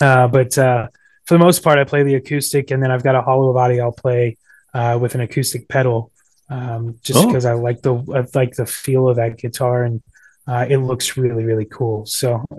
Uh, 0.00 0.28
but 0.28 0.56
uh, 0.58 0.88
for 1.26 1.34
the 1.34 1.38
most 1.44 1.62
part, 1.62 1.78
I 1.78 1.84
play 1.84 2.02
the 2.02 2.14
acoustic, 2.16 2.70
and 2.70 2.82
then 2.82 2.90
I've 2.90 3.04
got 3.04 3.14
a 3.14 3.22
hollow 3.22 3.52
body 3.52 3.80
I'll 3.80 3.92
play 3.92 4.36
uh, 4.74 4.98
with 5.00 5.14
an 5.14 5.20
acoustic 5.20 5.68
pedal, 5.68 6.10
um, 6.48 6.98
just 7.02 7.18
Oh. 7.20 7.26
because 7.26 7.44
I 7.46 7.52
like 7.54 7.82
the 7.82 7.94
I 8.14 8.26
like 8.38 8.54
the 8.56 8.66
feel 8.66 9.08
of 9.08 9.16
that 9.16 9.38
guitar, 9.38 9.84
and 9.84 10.02
uh, 10.46 10.66
it 10.68 10.78
looks 10.78 11.16
really 11.16 11.44
really 11.44 11.66
cool. 11.66 12.04
So 12.06 12.44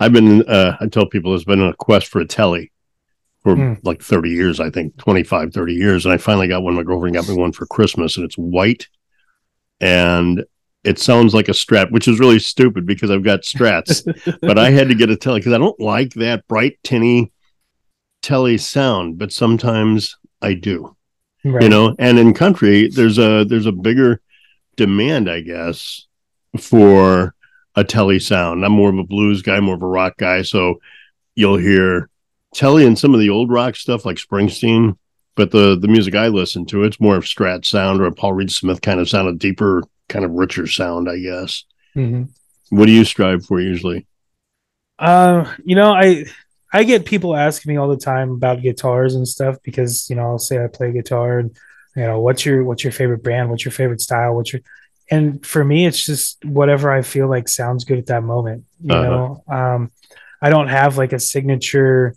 I've 0.00 0.12
been, 0.12 0.42
uh, 0.48 0.76
I 0.80 0.86
tell 0.86 1.06
people 1.06 1.34
it's 1.34 1.44
been 1.44 1.62
a 1.62 1.74
quest 1.74 2.08
for 2.08 2.20
a 2.20 2.26
telly 2.26 2.70
for 3.56 3.56
Hmm. 3.56 3.74
like 3.82 4.02
30 4.02 4.30
years, 4.30 4.60
I 4.60 4.70
think 4.70 4.96
25, 4.98 5.52
30 5.52 5.74
years. 5.74 6.04
And 6.04 6.12
I 6.12 6.16
finally 6.18 6.48
got 6.48 6.62
one. 6.62 6.74
My 6.74 6.82
girlfriend 6.82 7.14
got 7.14 7.28
me 7.28 7.34
one 7.34 7.52
for 7.52 7.66
Christmas 7.66 8.16
and 8.16 8.24
it's 8.24 8.36
white 8.36 8.88
and 9.80 10.44
it 10.84 10.98
sounds 10.98 11.34
like 11.34 11.48
a 11.48 11.52
strat, 11.52 11.90
which 11.90 12.08
is 12.08 12.20
really 12.20 12.38
stupid 12.38 12.86
because 12.86 13.10
I've 13.10 13.24
got 13.24 13.42
strats, 13.42 14.04
but 14.40 14.58
I 14.58 14.70
had 14.70 14.88
to 14.88 14.94
get 14.94 15.10
a 15.10 15.16
telly 15.16 15.40
because 15.40 15.52
I 15.52 15.58
don't 15.58 15.78
like 15.80 16.14
that 16.14 16.46
bright, 16.48 16.78
tinny 16.82 17.32
telly 18.22 18.58
sound, 18.58 19.18
but 19.18 19.32
sometimes 19.32 20.16
I 20.40 20.54
do 20.54 20.96
right. 21.44 21.62
you 21.62 21.68
know 21.68 21.94
and 21.98 22.18
in 22.18 22.34
country 22.34 22.88
there's 22.88 23.18
a 23.18 23.44
there's 23.44 23.66
a 23.66 23.72
bigger 23.72 24.20
demand 24.76 25.28
i 25.30 25.40
guess 25.40 26.06
for 26.58 27.34
a 27.74 27.84
telly 27.84 28.18
sound 28.18 28.64
i'm 28.64 28.72
more 28.72 28.90
of 28.90 28.98
a 28.98 29.04
blues 29.04 29.42
guy 29.42 29.58
more 29.60 29.74
of 29.74 29.82
a 29.82 29.86
rock 29.86 30.16
guy 30.16 30.42
so 30.42 30.80
you'll 31.34 31.56
hear 31.56 32.08
telly 32.54 32.86
and 32.86 32.98
some 32.98 33.14
of 33.14 33.20
the 33.20 33.30
old 33.30 33.50
rock 33.50 33.76
stuff 33.76 34.04
like 34.06 34.16
springsteen 34.16 34.96
but 35.36 35.50
the 35.50 35.76
the 35.78 35.88
music 35.88 36.14
i 36.14 36.28
listen 36.28 36.64
to 36.64 36.82
it's 36.84 37.00
more 37.00 37.16
of 37.16 37.24
strat 37.24 37.64
sound 37.64 38.00
or 38.00 38.06
a 38.06 38.12
paul 38.12 38.32
reed 38.32 38.50
smith 38.50 38.80
kind 38.80 39.00
of 39.00 39.08
sound 39.08 39.28
a 39.28 39.32
deeper 39.34 39.82
kind 40.08 40.24
of 40.24 40.30
richer 40.32 40.66
sound 40.66 41.08
i 41.08 41.18
guess 41.18 41.64
Mhm. 41.96 42.28
what 42.70 42.86
do 42.86 42.92
you 42.92 43.04
strive 43.04 43.44
for 43.44 43.60
usually 43.60 44.06
Uh, 44.98 45.52
you 45.64 45.76
know, 45.76 45.92
I 45.92 46.24
I 46.72 46.84
get 46.84 47.04
people 47.06 47.36
asking 47.36 47.70
me 47.72 47.76
all 47.78 47.88
the 47.88 47.96
time 47.96 48.30
about 48.32 48.62
guitars 48.62 49.14
and 49.14 49.26
stuff 49.28 49.56
because 49.62 50.08
you 50.10 50.16
know 50.16 50.22
I'll 50.22 50.38
say 50.38 50.62
I 50.62 50.66
play 50.66 50.92
guitar 50.92 51.38
and 51.38 51.56
you 51.96 52.02
know 52.02 52.20
what's 52.20 52.44
your 52.44 52.64
what's 52.64 52.82
your 52.84 52.92
favorite 52.92 53.22
brand, 53.22 53.48
what's 53.50 53.64
your 53.64 53.72
favorite 53.72 54.00
style, 54.00 54.34
what's 54.34 54.52
your 54.52 54.62
and 55.10 55.44
for 55.46 55.64
me 55.64 55.86
it's 55.86 56.04
just 56.04 56.44
whatever 56.44 56.90
I 56.92 57.02
feel 57.02 57.28
like 57.28 57.48
sounds 57.48 57.84
good 57.84 57.98
at 57.98 58.06
that 58.06 58.22
moment. 58.24 58.64
You 58.82 58.94
Uh-huh. 58.94 59.04
know, 59.04 59.44
um, 59.48 59.92
I 60.42 60.50
don't 60.50 60.68
have 60.68 60.98
like 60.98 61.12
a 61.12 61.20
signature. 61.20 62.14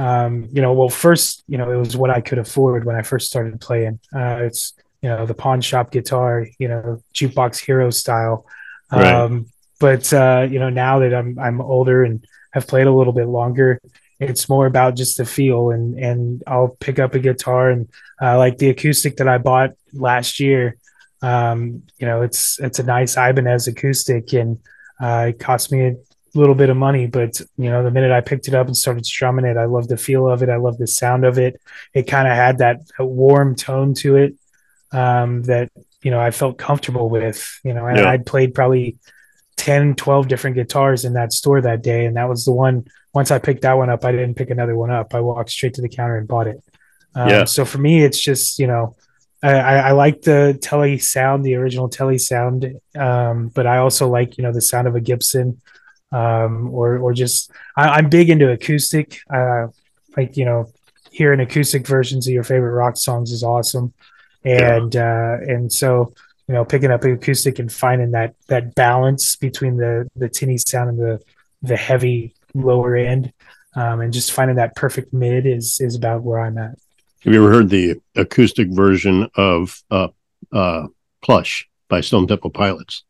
Um, 0.00 0.48
you 0.50 0.62
know, 0.62 0.72
well, 0.72 0.88
first, 0.88 1.44
you 1.46 1.58
know, 1.58 1.70
it 1.70 1.76
was 1.76 1.94
what 1.94 2.08
I 2.08 2.22
could 2.22 2.38
afford 2.38 2.86
when 2.86 2.96
I 2.96 3.02
first 3.02 3.26
started 3.26 3.60
playing. 3.60 4.00
Uh, 4.14 4.38
it's 4.40 4.72
you 5.02 5.10
know 5.10 5.26
the 5.26 5.34
pawn 5.34 5.60
shop 5.60 5.90
guitar, 5.90 6.46
you 6.58 6.68
know, 6.68 7.02
jukebox 7.14 7.58
hero 7.58 7.90
style. 7.90 8.46
Right. 8.90 9.06
Um, 9.06 9.46
but 9.78 10.10
uh, 10.12 10.48
you 10.50 10.58
know, 10.58 10.70
now 10.70 11.00
that 11.00 11.14
I'm 11.14 11.38
I'm 11.38 11.60
older 11.60 12.02
and 12.02 12.24
have 12.52 12.66
played 12.66 12.86
a 12.86 12.92
little 12.92 13.12
bit 13.12 13.26
longer, 13.26 13.78
it's 14.18 14.48
more 14.48 14.64
about 14.64 14.96
just 14.96 15.18
the 15.18 15.26
feel 15.26 15.70
and 15.70 15.98
and 15.98 16.42
I'll 16.46 16.76
pick 16.80 16.98
up 16.98 17.14
a 17.14 17.18
guitar 17.18 17.68
and 17.68 17.86
uh, 18.22 18.38
like 18.38 18.56
the 18.56 18.70
acoustic 18.70 19.18
that 19.18 19.28
I 19.28 19.36
bought 19.36 19.72
last 19.92 20.40
year. 20.40 20.78
Um, 21.20 21.82
you 21.98 22.06
know, 22.06 22.22
it's 22.22 22.58
it's 22.58 22.78
a 22.78 22.84
nice 22.84 23.18
Ibanez 23.18 23.68
acoustic 23.68 24.32
and 24.32 24.58
uh, 24.98 25.26
it 25.28 25.38
cost 25.38 25.70
me 25.70 25.86
a 25.88 25.94
little 26.34 26.54
bit 26.54 26.70
of 26.70 26.76
money, 26.76 27.06
but 27.06 27.40
you 27.56 27.70
know, 27.70 27.82
the 27.82 27.90
minute 27.90 28.12
I 28.12 28.20
picked 28.20 28.48
it 28.48 28.54
up 28.54 28.66
and 28.66 28.76
started 28.76 29.06
strumming 29.06 29.44
it, 29.44 29.56
I 29.56 29.64
love 29.64 29.88
the 29.88 29.96
feel 29.96 30.28
of 30.28 30.42
it. 30.42 30.48
I 30.48 30.56
love 30.56 30.78
the 30.78 30.86
sound 30.86 31.24
of 31.24 31.38
it. 31.38 31.60
It 31.94 32.04
kind 32.04 32.28
of 32.28 32.34
had 32.34 32.58
that 32.58 32.80
warm 32.98 33.56
tone 33.56 33.94
to 33.94 34.16
it 34.16 34.34
um, 34.92 35.42
that 35.44 35.70
you 36.02 36.10
know 36.10 36.20
I 36.20 36.30
felt 36.30 36.58
comfortable 36.58 37.08
with. 37.08 37.60
You 37.64 37.74
know, 37.74 37.86
and 37.86 37.98
yeah. 37.98 38.08
I'd 38.08 38.26
played 38.26 38.54
probably 38.54 38.98
10, 39.56 39.94
12 39.96 40.28
different 40.28 40.56
guitars 40.56 41.04
in 41.04 41.14
that 41.14 41.32
store 41.32 41.60
that 41.60 41.82
day, 41.82 42.04
and 42.04 42.16
that 42.16 42.28
was 42.28 42.44
the 42.44 42.52
one 42.52 42.86
once 43.12 43.30
I 43.30 43.38
picked 43.38 43.62
that 43.62 43.76
one 43.76 43.90
up, 43.90 44.04
I 44.04 44.12
didn't 44.12 44.34
pick 44.34 44.50
another 44.50 44.76
one 44.76 44.90
up. 44.90 45.14
I 45.14 45.20
walked 45.20 45.50
straight 45.50 45.74
to 45.74 45.82
the 45.82 45.88
counter 45.88 46.16
and 46.16 46.28
bought 46.28 46.46
it. 46.46 46.62
Um, 47.14 47.28
yeah. 47.28 47.44
So 47.44 47.64
for 47.64 47.78
me, 47.78 48.02
it's 48.04 48.20
just 48.20 48.58
you 48.58 48.66
know, 48.66 48.94
I, 49.42 49.54
I, 49.58 49.92
like 49.92 50.22
the 50.22 50.58
Tele 50.60 50.98
sound, 50.98 51.44
the 51.44 51.54
original 51.54 51.88
Tele 51.88 52.18
sound, 52.18 52.80
um, 52.96 53.48
but 53.48 53.66
I 53.66 53.78
also 53.78 54.08
like 54.08 54.38
you 54.38 54.44
know 54.44 54.52
the 54.52 54.60
sound 54.60 54.86
of 54.86 54.94
a 54.94 55.00
Gibson, 55.00 55.60
um, 56.12 56.72
or 56.72 56.98
or 56.98 57.12
just 57.12 57.50
I, 57.76 57.98
am 57.98 58.08
big 58.08 58.30
into 58.30 58.50
acoustic. 58.50 59.20
Uh, 59.32 59.68
like 60.16 60.36
you 60.36 60.44
know, 60.44 60.70
hearing 61.10 61.40
acoustic 61.40 61.86
versions 61.86 62.26
of 62.26 62.34
your 62.34 62.44
favorite 62.44 62.72
rock 62.72 62.96
songs 62.96 63.32
is 63.32 63.42
awesome, 63.42 63.92
and 64.44 64.94
yeah. 64.94 65.36
uh, 65.38 65.52
and 65.52 65.72
so 65.72 66.12
you 66.50 66.54
know, 66.54 66.64
picking 66.64 66.90
up 66.90 67.04
acoustic 67.04 67.60
and 67.60 67.72
finding 67.72 68.10
that 68.10 68.34
that 68.48 68.74
balance 68.74 69.36
between 69.36 69.76
the 69.76 70.08
the 70.16 70.28
tinny 70.28 70.58
sound 70.58 70.90
and 70.90 70.98
the 70.98 71.20
the 71.62 71.76
heavy 71.76 72.34
lower 72.54 72.96
end, 72.96 73.32
um, 73.76 74.00
and 74.00 74.12
just 74.12 74.32
finding 74.32 74.56
that 74.56 74.74
perfect 74.74 75.12
mid 75.12 75.46
is 75.46 75.80
is 75.80 75.94
about 75.94 76.22
where 76.22 76.40
I'm 76.40 76.58
at. 76.58 76.76
Have 77.20 77.32
you 77.32 77.44
ever 77.44 77.52
heard 77.52 77.68
the 77.68 78.00
acoustic 78.16 78.68
version 78.68 79.28
of 79.36 79.80
uh, 79.92 80.08
uh, 80.52 80.88
"Plush" 81.22 81.68
by 81.88 82.00
Stone 82.00 82.26
Temple 82.26 82.50
Pilots? 82.50 83.04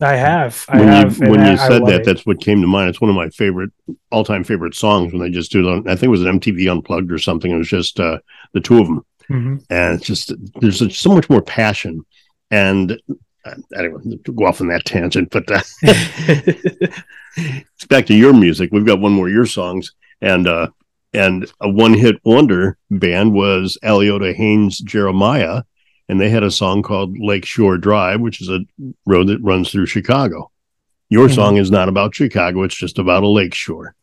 I 0.00 0.16
have. 0.16 0.64
I 0.68 0.78
when 0.78 0.88
have, 0.88 1.18
you, 1.18 1.30
when 1.30 1.40
I, 1.40 1.52
you 1.52 1.56
said 1.56 1.86
that, 1.86 2.00
it. 2.00 2.04
that's 2.04 2.26
what 2.26 2.40
came 2.40 2.60
to 2.60 2.66
mind. 2.66 2.90
It's 2.90 3.00
one 3.00 3.10
of 3.10 3.16
my 3.16 3.28
favorite, 3.30 3.70
all-time 4.10 4.44
favorite 4.44 4.74
songs. 4.74 5.12
When 5.12 5.22
they 5.22 5.30
just 5.30 5.52
do 5.52 5.60
it, 5.60 5.72
on, 5.72 5.88
I 5.88 5.94
think 5.94 6.04
it 6.04 6.08
was 6.08 6.22
an 6.22 6.40
MTV 6.40 6.70
Unplugged 6.70 7.12
or 7.12 7.18
something. 7.18 7.50
It 7.50 7.56
was 7.56 7.68
just 7.68 8.00
uh, 8.00 8.18
the 8.52 8.60
two 8.60 8.80
of 8.80 8.86
them, 8.86 9.06
mm-hmm. 9.30 9.56
and 9.70 9.94
it's 9.94 10.06
just 10.06 10.32
there's 10.60 10.96
so 10.96 11.10
much 11.10 11.30
more 11.30 11.42
passion. 11.42 12.04
And 12.50 13.00
uh, 13.44 13.54
anyway, 13.76 14.02
to 14.24 14.32
go 14.32 14.46
off 14.46 14.60
on 14.60 14.68
that 14.68 14.84
tangent, 14.84 15.30
but 15.30 15.50
uh, 15.50 15.60
it's 15.82 17.84
back 17.88 18.06
to 18.06 18.14
your 18.14 18.32
music. 18.32 18.70
We've 18.72 18.86
got 18.86 19.00
one 19.00 19.12
more 19.12 19.28
your 19.28 19.46
songs, 19.46 19.92
and 20.20 20.48
uh, 20.48 20.68
and 21.12 21.50
a 21.60 21.68
one-hit 21.68 22.16
wonder 22.24 22.76
band 22.90 23.32
was 23.32 23.78
Aliotta 23.84 24.34
Haynes 24.34 24.78
Jeremiah, 24.78 25.62
and 26.08 26.20
they 26.20 26.28
had 26.28 26.42
a 26.42 26.50
song 26.50 26.82
called 26.82 27.18
Lakeshore 27.18 27.78
Drive, 27.78 28.20
which 28.20 28.40
is 28.40 28.48
a 28.48 28.60
road 29.06 29.28
that 29.28 29.42
runs 29.42 29.70
through 29.70 29.86
Chicago. 29.86 30.50
Your 31.08 31.26
mm-hmm. 31.26 31.34
song 31.34 31.56
is 31.56 31.70
not 31.70 31.88
about 31.88 32.14
Chicago; 32.14 32.62
it's 32.62 32.74
just 32.74 32.98
about 32.98 33.22
a 33.22 33.28
lakeshore, 33.28 33.94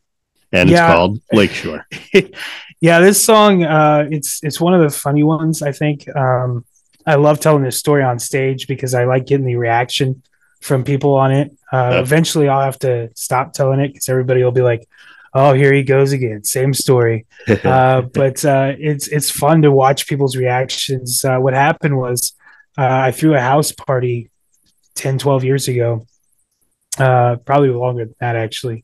and 0.52 0.70
yeah. 0.70 0.86
it's 0.86 0.96
called 0.96 1.22
Lakeshore. 1.34 1.88
yeah, 2.82 3.00
this 3.00 3.24
song 3.24 3.64
uh, 3.64 4.08
it's 4.12 4.44
it's 4.44 4.62
one 4.62 4.74
of 4.74 4.82
the 4.82 4.90
funny 4.90 5.24
ones. 5.24 5.62
I 5.62 5.72
think 5.72 6.08
um, 6.16 6.66
I 7.06 7.16
love 7.16 7.40
telling 7.40 7.64
this 7.64 7.78
story 7.78 8.04
on 8.04 8.20
stage 8.20 8.68
because 8.68 8.94
I 8.94 9.06
like 9.06 9.26
getting 9.26 9.46
the 9.46 9.56
reaction 9.56 10.24
from 10.62 10.84
people 10.84 11.16
on 11.16 11.32
it. 11.32 11.52
Uh, 11.72 12.00
Eventually, 12.02 12.48
I'll 12.48 12.64
have 12.64 12.80
to 12.80 13.10
stop 13.16 13.54
telling 13.54 13.80
it 13.80 13.90
because 13.90 14.10
everybody 14.10 14.44
will 14.44 14.52
be 14.52 14.62
like, 14.62 14.88
"Oh, 15.34 15.54
here 15.54 15.74
he 15.74 15.84
goes 15.84 16.12
again, 16.12 16.44
same 16.44 16.74
story." 16.74 17.26
uh, 17.64 18.02
but 18.02 18.44
uh, 18.46 18.74
it's 18.78 19.08
it's 19.08 19.30
fun 19.30 19.62
to 19.64 19.72
watch 19.72 20.08
people's 20.08 20.36
reactions. 20.36 21.24
Uh, 21.24 21.38
what 21.38 21.54
happened 21.54 21.98
was 21.98 22.34
uh, 22.78 22.88
I 22.88 23.12
threw 23.12 23.36
a 23.36 23.40
house 23.40 23.72
party 23.72 24.30
10, 24.96 25.18
12 25.18 25.44
years 25.44 25.68
ago, 25.68 26.06
uh, 26.98 27.38
probably 27.38 27.70
longer 27.70 28.06
than 28.06 28.16
that 28.20 28.36
actually. 28.36 28.84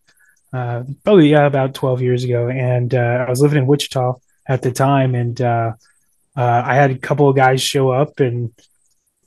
probably 0.52 1.30
yeah, 1.30 1.46
about 1.46 1.74
twelve 1.76 2.02
years 2.02 2.24
ago, 2.24 2.50
and 2.50 2.94
I 2.94 3.30
was 3.30 3.42
living 3.42 3.60
in 3.60 3.68
Wichita 3.68 4.16
at 4.48 4.62
the 4.62 4.72
time, 4.72 5.16
and 5.16 5.40
I 5.42 6.76
had 6.76 6.92
a 6.92 6.98
couple 6.98 7.30
of 7.30 7.36
guys 7.36 7.62
show 7.62 7.92
up, 7.92 8.20
and 8.20 8.54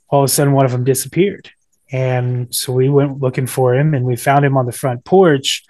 all 0.09 0.23
of 0.23 0.25
a 0.25 0.27
sudden, 0.27 0.53
one 0.53 0.65
of 0.65 0.71
them 0.71 0.83
disappeared 0.83 1.51
and 1.91 2.53
so 2.55 2.71
we 2.71 2.89
went 2.89 3.19
looking 3.19 3.47
for 3.47 3.75
him 3.75 3.93
and 3.93 4.05
we 4.05 4.15
found 4.15 4.45
him 4.45 4.57
on 4.57 4.65
the 4.65 4.71
front 4.71 5.03
porch 5.03 5.63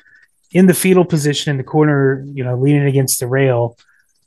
in 0.51 0.67
the 0.67 0.73
fetal 0.73 1.05
position 1.05 1.51
in 1.51 1.57
the 1.57 1.63
corner, 1.63 2.25
you 2.33 2.43
know, 2.43 2.57
leaning 2.57 2.85
against 2.85 3.19
the 3.19 3.27
rail, 3.27 3.77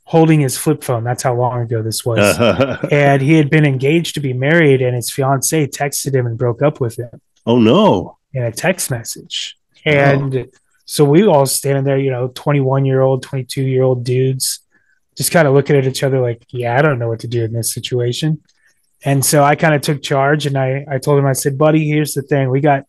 holding 0.05 0.39
his 0.39 0.57
flip 0.57 0.83
phone. 0.83 1.03
That's 1.03 1.23
how 1.23 1.35
long 1.35 1.61
ago 1.61 1.81
this 1.81 2.05
was. 2.05 2.37
and 2.91 3.21
he 3.21 3.33
had 3.33 3.49
been 3.49 3.65
engaged 3.65 4.15
to 4.15 4.19
be 4.19 4.33
married, 4.33 4.81
and 4.81 4.95
his 4.95 5.11
fiance 5.11 5.67
texted 5.67 6.15
him 6.15 6.25
and 6.25 6.37
broke 6.37 6.61
up 6.61 6.79
with 6.79 6.97
him. 6.97 7.21
Oh, 7.45 7.59
no. 7.59 8.17
In 8.33 8.43
a 8.43 8.51
text 8.51 8.89
message. 8.89 9.57
And 9.85 10.35
oh. 10.35 10.45
so 10.85 11.05
we 11.05 11.27
all 11.27 11.45
standing 11.45 11.83
there, 11.83 11.99
you 11.99 12.11
know, 12.11 12.31
21 12.33 12.85
year 12.85 13.01
old, 13.01 13.21
22 13.21 13.61
year 13.61 13.83
old 13.83 14.03
dudes, 14.03 14.59
just 15.15 15.31
kind 15.31 15.47
of 15.47 15.53
looking 15.53 15.75
at 15.75 15.85
each 15.85 16.03
other 16.03 16.19
like, 16.19 16.43
yeah, 16.49 16.77
I 16.77 16.81
don't 16.81 16.99
know 16.99 17.07
what 17.07 17.19
to 17.19 17.27
do 17.27 17.43
in 17.43 17.53
this 17.53 17.73
situation. 17.73 18.41
And 19.03 19.23
so 19.23 19.43
I 19.43 19.55
kind 19.55 19.75
of 19.75 19.81
took 19.81 20.01
charge 20.01 20.47
and 20.47 20.57
I, 20.57 20.85
I 20.89 20.97
told 20.97 21.19
him, 21.19 21.27
I 21.27 21.33
said, 21.33 21.57
buddy, 21.57 21.87
here's 21.87 22.15
the 22.15 22.23
thing. 22.23 22.49
We 22.49 22.59
got 22.59 22.85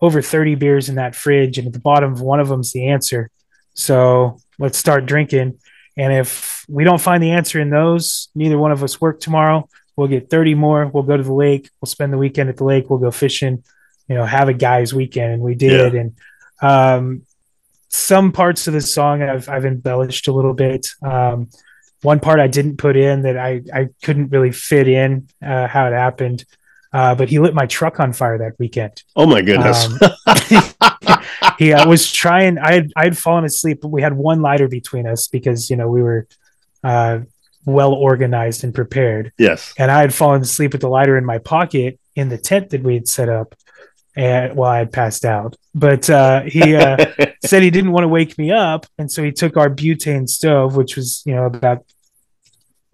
over 0.00 0.20
30 0.20 0.56
beers 0.56 0.88
in 0.88 0.96
that 0.96 1.14
fridge, 1.14 1.58
and 1.58 1.66
at 1.66 1.72
the 1.72 1.80
bottom 1.80 2.12
of 2.12 2.20
one 2.20 2.40
of 2.40 2.48
them's 2.48 2.72
the 2.72 2.88
answer. 2.88 3.30
So 3.74 4.38
let's 4.58 4.78
start 4.78 5.06
drinking. 5.06 5.58
And 5.96 6.12
if 6.12 6.64
we 6.68 6.84
don't 6.84 7.00
find 7.00 7.22
the 7.22 7.32
answer 7.32 7.60
in 7.60 7.70
those, 7.70 8.28
neither 8.34 8.58
one 8.58 8.72
of 8.72 8.82
us 8.82 9.00
work 9.00 9.20
tomorrow. 9.20 9.68
We'll 9.96 10.08
get 10.08 10.28
30 10.28 10.54
more. 10.54 10.86
We'll 10.86 11.04
go 11.04 11.16
to 11.16 11.22
the 11.22 11.32
lake. 11.32 11.70
We'll 11.80 11.86
spend 11.86 12.12
the 12.12 12.18
weekend 12.18 12.50
at 12.50 12.56
the 12.56 12.64
lake. 12.64 12.90
We'll 12.90 12.98
go 12.98 13.10
fishing, 13.10 13.62
you 14.08 14.16
know, 14.16 14.24
have 14.24 14.48
a 14.48 14.54
guy's 14.54 14.92
weekend. 14.92 15.34
And 15.34 15.42
we 15.42 15.54
did. 15.54 15.94
Yeah. 15.94 16.00
And 16.00 16.16
um, 16.60 17.22
some 17.88 18.32
parts 18.32 18.66
of 18.66 18.74
the 18.74 18.80
song 18.80 19.22
I've, 19.22 19.48
I've 19.48 19.64
embellished 19.64 20.26
a 20.26 20.32
little 20.32 20.54
bit. 20.54 20.88
Um, 21.02 21.48
one 22.02 22.20
part 22.20 22.40
I 22.40 22.48
didn't 22.48 22.76
put 22.76 22.96
in 22.96 23.22
that 23.22 23.38
I, 23.38 23.62
I 23.72 23.88
couldn't 24.02 24.28
really 24.28 24.52
fit 24.52 24.88
in 24.88 25.28
uh, 25.44 25.68
how 25.68 25.86
it 25.86 25.92
happened. 25.92 26.44
Uh, 26.94 27.12
but 27.12 27.28
he 27.28 27.40
lit 27.40 27.54
my 27.54 27.66
truck 27.66 27.98
on 27.98 28.12
fire 28.12 28.38
that 28.38 28.52
weekend. 28.60 29.02
Oh 29.16 29.26
my 29.26 29.42
goodness! 29.42 29.86
Um, 29.86 31.18
he 31.58 31.72
I 31.72 31.86
was 31.86 32.12
trying. 32.12 32.56
I 32.56 32.72
had 32.72 32.92
I 32.96 33.02
had 33.02 33.18
fallen 33.18 33.44
asleep, 33.44 33.80
but 33.82 33.88
we 33.88 34.00
had 34.00 34.12
one 34.12 34.42
lighter 34.42 34.68
between 34.68 35.04
us 35.04 35.26
because 35.26 35.68
you 35.68 35.74
know 35.76 35.88
we 35.88 36.04
were 36.04 36.28
uh, 36.84 37.18
well 37.66 37.92
organized 37.92 38.62
and 38.62 38.72
prepared. 38.72 39.32
Yes. 39.38 39.74
And 39.76 39.90
I 39.90 40.02
had 40.02 40.14
fallen 40.14 40.42
asleep 40.42 40.70
with 40.70 40.82
the 40.82 40.88
lighter 40.88 41.18
in 41.18 41.24
my 41.24 41.38
pocket 41.38 41.98
in 42.14 42.28
the 42.28 42.38
tent 42.38 42.70
that 42.70 42.84
we 42.84 42.94
had 42.94 43.08
set 43.08 43.28
up, 43.28 43.56
and 44.14 44.54
while 44.54 44.68
well, 44.68 44.70
I 44.70 44.78
had 44.78 44.92
passed 44.92 45.24
out. 45.24 45.56
But 45.74 46.08
uh, 46.08 46.42
he 46.42 46.76
uh, 46.76 47.06
said 47.44 47.64
he 47.64 47.70
didn't 47.70 47.90
want 47.90 48.04
to 48.04 48.08
wake 48.08 48.38
me 48.38 48.52
up, 48.52 48.86
and 48.98 49.10
so 49.10 49.24
he 49.24 49.32
took 49.32 49.56
our 49.56 49.68
butane 49.68 50.28
stove, 50.28 50.76
which 50.76 50.94
was 50.94 51.24
you 51.26 51.34
know 51.34 51.46
about 51.46 51.84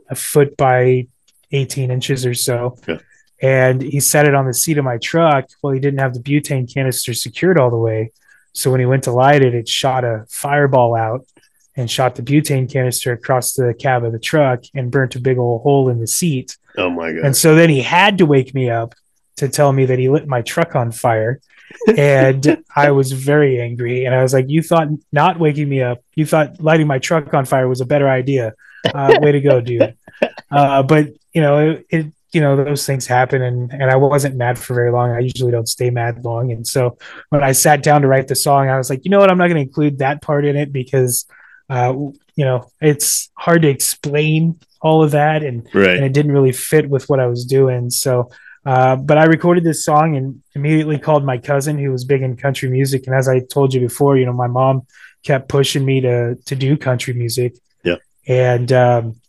a 0.09 0.15
foot 0.15 0.57
by 0.57 1.07
18 1.53 1.91
inches 1.91 2.25
or 2.25 2.33
so. 2.33 2.79
Yeah. 2.89 2.99
And 3.43 3.81
he 3.81 4.01
set 4.01 4.29
it 4.29 4.35
on 4.35 4.47
the 4.47 4.55
seat 4.55 4.79
of 4.79 4.85
my 4.85 4.99
truck. 4.99 5.49
Well, 5.63 5.73
he 5.73 5.81
didn't 5.81 6.01
have 6.01 6.15
the 6.15 6.21
butane 6.21 6.73
canister 6.73 7.15
secured 7.15 7.59
all 7.59 7.71
the 7.71 7.77
way. 7.77 8.13
So 8.53 8.71
when 8.71 8.81
he 8.81 8.87
went 8.87 9.05
to 9.05 9.13
light 9.13 9.43
it, 9.43 9.55
it 9.55 9.69
shot 9.69 10.05
a 10.05 10.27
fireball 10.29 10.95
out 10.95 11.27
and 11.77 11.91
shot 11.91 12.17
the 12.17 12.23
butane 12.23 12.71
canister 12.71 13.13
across 13.13 13.55
the 13.55 13.75
cab 13.75 14.05
of 14.05 14.13
the 14.13 14.19
truck 14.19 14.65
and 14.75 14.91
burnt 14.91 15.17
a 15.17 15.21
big 15.21 15.39
old 15.39 15.63
hole 15.63 15.89
in 15.89 16.01
the 16.01 16.07
seat. 16.07 16.59
Oh 16.77 16.91
my 16.91 17.13
God. 17.13 17.25
And 17.25 17.37
so 17.37 17.55
then 17.55 17.71
he 17.71 17.81
had 17.81 18.19
to 18.19 18.27
wake 18.27 18.55
me 18.55 18.69
up 18.71 18.95
to 19.37 19.49
tell 19.49 19.73
me 19.73 19.87
that 19.87 19.99
he 19.99 20.09
lit 20.09 20.27
my 20.27 20.43
truck 20.43 20.77
on 20.77 20.93
fire. 20.93 21.41
and 21.97 22.63
I 22.75 22.91
was 22.91 23.13
very 23.13 23.61
angry. 23.61 24.05
And 24.05 24.15
I 24.15 24.23
was 24.23 24.33
like, 24.33 24.49
You 24.49 24.63
thought 24.63 24.89
not 25.13 25.39
waking 25.39 25.69
me 25.69 25.83
up, 25.83 26.03
you 26.15 26.27
thought 26.27 26.61
lighting 26.61 26.87
my 26.87 26.99
truck 26.99 27.33
on 27.33 27.45
fire 27.45 27.69
was 27.69 27.81
a 27.81 27.87
better 27.87 28.09
idea. 28.09 28.55
Uh, 28.95 29.19
way 29.21 29.33
to 29.33 29.41
go, 29.41 29.61
dude. 29.61 29.95
Uh, 30.51 30.83
but 30.83 31.09
you 31.33 31.41
know, 31.41 31.71
it, 31.71 31.87
it, 31.91 32.13
you 32.33 32.41
know, 32.41 32.57
those 32.57 32.87
things 32.87 33.07
happen, 33.07 33.43
and 33.43 33.73
and 33.73 33.91
I 33.91 33.97
wasn't 33.97 34.37
mad 34.37 34.59
for 34.59 34.75
very 34.75 34.93
long. 34.93 35.11
I 35.11 35.21
usually 35.21 35.53
don't 35.53 35.69
stay 35.69 35.91
mad 35.91 36.25
long, 36.25 36.53
and 36.53 36.67
so 36.67 36.97
when 37.31 37.43
I 37.43 37.53
sat 37.53 37.83
down 37.83 38.03
to 38.03 38.09
write 38.09 38.29
the 38.29 38.37
song, 38.37 38.69
I 38.69 38.79
was 38.79 38.91
like, 38.91 39.05
you 39.05 39.11
know 39.11 39.19
what, 39.19 39.31
I'm 39.31 39.39
not 39.39 39.49
going 39.49 39.57
to 39.57 39.69
include 39.69 39.99
that 39.99 40.23
part 40.23 40.45
in 40.45 40.57
it 40.57 40.73
because, 40.73 41.27
uh, 41.69 41.93
you 41.93 42.45
know, 42.45 42.71
it's 42.81 43.31
hard 43.35 43.63
to 43.63 43.69
explain 43.69 44.61
all 44.81 45.03
of 45.03 45.11
that, 45.13 45.43
and 45.43 45.69
right. 45.75 45.97
and 45.97 46.05
it 46.05 46.13
didn't 46.13 46.33
really 46.33 46.53
fit 46.53 46.89
with 46.89 47.09
what 47.09 47.21
I 47.21 47.27
was 47.27 47.45
doing. 47.45 47.91
So. 47.91 48.31
Uh, 48.67 48.95
but 48.95 49.17
I 49.17 49.25
recorded 49.25 49.65
this 49.65 49.83
song 49.87 50.17
and 50.19 50.43
immediately 50.55 50.99
called 50.99 51.25
my 51.25 51.39
cousin 51.39 51.79
who 51.79 51.91
was 51.91 52.05
big 52.05 52.21
in 52.21 52.37
country 52.37 52.69
music. 52.69 53.07
And 53.07 53.17
as 53.17 53.27
I 53.27 53.41
told 53.41 53.73
you 53.73 53.81
before, 53.81 54.19
you 54.19 54.27
know, 54.27 54.35
my 54.35 54.49
mom 54.49 54.87
kept 55.23 55.49
pushing 55.49 55.85
me 55.85 56.03
to 56.03 56.35
to 56.35 56.55
do 56.55 56.77
country 56.77 57.15
music. 57.15 57.57
Yeah. 57.83 57.97
And 58.27 58.71
um, 58.73 59.20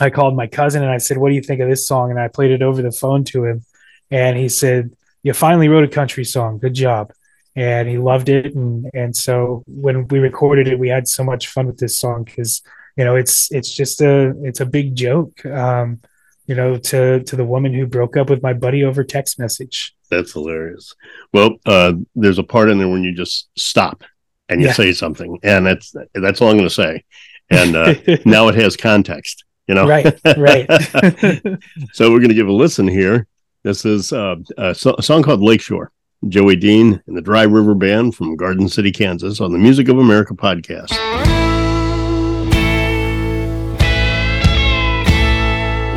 I 0.00 0.10
called 0.10 0.34
my 0.36 0.46
cousin 0.46 0.82
and 0.82 0.90
I 0.90 0.98
said, 0.98 1.18
"What 1.18 1.28
do 1.28 1.34
you 1.34 1.42
think 1.42 1.60
of 1.60 1.68
this 1.68 1.86
song?" 1.86 2.10
And 2.10 2.18
I 2.20 2.28
played 2.28 2.50
it 2.50 2.62
over 2.62 2.82
the 2.82 2.92
phone 2.92 3.24
to 3.24 3.44
him, 3.44 3.64
and 4.10 4.36
he 4.36 4.48
said, 4.48 4.90
"You 5.22 5.32
finally 5.32 5.68
wrote 5.68 5.84
a 5.84 5.88
country 5.88 6.24
song. 6.24 6.58
Good 6.58 6.74
job." 6.74 7.12
and 7.54 7.86
he 7.86 7.98
loved 7.98 8.30
it. 8.30 8.54
And 8.54 8.88
and 8.94 9.14
so 9.14 9.62
when 9.66 10.08
we 10.08 10.20
recorded 10.20 10.68
it, 10.68 10.78
we 10.78 10.88
had 10.88 11.06
so 11.06 11.22
much 11.22 11.48
fun 11.48 11.66
with 11.66 11.76
this 11.76 12.00
song 12.00 12.24
because 12.24 12.62
you 12.96 13.04
know 13.04 13.14
it's 13.14 13.52
it's 13.52 13.70
just 13.70 14.00
a 14.00 14.32
it's 14.42 14.60
a 14.60 14.64
big 14.66 14.94
joke. 14.96 15.44
Um, 15.44 16.00
you 16.46 16.54
know, 16.54 16.78
to 16.78 17.22
to 17.22 17.36
the 17.36 17.44
woman 17.44 17.74
who 17.74 17.86
broke 17.86 18.16
up 18.16 18.30
with 18.30 18.42
my 18.42 18.54
buddy 18.54 18.84
over 18.84 19.04
text 19.04 19.38
message. 19.38 19.94
That's 20.10 20.32
hilarious. 20.32 20.94
Well, 21.34 21.56
uh, 21.66 21.92
there's 22.14 22.38
a 22.38 22.42
part 22.42 22.70
in 22.70 22.78
there 22.78 22.88
when 22.88 23.04
you 23.04 23.14
just 23.14 23.50
stop 23.58 24.02
and 24.48 24.62
you 24.62 24.68
Yeah. 24.68 24.72
say 24.72 24.92
something, 24.94 25.38
and 25.42 25.66
that's 25.66 25.94
that's 26.14 26.40
all 26.40 26.48
I'm 26.48 26.56
going 26.56 26.68
to 26.70 26.74
say. 26.74 27.04
And 27.50 27.76
uh, 27.76 27.94
now 28.24 28.48
it 28.48 28.54
has 28.54 28.78
context, 28.78 29.44
you 29.68 29.74
know. 29.74 29.86
right, 29.86 30.18
right. 30.36 30.66
So 31.92 32.10
we're 32.10 32.18
going 32.18 32.28
to 32.28 32.34
give 32.34 32.48
a 32.48 32.52
listen 32.52 32.88
here. 32.88 33.26
This 33.64 33.84
is 33.84 34.12
uh, 34.12 34.36
a, 34.58 34.74
so- 34.74 34.96
a 34.98 35.02
song 35.02 35.22
called 35.22 35.40
Lakeshore. 35.40 35.90
Joey 36.28 36.54
Dean 36.56 37.02
and 37.08 37.16
the 37.16 37.20
Dry 37.20 37.42
River 37.42 37.74
Band 37.74 38.14
from 38.14 38.36
Garden 38.36 38.68
City, 38.68 38.92
Kansas, 38.92 39.40
on 39.40 39.50
the 39.52 39.58
Music 39.58 39.88
of 39.88 39.98
America 39.98 40.34
podcast. 40.34 40.90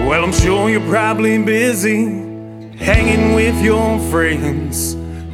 Well, 0.08 0.24
I'm 0.24 0.32
sure 0.34 0.70
you're 0.70 0.88
probably 0.88 1.42
busy 1.42 2.06
hanging 2.78 3.34
with 3.34 3.60
your 3.64 4.00
friends, 4.12 4.94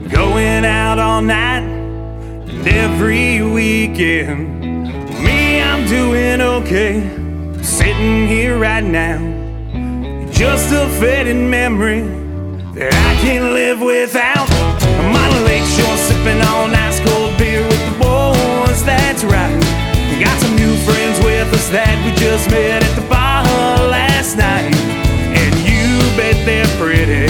going 0.10 0.64
out 0.66 0.98
all 0.98 1.22
night 1.22 1.64
and 1.64 2.68
every 2.68 3.42
weekend. 3.42 4.62
Me, 5.24 5.62
I'm 5.62 5.86
doing 5.88 6.40
okay, 6.42 7.00
sitting 7.64 8.28
here 8.28 8.58
right 8.58 8.84
now. 8.84 9.20
Just 10.32 10.74
a 10.74 10.88
fading 11.00 11.50
memory 11.50 12.02
that 12.74 12.94
I 12.94 13.22
can't 13.22 13.54
live 13.54 13.82
without. 13.82 14.50
I'm 15.00 15.16
on 15.16 15.32
a 15.38 15.42
lakeshore 15.46 15.98
sipping 15.98 16.42
on 16.42 16.74
ice 16.74 17.00
cold 17.02 17.38
beer 17.38 17.62
with 17.62 17.84
the 17.86 17.98
boys, 18.00 18.84
that's 18.84 19.24
right. 19.24 19.60
Got 20.20 20.40
some 20.40 20.56
new 20.56 20.76
friends 20.86 21.18
with 21.26 21.54
us 21.54 21.70
that 21.70 21.98
we 22.06 22.14
just 22.22 22.50
met 22.50 22.84
at 22.84 22.96
the 22.96 23.08
bar 23.10 23.44
last 23.90 24.38
night. 24.38 24.74
And 25.34 25.54
you 25.66 25.98
bet 26.18 26.38
they're 26.46 26.70
pretty, 26.78 27.26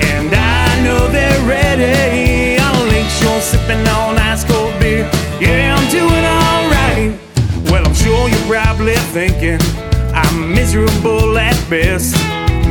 and 0.00 0.32
I 0.32 0.82
know 0.84 1.08
they're 1.08 1.44
ready. 1.44 2.58
On 2.60 2.74
a 2.74 2.84
lakeshore 2.88 3.40
sipping 3.40 3.86
on 3.88 4.16
ice 4.16 4.44
cold 4.44 4.72
beer, 4.80 5.08
yeah, 5.40 5.76
I'm 5.76 5.90
doing 5.90 6.24
alright. 6.24 6.41
Sure 8.12 8.28
you're 8.28 8.46
probably 8.46 8.94
thinking 9.16 9.58
I'm 10.12 10.52
miserable 10.52 11.38
at 11.38 11.56
best. 11.70 12.12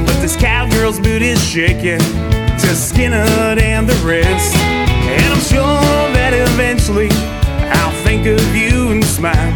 But 0.05 0.21
this 0.21 0.35
cowgirl's 0.35 0.99
boot 0.99 1.23
is 1.23 1.43
shaking 1.43 1.97
to 1.97 2.69
Skynyrd 2.77 3.59
and 3.59 3.89
the 3.89 3.97
rest. 4.05 4.55
And 4.55 5.33
I'm 5.33 5.41
sure 5.41 5.81
that 6.13 6.37
eventually 6.37 7.09
I'll 7.73 7.97
think 8.05 8.27
of 8.27 8.37
you 8.55 8.91
and 8.91 9.03
smile. 9.03 9.51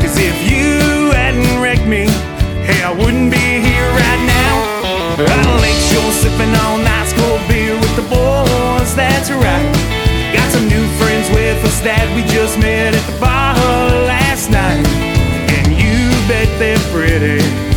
Cause 0.00 0.16
if 0.16 0.32
you 0.50 1.12
hadn't 1.12 1.60
wrecked 1.60 1.84
me, 1.84 2.08
hey, 2.64 2.80
I 2.80 2.90
wouldn't 2.90 3.30
be 3.30 3.48
here 3.60 3.90
right 4.00 4.22
now. 4.24 4.54
On 5.12 5.44
a 5.44 5.60
lakeshore 5.60 6.12
sipping 6.24 6.56
on 6.64 6.88
ice 6.88 7.12
cold 7.12 7.44
beer 7.52 7.76
with 7.76 7.96
the 8.00 8.06
boys, 8.08 8.96
that's 8.96 9.28
right. 9.28 9.68
Got 10.32 10.48
some 10.50 10.66
new 10.72 10.86
friends 10.96 11.28
with 11.36 11.62
us 11.68 11.80
that 11.84 12.08
we 12.16 12.24
just 12.32 12.58
met 12.58 12.94
at 12.94 13.04
the 13.12 13.20
bar 13.20 14.07
pretty, 16.90 17.67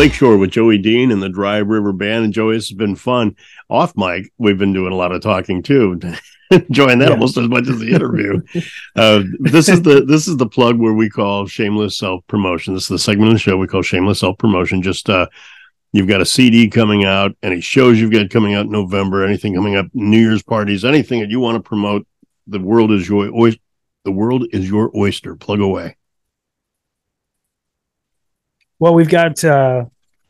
Lakeshore 0.00 0.38
with 0.38 0.50
Joey 0.50 0.78
Dean 0.78 1.10
and 1.10 1.22
the 1.22 1.28
Dry 1.28 1.58
River 1.58 1.92
Band. 1.92 2.24
And 2.24 2.32
Joey, 2.32 2.56
this 2.56 2.70
has 2.70 2.76
been 2.78 2.96
fun. 2.96 3.36
Off 3.68 3.94
mic, 3.98 4.32
we've 4.38 4.56
been 4.56 4.72
doing 4.72 4.94
a 4.94 4.96
lot 4.96 5.12
of 5.12 5.20
talking 5.20 5.62
too. 5.62 6.00
Enjoying 6.50 7.00
that 7.00 7.08
Yeah. 7.08 7.12
almost 7.12 7.36
as 7.36 7.48
much 7.48 7.68
as 7.68 7.78
the 7.80 7.90
interview. 7.90 8.40
uh, 8.96 9.22
this 9.40 9.68
is 9.68 9.82
the 9.82 10.02
this 10.06 10.26
is 10.26 10.38
the 10.38 10.46
plug 10.48 10.78
where 10.78 10.94
we 10.94 11.10
call 11.10 11.46
shameless 11.46 11.98
self 11.98 12.26
promotion. 12.28 12.72
This 12.72 12.84
is 12.84 12.88
the 12.88 12.98
segment 12.98 13.28
of 13.28 13.34
the 13.34 13.40
show 13.40 13.58
we 13.58 13.66
call 13.66 13.82
shameless 13.82 14.20
self 14.20 14.38
promotion. 14.38 14.80
Just 14.80 15.10
uh, 15.10 15.26
you've 15.92 16.08
got 16.08 16.22
a 16.22 16.26
CD 16.26 16.70
coming 16.70 17.04
out, 17.04 17.36
any 17.42 17.60
shows 17.60 18.00
you've 18.00 18.10
got 18.10 18.30
coming 18.30 18.54
out 18.54 18.64
in 18.64 18.72
November, 18.72 19.22
anything 19.22 19.54
coming 19.54 19.76
up, 19.76 19.88
New 19.92 20.18
Year's 20.18 20.42
parties, 20.42 20.82
anything 20.82 21.20
that 21.20 21.28
you 21.28 21.40
want 21.40 21.62
to 21.62 21.68
promote. 21.68 22.06
The 22.46 22.58
world 22.58 22.90
is 22.90 23.06
your 23.06 23.30
oyster. 23.38 23.60
The 24.06 24.12
world 24.12 24.46
is 24.50 24.66
your 24.66 24.90
oyster. 24.96 25.36
Plug 25.36 25.60
away. 25.60 25.98
Well, 28.80 28.94
we've 28.94 29.10
got 29.10 29.44
uh, 29.44 29.84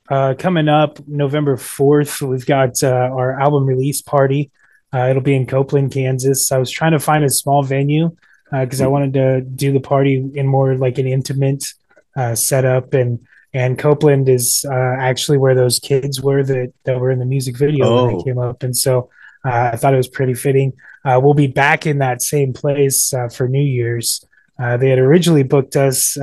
uh, 0.09 0.35
coming 0.37 0.69
up 0.69 0.99
November 1.07 1.57
4th, 1.57 2.21
we've 2.29 2.45
got 2.45 2.83
uh, 2.83 2.89
our 2.89 3.41
album 3.41 3.65
release 3.65 4.03
party. 4.03 4.51
Uh, 4.93 5.07
it'll 5.09 5.23
be 5.23 5.37
in 5.37 5.47
Copeland, 5.47 5.93
Kansas. 5.93 6.51
I 6.51 6.59
was 6.59 6.69
trying 6.69 6.91
to 6.93 6.99
find 6.99 7.25
a 7.25 7.31
small 7.31 7.63
venue 7.63 8.11
because 8.51 8.81
I 8.81 8.89
wanted 8.89 9.15
to 9.15 9.41
do 9.43 9.73
the 9.73 9.79
party 9.79 10.29
in 10.35 10.49
more 10.49 10.75
like 10.77 10.99
an 10.99 11.07
intimate 11.07 11.65
uh, 12.17 12.35
setup. 12.35 12.93
And 12.93 13.21
and 13.55 13.79
Copeland 13.79 14.29
is 14.29 14.65
uh, 14.69 14.97
actually 14.99 15.39
where 15.39 15.55
those 15.55 15.79
kids 15.79 16.21
were 16.21 16.43
that, 16.43 16.73
that 16.85 16.99
were 16.99 17.13
in 17.13 17.21
the 17.21 17.25
music 17.25 17.57
video 17.57 17.85
when 18.07 18.15
Oh. 18.15 18.19
they 18.19 18.25
came 18.25 18.39
up. 18.39 18.65
And 18.65 18.77
so 18.77 19.11
uh, 19.45 19.71
I 19.73 19.77
thought 19.77 19.95
it 19.95 19.97
was 19.97 20.09
pretty 20.09 20.35
fitting. 20.35 20.73
Uh, 21.05 21.21
we'll 21.23 21.35
be 21.35 21.47
back 21.47 21.87
in 21.87 21.99
that 21.99 22.21
same 22.21 22.53
place 22.53 23.15
uh, 23.15 23.29
for 23.29 23.47
New 23.49 23.63
Year's. 23.63 24.25
Uh, 24.59 24.77
they 24.77 24.91
had 24.91 24.99
originally 24.99 25.45
booked 25.45 25.77
us. 25.77 26.17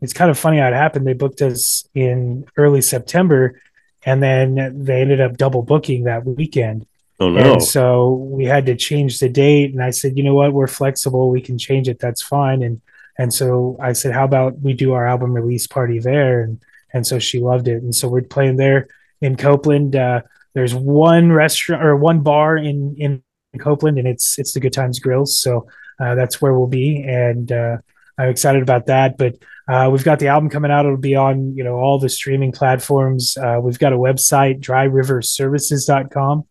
It's 0.00 0.12
kind 0.12 0.30
of 0.30 0.38
funny 0.38 0.58
how 0.58 0.68
it 0.68 0.74
happened. 0.74 1.06
They 1.06 1.12
booked 1.12 1.42
us 1.42 1.86
in 1.94 2.46
early 2.56 2.82
September, 2.82 3.60
and 4.04 4.22
then 4.22 4.84
they 4.84 5.00
ended 5.00 5.20
up 5.20 5.36
double 5.36 5.62
booking 5.62 6.04
that 6.04 6.24
weekend. 6.24 6.86
Oh 7.18 7.28
no! 7.28 7.52
And 7.52 7.62
so 7.62 8.12
we 8.12 8.44
had 8.46 8.66
to 8.66 8.76
change 8.76 9.18
the 9.18 9.28
date. 9.28 9.72
And 9.72 9.82
I 9.82 9.90
said, 9.90 10.16
you 10.16 10.24
know 10.24 10.34
what, 10.34 10.52
we're 10.52 10.66
flexible. 10.66 11.30
We 11.30 11.42
can 11.42 11.58
change 11.58 11.88
it. 11.88 11.98
That's 11.98 12.22
fine. 12.22 12.62
And 12.62 12.80
and 13.18 13.32
so 13.32 13.76
I 13.80 13.92
said, 13.92 14.14
how 14.14 14.24
about 14.24 14.58
we 14.60 14.72
do 14.72 14.92
our 14.92 15.06
album 15.06 15.34
release 15.34 15.66
party 15.66 15.98
there? 15.98 16.42
And 16.42 16.62
and 16.94 17.06
so 17.06 17.18
she 17.18 17.38
loved 17.38 17.68
it. 17.68 17.82
And 17.82 17.94
so 17.94 18.08
we're 18.08 18.22
playing 18.22 18.56
there 18.56 18.88
in 19.20 19.36
Copeland. 19.36 19.96
Uh, 19.96 20.22
there's 20.54 20.74
one 20.74 21.30
restaurant 21.30 21.84
or 21.84 21.94
one 21.94 22.20
bar 22.20 22.56
in 22.56 22.96
in 22.96 23.22
Copeland, 23.58 23.98
and 23.98 24.08
it's 24.08 24.38
it's 24.38 24.54
the 24.54 24.60
Good 24.60 24.72
Times 24.72 24.98
Grills. 24.98 25.38
So 25.38 25.68
uh, 26.00 26.14
that's 26.14 26.40
where 26.40 26.54
we'll 26.54 26.68
be, 26.68 27.02
and 27.02 27.52
uh, 27.52 27.76
I'm 28.16 28.30
excited 28.30 28.62
about 28.62 28.86
that. 28.86 29.18
But 29.18 29.36
uh, 29.70 29.88
we've 29.88 30.02
got 30.04 30.18
the 30.18 30.26
album 30.26 30.50
coming 30.50 30.70
out. 30.70 30.84
It'll 30.84 30.96
be 30.96 31.14
on 31.14 31.56
you 31.56 31.62
know 31.62 31.74
all 31.74 31.98
the 31.98 32.08
streaming 32.08 32.50
platforms. 32.50 33.36
Uh, 33.36 33.60
we've 33.62 33.78
got 33.78 33.92
a 33.92 33.96
website, 33.96 34.60
dryriverservices.com. 34.60 36.44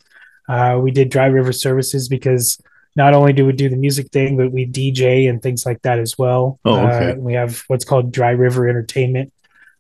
Uh, 0.47 0.79
we 0.81 0.91
did 0.91 1.09
Dry 1.09 1.25
River 1.25 1.51
Services 1.51 2.07
because 2.07 2.61
not 2.95 3.13
only 3.13 3.33
do 3.33 3.45
we 3.45 3.53
do 3.53 3.69
the 3.69 3.75
music 3.75 4.07
thing, 4.11 4.37
but 4.37 4.51
we 4.51 4.65
DJ 4.65 5.29
and 5.29 5.41
things 5.41 5.65
like 5.65 5.81
that 5.81 5.99
as 5.99 6.17
well. 6.17 6.59
Oh, 6.63 6.79
okay. 6.87 7.11
Uh, 7.11 7.15
we 7.15 7.33
have 7.33 7.63
what's 7.67 7.85
called 7.85 8.11
Dry 8.11 8.31
River 8.31 8.69
Entertainment, 8.69 9.33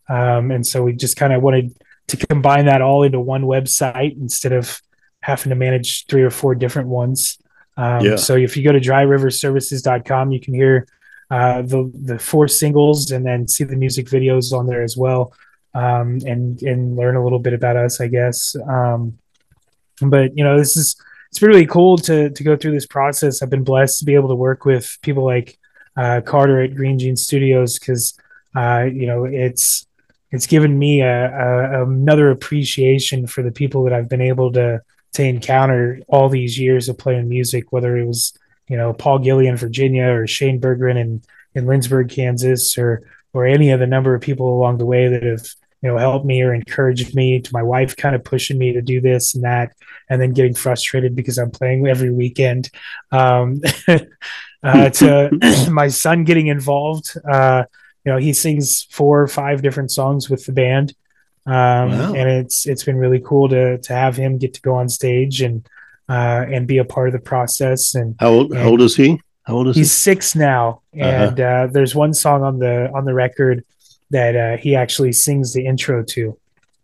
um, 0.09 0.51
and 0.51 0.67
so 0.67 0.83
we 0.83 0.93
just 0.93 1.15
kind 1.15 1.31
of 1.31 1.41
wanted 1.41 1.73
to 2.07 2.17
combine 2.17 2.65
that 2.65 2.81
all 2.81 3.03
into 3.03 3.19
one 3.19 3.43
website 3.43 4.17
instead 4.19 4.51
of 4.51 4.81
having 5.21 5.49
to 5.49 5.55
manage 5.55 6.07
three 6.07 6.23
or 6.23 6.29
four 6.29 6.55
different 6.55 6.89
ones. 6.89 7.37
Um, 7.77 8.03
Yeah. 8.03 8.15
So 8.17 8.35
if 8.35 8.57
you 8.57 8.63
go 8.63 8.71
to 8.73 8.79
dryriverservices.com, 8.79 10.31
you 10.31 10.39
can 10.39 10.53
hear 10.53 10.87
uh, 11.31 11.61
the 11.61 11.91
the 11.93 12.19
four 12.19 12.47
singles 12.47 13.11
and 13.11 13.25
then 13.25 13.47
see 13.47 13.63
the 13.63 13.75
music 13.75 14.07
videos 14.07 14.51
on 14.51 14.67
there 14.67 14.81
as 14.81 14.97
well, 14.97 15.33
um, 15.73 16.19
and 16.25 16.61
and 16.63 16.95
learn 16.95 17.15
a 17.15 17.23
little 17.23 17.39
bit 17.39 17.53
about 17.53 17.75
us, 17.75 18.01
I 18.01 18.07
guess. 18.07 18.55
Um, 18.67 19.17
but 20.01 20.35
you 20.35 20.43
know, 20.43 20.57
this 20.57 20.75
is 20.75 20.99
it's 21.29 21.41
really 21.41 21.65
cool 21.65 21.97
to 21.97 22.29
to 22.29 22.43
go 22.43 22.55
through 22.55 22.71
this 22.71 22.87
process. 22.87 23.41
I've 23.41 23.49
been 23.49 23.63
blessed 23.63 23.99
to 23.99 24.05
be 24.05 24.15
able 24.15 24.29
to 24.29 24.35
work 24.35 24.65
with 24.65 24.97
people 25.01 25.23
like 25.23 25.59
uh, 25.95 26.21
Carter 26.25 26.61
at 26.61 26.75
Green 26.75 26.97
Jean 26.97 27.15
Studios 27.15 27.77
because 27.77 28.17
uh, 28.55 28.87
you 28.91 29.05
know 29.05 29.25
it's 29.25 29.85
it's 30.31 30.47
given 30.47 30.77
me 30.77 31.01
a, 31.01 31.27
a 31.27 31.83
another 31.83 32.31
appreciation 32.31 33.27
for 33.27 33.43
the 33.43 33.51
people 33.51 33.83
that 33.83 33.93
I've 33.93 34.09
been 34.09 34.21
able 34.21 34.51
to 34.53 34.81
to 35.13 35.23
encounter 35.23 35.99
all 36.07 36.29
these 36.29 36.57
years 36.57 36.89
of 36.89 36.97
playing 36.97 37.29
music, 37.29 37.71
whether 37.71 37.97
it 37.97 38.05
was 38.05 38.33
you 38.69 38.77
know 38.77 38.93
Paul 38.93 39.19
Gilly 39.19 39.47
in 39.47 39.57
Virginia 39.57 40.05
or 40.05 40.27
Shane 40.27 40.61
Berggren 40.61 40.97
in 40.97 41.21
in 41.55 41.65
Lindsborg, 41.65 42.09
Kansas, 42.09 42.77
or 42.77 43.03
or 43.33 43.45
any 43.45 43.71
of 43.71 43.79
the 43.79 43.87
number 43.87 44.15
of 44.15 44.21
people 44.21 44.57
along 44.57 44.77
the 44.77 44.85
way 44.85 45.07
that 45.09 45.23
have 45.23 45.45
you 45.81 45.89
know 45.89 45.97
helped 45.97 46.25
me 46.25 46.41
or 46.41 46.53
encouraged 46.53 47.13
me. 47.15 47.39
To 47.41 47.49
my 47.53 47.63
wife, 47.63 47.97
kind 47.97 48.15
of 48.15 48.23
pushing 48.23 48.57
me 48.57 48.73
to 48.73 48.81
do 48.81 49.01
this 49.01 49.35
and 49.35 49.43
that, 49.43 49.73
and 50.09 50.21
then 50.21 50.33
getting 50.33 50.53
frustrated 50.53 51.15
because 51.15 51.37
I'm 51.37 51.51
playing 51.51 51.87
every 51.87 52.11
weekend. 52.11 52.69
Um, 53.11 53.61
uh, 54.63 54.89
to 54.89 55.67
my 55.71 55.87
son 55.89 56.23
getting 56.23 56.47
involved. 56.47 57.17
Uh, 57.29 57.63
you 58.05 58.13
know, 58.13 58.17
he 58.17 58.33
sings 58.33 58.83
four 58.83 59.21
or 59.21 59.27
five 59.27 59.61
different 59.61 59.91
songs 59.91 60.29
with 60.29 60.45
the 60.45 60.53
band. 60.53 60.93
Um, 61.45 61.89
Wow. 61.89 62.13
and 62.13 62.29
it's, 62.29 62.67
it's 62.67 62.83
been 62.83 62.97
really 62.97 63.19
cool 63.19 63.49
to, 63.49 63.77
to 63.79 63.93
have 63.93 64.15
him 64.15 64.37
get 64.37 64.53
to 64.53 64.61
go 64.61 64.75
on 64.75 64.87
stage 64.87 65.41
and, 65.41 65.67
uh, 66.09 66.45
and 66.51 66.67
be 66.67 66.79
a 66.79 66.85
part 66.85 67.07
of 67.07 67.13
the 67.13 67.19
process. 67.19 67.95
And 67.95 68.15
How 68.19 68.29
old? 68.29 68.55
How 68.55 68.69
old 68.69 68.81
is 68.81 68.95
he? 68.95 69.21
How 69.43 69.55
old 69.55 69.67
is 69.69 69.75
he's 69.75 69.91
six 69.91 70.35
now. 70.35 70.81
And, 70.93 71.39
uh 71.39 71.67
there's 71.71 71.95
one 71.95 72.13
song 72.13 72.43
on 72.43 72.59
the, 72.59 72.91
on 72.93 73.05
the 73.05 73.13
record 73.13 73.63
that, 74.09 74.35
uh, 74.35 74.57
he 74.57 74.75
actually 74.75 75.13
sings 75.13 75.53
the 75.53 75.65
intro 75.65 76.03
to. 76.03 76.37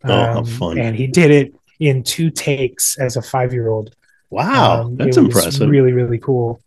Um, 0.03 0.11
Oh, 0.11 0.25
how 0.33 0.43
fun. 0.43 0.77
And 0.77 0.95
he 0.95 1.07
did 1.07 1.31
it 1.31 1.53
in 1.79 2.03
two 2.03 2.29
takes 2.29 2.97
as 2.97 3.17
a 3.17 3.21
five 3.21 3.51
year 3.53 3.67
old. 3.67 3.95
Wow, 4.29 4.81
Um, 4.81 4.95
that's 4.95 5.17
impressive. 5.17 5.69
Really, 5.69 5.91
really 5.91 6.17
cool. 6.19 6.61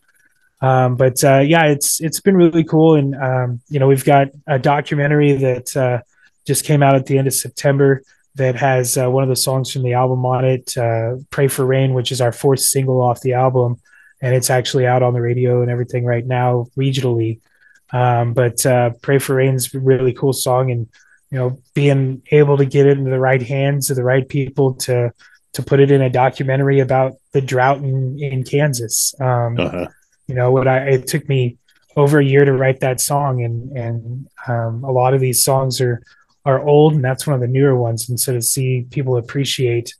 Um, 0.61 0.97
but 0.97 1.23
uh, 1.23 1.39
yeah, 1.39 1.67
it's 1.67 2.01
it's 2.01 2.21
been 2.21 2.37
really 2.37 2.65
cool, 2.65 2.97
and 2.97 3.15
um, 3.15 3.61
you 3.69 3.79
know 3.79 3.87
we've 3.87 4.05
got 4.05 4.29
a 4.47 4.59
documentary 4.59 5.33
that 5.35 5.77
uh, 5.77 6.01
just 6.45 6.65
came 6.65 6.83
out 6.83 6.97
at 6.97 7.07
the 7.07 7.17
end 7.19 7.29
of 7.29 7.35
September 7.35 8.03
that 8.39 8.57
has 8.57 8.97
uh, 8.97 9.09
one 9.11 9.23
of 9.23 9.29
the 9.29 9.37
songs 9.37 9.71
from 9.73 9.83
the 9.83 9.93
album 9.93 10.25
on 10.27 10.45
it, 10.45 10.77
uh, 10.77 11.17
"Pray 11.31 11.49
for 11.49 11.65
Rain," 11.67 11.95
which 11.95 12.11
is 12.11 12.21
our 12.21 12.33
fourth 12.33 12.61
single 12.61 13.01
off 13.01 13.21
the 13.21 13.35
album, 13.35 13.77
and 14.23 14.35
it's 14.35 14.51
actually 14.51 14.87
out 14.87 15.03
on 15.03 15.13
the 15.15 15.21
radio 15.21 15.63
and 15.63 15.71
everything 15.71 16.05
right 16.05 16.27
now 16.27 16.67
regionally. 16.77 17.41
Um, 17.93 18.33
but 18.35 18.65
uh, 18.67 18.91
"Pray 19.03 19.19
for 19.19 19.35
Rain's 19.37 19.75
a 19.75 19.79
really 19.79 20.13
cool 20.13 20.33
song, 20.33 20.71
and 20.71 20.89
you 21.31 21.39
know 21.39 21.59
being 21.75 22.23
able 22.31 22.57
to 22.57 22.65
get 22.65 22.87
it 22.87 22.99
into 22.99 23.11
the 23.11 23.21
right 23.21 23.43
hands 23.43 23.91
of 23.91 23.97
the 23.97 24.05
right 24.05 24.27
people 24.29 24.75
to 24.75 25.13
to 25.53 25.63
put 25.63 25.81
it 25.81 25.91
in 25.91 26.03
a 26.03 26.11
documentary 26.11 26.81
about 26.81 27.13
the 27.33 27.41
drought 27.41 27.79
in, 27.79 28.19
in 28.21 28.45
Kansas. 28.45 29.15
Um, 29.21 29.59
Uh-huh. 29.59 29.87
you 30.27 30.35
know, 30.35 30.51
what 30.53 30.69
I 30.69 30.79
it 30.97 31.07
took 31.07 31.29
me 31.29 31.57
over 31.97 32.19
a 32.21 32.25
year 32.25 32.45
to 32.45 32.53
write 32.53 32.81
that 32.81 33.01
song, 33.01 33.43
and 33.43 33.77
and 33.77 34.29
um, 34.47 34.85
a 34.85 34.93
lot 34.93 35.15
of 35.15 35.21
these 35.21 35.43
songs 35.43 35.81
are 35.81 36.03
are 36.45 36.61
old, 36.61 36.95
and 36.95 37.05
that's 37.05 37.27
one 37.27 37.35
of 37.35 37.41
the 37.41 37.47
newer 37.47 37.77
ones. 37.77 38.09
And 38.09 38.19
so 38.19 38.33
to 38.33 38.43
see 38.43 38.87
people 38.91 39.17
appreciate, 39.17 39.95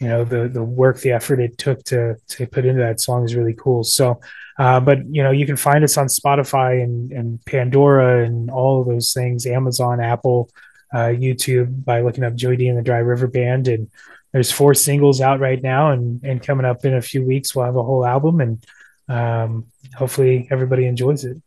you 0.00 0.08
know, 0.08 0.24
the 0.24 0.48
the 0.48 0.62
work, 0.62 1.00
the 1.00 1.12
effort 1.12 1.40
it 1.40 1.58
took 1.58 1.82
to 1.84 2.16
to 2.28 2.46
put 2.46 2.64
into 2.64 2.82
that 2.82 3.00
song 3.00 3.24
is 3.24 3.34
really 3.34 3.54
cool. 3.54 3.84
So. 3.84 4.20
Uh, 4.56 4.78
but 4.78 5.04
you 5.12 5.20
know 5.20 5.32
you 5.32 5.44
can 5.46 5.56
find 5.56 5.82
us 5.82 5.98
on 5.98 6.06
Spotify 6.06 6.80
and, 6.80 7.10
and 7.10 7.44
Pandora 7.44 8.24
and 8.24 8.48
all 8.52 8.80
of 8.80 8.86
those 8.86 9.12
things, 9.12 9.46
Amazon, 9.46 10.00
Apple, 10.00 10.48
uh, 10.92 11.08
YouTube 11.08 11.84
by 11.84 12.02
looking 12.02 12.22
up 12.22 12.36
Joey 12.36 12.56
D 12.56 12.68
and 12.68 12.78
the 12.78 12.82
Dry 12.82 12.98
River 12.98 13.26
Band. 13.26 13.66
And 13.66 13.90
there's 14.32 14.52
four 14.52 14.74
singles 14.74 15.20
out 15.20 15.40
right 15.40 15.60
now, 15.60 15.90
and 15.90 16.22
and 16.22 16.40
coming 16.40 16.66
up 16.66 16.84
in 16.84 16.94
a 16.94 17.02
few 17.02 17.24
weeks 17.24 17.54
we'll 17.54 17.64
have 17.64 17.76
a 17.76 17.82
whole 17.82 18.06
album, 18.06 18.40
and 18.40 18.64
um, 19.08 19.66
hopefully 19.96 20.46
everybody 20.50 20.86
enjoys 20.86 21.24
it. 21.24 21.40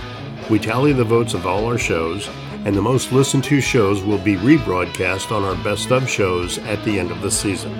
We 0.48 0.58
tally 0.58 0.94
the 0.94 1.04
votes 1.04 1.34
of 1.34 1.46
all 1.46 1.66
our 1.66 1.76
shows, 1.76 2.26
and 2.64 2.74
the 2.74 2.80
most 2.80 3.12
listened 3.12 3.44
to 3.44 3.60
shows 3.60 4.02
will 4.02 4.16
be 4.16 4.36
rebroadcast 4.36 5.30
on 5.30 5.44
our 5.44 5.62
best 5.62 5.92
of 5.92 6.08
shows 6.08 6.56
at 6.60 6.82
the 6.84 6.98
end 6.98 7.10
of 7.10 7.20
the 7.20 7.30
season. 7.30 7.78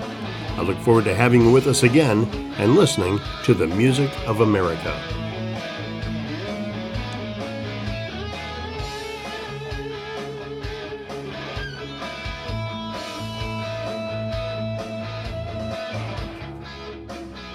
I 0.55 0.61
look 0.61 0.77
forward 0.77 1.05
to 1.05 1.15
having 1.15 1.41
you 1.41 1.51
with 1.51 1.65
us 1.65 1.81
again 1.81 2.25
and 2.59 2.75
listening 2.75 3.19
to 3.45 3.55
the 3.55 3.65
Music 3.65 4.11
of 4.27 4.41
America. 4.41 5.24